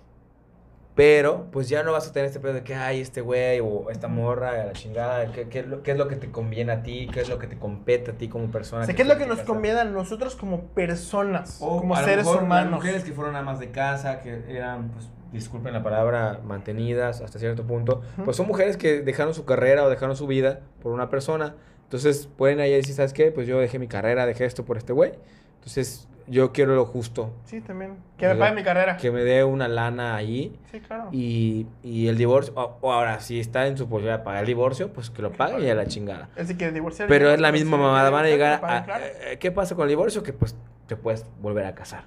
Pero, 0.93 1.47
pues 1.51 1.69
ya 1.69 1.83
no 1.83 1.93
vas 1.93 2.07
a 2.09 2.11
tener 2.11 2.27
este 2.27 2.41
pedo 2.41 2.53
de 2.53 2.63
que, 2.63 2.75
ay, 2.75 2.99
este 2.99 3.21
güey 3.21 3.61
o 3.61 3.89
esta 3.89 4.09
morra, 4.09 4.49
a 4.61 4.65
la 4.65 4.73
chingada. 4.73 5.31
¿qué, 5.31 5.47
qué, 5.47 5.59
es 5.59 5.67
lo, 5.67 5.83
qué 5.83 5.91
es 5.91 5.97
lo 5.97 6.09
que 6.09 6.17
te 6.17 6.29
conviene 6.31 6.73
a 6.73 6.83
ti? 6.83 7.09
¿Qué 7.11 7.21
es 7.21 7.29
lo 7.29 7.39
que 7.39 7.47
te 7.47 7.57
compete 7.57 8.11
a 8.11 8.13
ti 8.15 8.27
como 8.27 8.51
persona? 8.51 8.83
O 8.83 8.85
sea, 8.85 8.93
¿qué 8.93 9.03
es 9.03 9.07
lo 9.07 9.17
que 9.17 9.25
nos 9.25 9.37
casar? 9.37 9.45
conviene 9.45 9.79
a 9.79 9.85
nosotros 9.85 10.35
como 10.35 10.63
personas, 10.65 11.59
O 11.61 11.79
como 11.79 11.95
a 11.95 12.01
lo 12.01 12.07
seres 12.07 12.25
mejor 12.25 12.35
las 12.41 12.45
humanos? 12.45 12.73
mujeres 12.73 13.03
que 13.05 13.13
fueron 13.13 13.37
amas 13.37 13.59
de 13.59 13.71
casa, 13.71 14.19
que 14.19 14.43
eran, 14.49 14.89
pues, 14.89 15.09
disculpen 15.31 15.73
la 15.73 15.81
palabra, 15.83 16.39
mantenidas 16.43 17.21
hasta 17.21 17.39
cierto 17.39 17.63
punto, 17.65 18.01
pues 18.25 18.37
son 18.37 18.47
mujeres 18.47 18.77
que 18.77 19.01
dejaron 19.01 19.33
su 19.33 19.45
carrera 19.45 19.83
o 19.83 19.89
dejaron 19.89 20.15
su 20.15 20.27
vida 20.27 20.59
por 20.81 20.91
una 20.91 21.09
persona. 21.09 21.55
Entonces 21.83 22.27
pueden 22.37 22.59
ahí 22.59 22.71
decir, 22.71 22.95
¿sabes 22.95 23.13
qué? 23.13 23.31
Pues 23.31 23.47
yo 23.47 23.59
dejé 23.59 23.79
mi 23.79 23.87
carrera, 23.87 24.25
dejé 24.25 24.45
esto 24.45 24.65
por 24.65 24.77
este 24.77 24.93
güey. 24.93 25.11
Entonces 25.55 26.07
yo 26.27 26.53
quiero 26.53 26.75
lo 26.75 26.85
justo, 26.85 27.33
Sí, 27.45 27.59
también. 27.61 27.97
Que 28.17 28.27
me 28.29 28.35
pague 28.35 28.55
mi 28.55 28.63
carrera. 28.63 28.95
que 28.95 29.11
me 29.11 29.23
dé 29.23 29.43
una 29.43 29.67
lana 29.67 30.15
ahí. 30.15 30.57
Sí, 30.71 30.79
claro. 30.79 31.09
Y, 31.11 31.67
y 31.83 32.07
el 32.07 32.17
divorcio, 32.17 32.53
o, 32.55 32.77
o 32.79 32.93
ahora, 32.93 33.19
si 33.19 33.39
está 33.39 33.67
en 33.67 33.77
su 33.77 33.89
posibilidad 33.89 34.19
de 34.19 34.23
pagar 34.23 34.41
el 34.41 34.47
divorcio, 34.47 34.93
pues 34.93 35.09
que 35.09 35.21
lo 35.21 35.31
pague 35.33 35.65
y 35.65 35.69
a 35.69 35.75
la 35.75 35.85
chingada. 35.87 36.29
Él 36.37 36.47
se 36.47 36.55
quiere 36.55 36.71
divorciar. 36.71 37.07
Pero 37.09 37.31
es 37.31 37.41
la 37.41 37.51
misma 37.51 37.75
mamada, 37.77 38.09
van 38.09 38.21
a 38.23 38.27
que 38.27 38.31
llegar 38.31 38.61
a... 38.63 38.83
claro. 38.85 39.03
eh, 39.23 39.37
¿Qué 39.39 39.51
pasa 39.51 39.75
con 39.75 39.83
el 39.83 39.89
divorcio? 39.89 40.23
Que 40.23 40.31
pues 40.31 40.55
te 40.87 40.95
puedes 40.95 41.25
volver 41.41 41.65
a 41.65 41.75
casar 41.75 42.05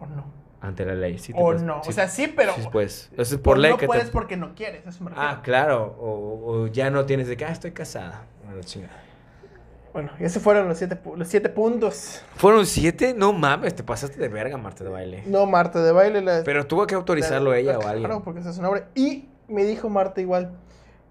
O 0.00 0.06
no. 0.06 0.41
Ante 0.62 0.84
la 0.86 0.94
ley. 0.94 1.18
Sí 1.18 1.32
te 1.34 1.38
o 1.38 1.42
puedes- 1.42 1.62
no. 1.62 1.82
sí- 1.84 1.90
o 1.90 1.92
sea, 1.92 2.08
sí, 2.08 2.28
pero. 2.34 2.54
sí, 2.54 2.62
pues. 2.72 3.10
Eso 3.12 3.22
es 3.22 3.32
o 3.34 3.42
por 3.42 3.58
ley 3.58 3.72
no 3.72 3.76
que 3.76 3.82
te- 3.82 3.86
puedes 3.88 4.08
porque 4.10 4.36
no 4.38 4.54
quieres. 4.54 4.86
Eso 4.86 5.04
me 5.04 5.10
refiero. 5.10 5.28
Ah, 5.30 5.42
claro. 5.42 5.96
O, 6.00 6.52
o 6.62 6.66
ya 6.68 6.88
no 6.90 7.04
tienes 7.04 7.28
de 7.28 7.36
que, 7.36 7.44
ah, 7.44 7.50
estoy 7.52 7.72
casada. 7.72 8.22
La 8.54 8.62
chingada. 8.62 8.94
Bueno, 9.92 10.10
y 10.18 10.24
esos 10.24 10.42
fueron 10.42 10.68
los 10.68 10.78
siete, 10.78 10.98
los 11.16 11.28
siete 11.28 11.50
puntos. 11.50 12.22
¿Fueron 12.36 12.64
siete? 12.64 13.12
No 13.14 13.34
mames, 13.34 13.74
te 13.74 13.82
pasaste 13.82 14.18
de 14.18 14.28
verga, 14.28 14.56
Marta 14.56 14.84
de 14.84 14.90
baile. 14.90 15.22
No, 15.26 15.44
Marta 15.44 15.82
de 15.82 15.92
baile. 15.92 16.22
La, 16.22 16.42
Pero 16.44 16.66
tuvo 16.66 16.86
que 16.86 16.94
autorizarlo 16.94 17.50
la- 17.50 17.58
ella 17.58 17.76
o 17.76 17.80
claro, 17.80 17.98
alguien. 17.98 18.22
porque 18.22 18.40
ese 18.40 18.48
es 18.50 18.56
su 18.56 18.62
nombre. 18.62 18.84
Y 18.94 19.28
me 19.48 19.64
dijo 19.64 19.90
Marta 19.90 20.20
igual. 20.22 20.52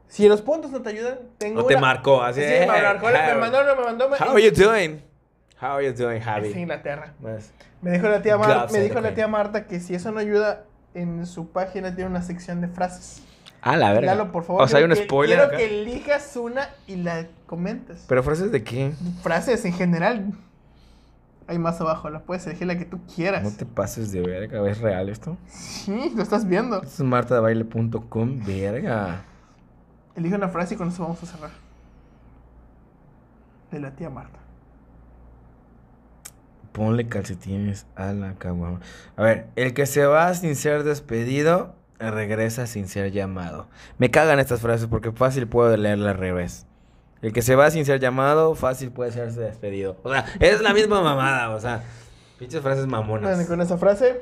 Si 0.07 0.27
los 0.27 0.41
puntos 0.41 0.71
no 0.71 0.81
te 0.81 0.89
ayudan, 0.89 1.19
tengo 1.37 1.61
No 1.61 1.67
te 1.67 1.75
una- 1.75 1.81
marcó 1.81 2.21
así. 2.23 2.41
Sí, 2.41 2.47
eh, 2.47 2.61
me 2.61 2.81
marcó, 2.81 3.05
me 3.07 3.35
mandó, 3.35 3.59
me 3.63 3.83
mandó. 3.83 4.09
me- 4.09 4.17
How 4.17 4.31
are 4.35 4.41
you 4.43 4.51
doing? 4.51 5.01
How 5.61 5.75
are 5.77 5.85
you 5.85 5.93
doing, 5.93 6.17
Es 6.17 6.23
Javi? 6.25 6.49
Inglaterra. 6.49 7.13
Más. 7.21 7.51
Me 7.81 7.91
dijo 7.91 8.07
la 8.09 8.21
tía 8.21 8.37
me 8.71 8.79
dijo 8.79 8.99
la 8.99 9.13
tía 9.13 9.27
Marta 9.27 9.67
que 9.67 9.79
si 9.79 9.93
eso 9.95 10.11
no 10.11 10.19
ayuda, 10.19 10.63
en 10.93 11.25
su 11.25 11.49
página 11.49 11.93
tiene 11.95 12.09
una 12.09 12.21
sección 12.21 12.61
de 12.61 12.67
frases. 12.67 13.21
Ah, 13.61 13.77
la 13.77 13.93
verga. 13.93 14.15
Lalo, 14.15 14.31
por 14.31 14.43
favor. 14.43 14.63
O 14.63 14.67
sea, 14.67 14.79
hay 14.79 14.85
un 14.85 14.91
que- 14.91 15.03
spoiler 15.03 15.37
Quiero 15.37 15.47
acá. 15.49 15.57
que 15.57 15.81
elijas 15.81 16.35
una 16.35 16.67
y 16.87 16.95
la 16.95 17.27
comentes. 17.45 18.05
¿Pero 18.07 18.23
frases 18.23 18.51
de 18.51 18.63
qué? 18.63 18.93
Frases 19.21 19.63
en 19.65 19.73
general. 19.73 20.33
Hay 21.47 21.59
más 21.59 21.79
abajo, 21.81 22.09
la 22.09 22.21
puedes 22.21 22.45
elegir 22.47 22.65
la 22.65 22.77
que 22.77 22.85
tú 22.85 22.99
quieras. 23.13 23.43
No 23.43 23.51
te 23.51 23.65
pases 23.65 24.11
de 24.11 24.21
verga, 24.21 24.67
¿es 24.69 24.79
real 24.79 25.09
esto? 25.09 25.37
Sí, 25.47 26.11
lo 26.15 26.23
estás 26.23 26.47
viendo. 26.47 26.77
Esto 26.81 26.87
es 27.03 27.09
martadebaile.com, 27.09 28.45
verga. 28.45 29.21
Elige 30.15 30.35
una 30.35 30.49
frase 30.49 30.73
y 30.73 30.77
con 30.77 30.87
eso 30.87 31.03
vamos 31.03 31.21
a 31.21 31.25
cerrar. 31.25 31.51
De 33.71 33.79
la 33.79 33.91
tía 33.91 34.09
Marta. 34.09 34.39
Ponle 36.71 37.07
calcetines 37.07 37.85
a 37.95 38.13
la 38.13 38.35
caguama. 38.35 38.79
A 39.17 39.23
ver, 39.23 39.47
el 39.55 39.73
que 39.73 39.85
se 39.85 40.05
va 40.05 40.33
sin 40.33 40.55
ser 40.55 40.83
despedido, 40.83 41.75
regresa 41.99 42.65
sin 42.67 42.87
ser 42.87 43.11
llamado. 43.11 43.67
Me 43.97 44.09
cagan 44.09 44.39
estas 44.39 44.61
frases 44.61 44.87
porque 44.87 45.11
fácil 45.11 45.47
puedo 45.47 45.75
leerla 45.75 46.11
al 46.11 46.17
revés. 46.17 46.65
El 47.21 47.33
que 47.33 47.41
se 47.41 47.55
va 47.55 47.69
sin 47.69 47.85
ser 47.85 47.99
llamado, 47.99 48.55
fácil 48.55 48.91
puede 48.91 49.11
serse 49.11 49.41
despedido. 49.41 49.97
O 50.03 50.11
sea, 50.11 50.25
es 50.39 50.61
la 50.61 50.73
misma 50.73 51.01
mamada, 51.01 51.51
o 51.51 51.59
sea, 51.59 51.83
pinches 52.39 52.61
frases 52.61 52.87
mamonas. 52.87 53.35
Bueno, 53.35 53.47
con 53.47 53.61
esa 53.61 53.77
frase 53.77 54.21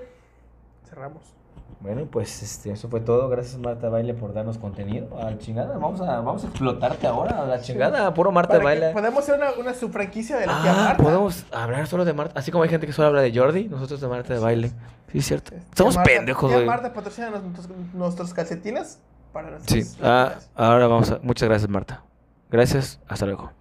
cerramos. 0.89 1.38
Bueno, 1.81 2.05
pues 2.11 2.43
este, 2.43 2.71
eso 2.71 2.89
fue 2.89 2.99
todo. 2.99 3.29
Gracias 3.29 3.57
Marta 3.57 3.87
Baile 3.87 4.13
por 4.13 4.33
darnos 4.33 4.57
contenido. 4.57 5.17
A 5.17 5.31
la 5.31 5.37
chingada, 5.37 5.77
vamos 5.77 6.01
a, 6.01 6.19
vamos 6.19 6.43
a 6.43 6.47
explotarte 6.47 7.07
ahora. 7.07 7.41
A 7.41 7.45
la 7.45 7.61
chingada, 7.61 8.13
puro 8.13 8.31
Marta 8.33 8.53
Para 8.53 8.63
Baile. 8.65 8.89
podemos 8.91 9.19
hacer 9.23 9.35
una, 9.35 9.51
una 9.53 9.73
subfranquicia 9.73 10.35
de 10.37 10.45
la 10.47 10.61
tía 10.61 10.71
Ah, 10.73 10.83
Marta. 10.89 11.03
podemos 11.03 11.45
hablar 11.53 11.87
solo 11.87 12.03
de 12.03 12.13
Marta. 12.13 12.37
Así 12.37 12.51
como 12.51 12.63
hay 12.65 12.69
gente 12.69 12.85
que 12.85 12.91
solo 12.91 13.07
habla 13.07 13.21
de 13.21 13.33
Jordi, 13.33 13.69
nosotros 13.69 14.01
de 14.01 14.07
Marta 14.09 14.33
de 14.33 14.39
Baile. 14.41 14.71
Sí, 15.11 15.19
es 15.19 15.25
cierto. 15.25 15.51
Tía 15.51 15.61
Somos 15.75 15.95
Marta- 15.95 16.11
pendejos, 16.11 16.49
tía 16.49 16.57
güey. 16.57 16.67
Marta 16.67 16.93
patrocina 16.93 17.29
nuestros, 17.29 17.69
nuestros 17.93 18.33
calcetines 18.33 18.99
para 19.31 19.47
Sí, 19.65 19.75
nuestros 19.75 19.97
ah, 20.03 20.33
ahora 20.55 20.87
vamos 20.87 21.09
a. 21.11 21.19
Muchas 21.21 21.47
gracias, 21.47 21.69
Marta. 21.69 22.03
Gracias, 22.51 22.99
hasta 23.07 23.25
luego. 23.25 23.51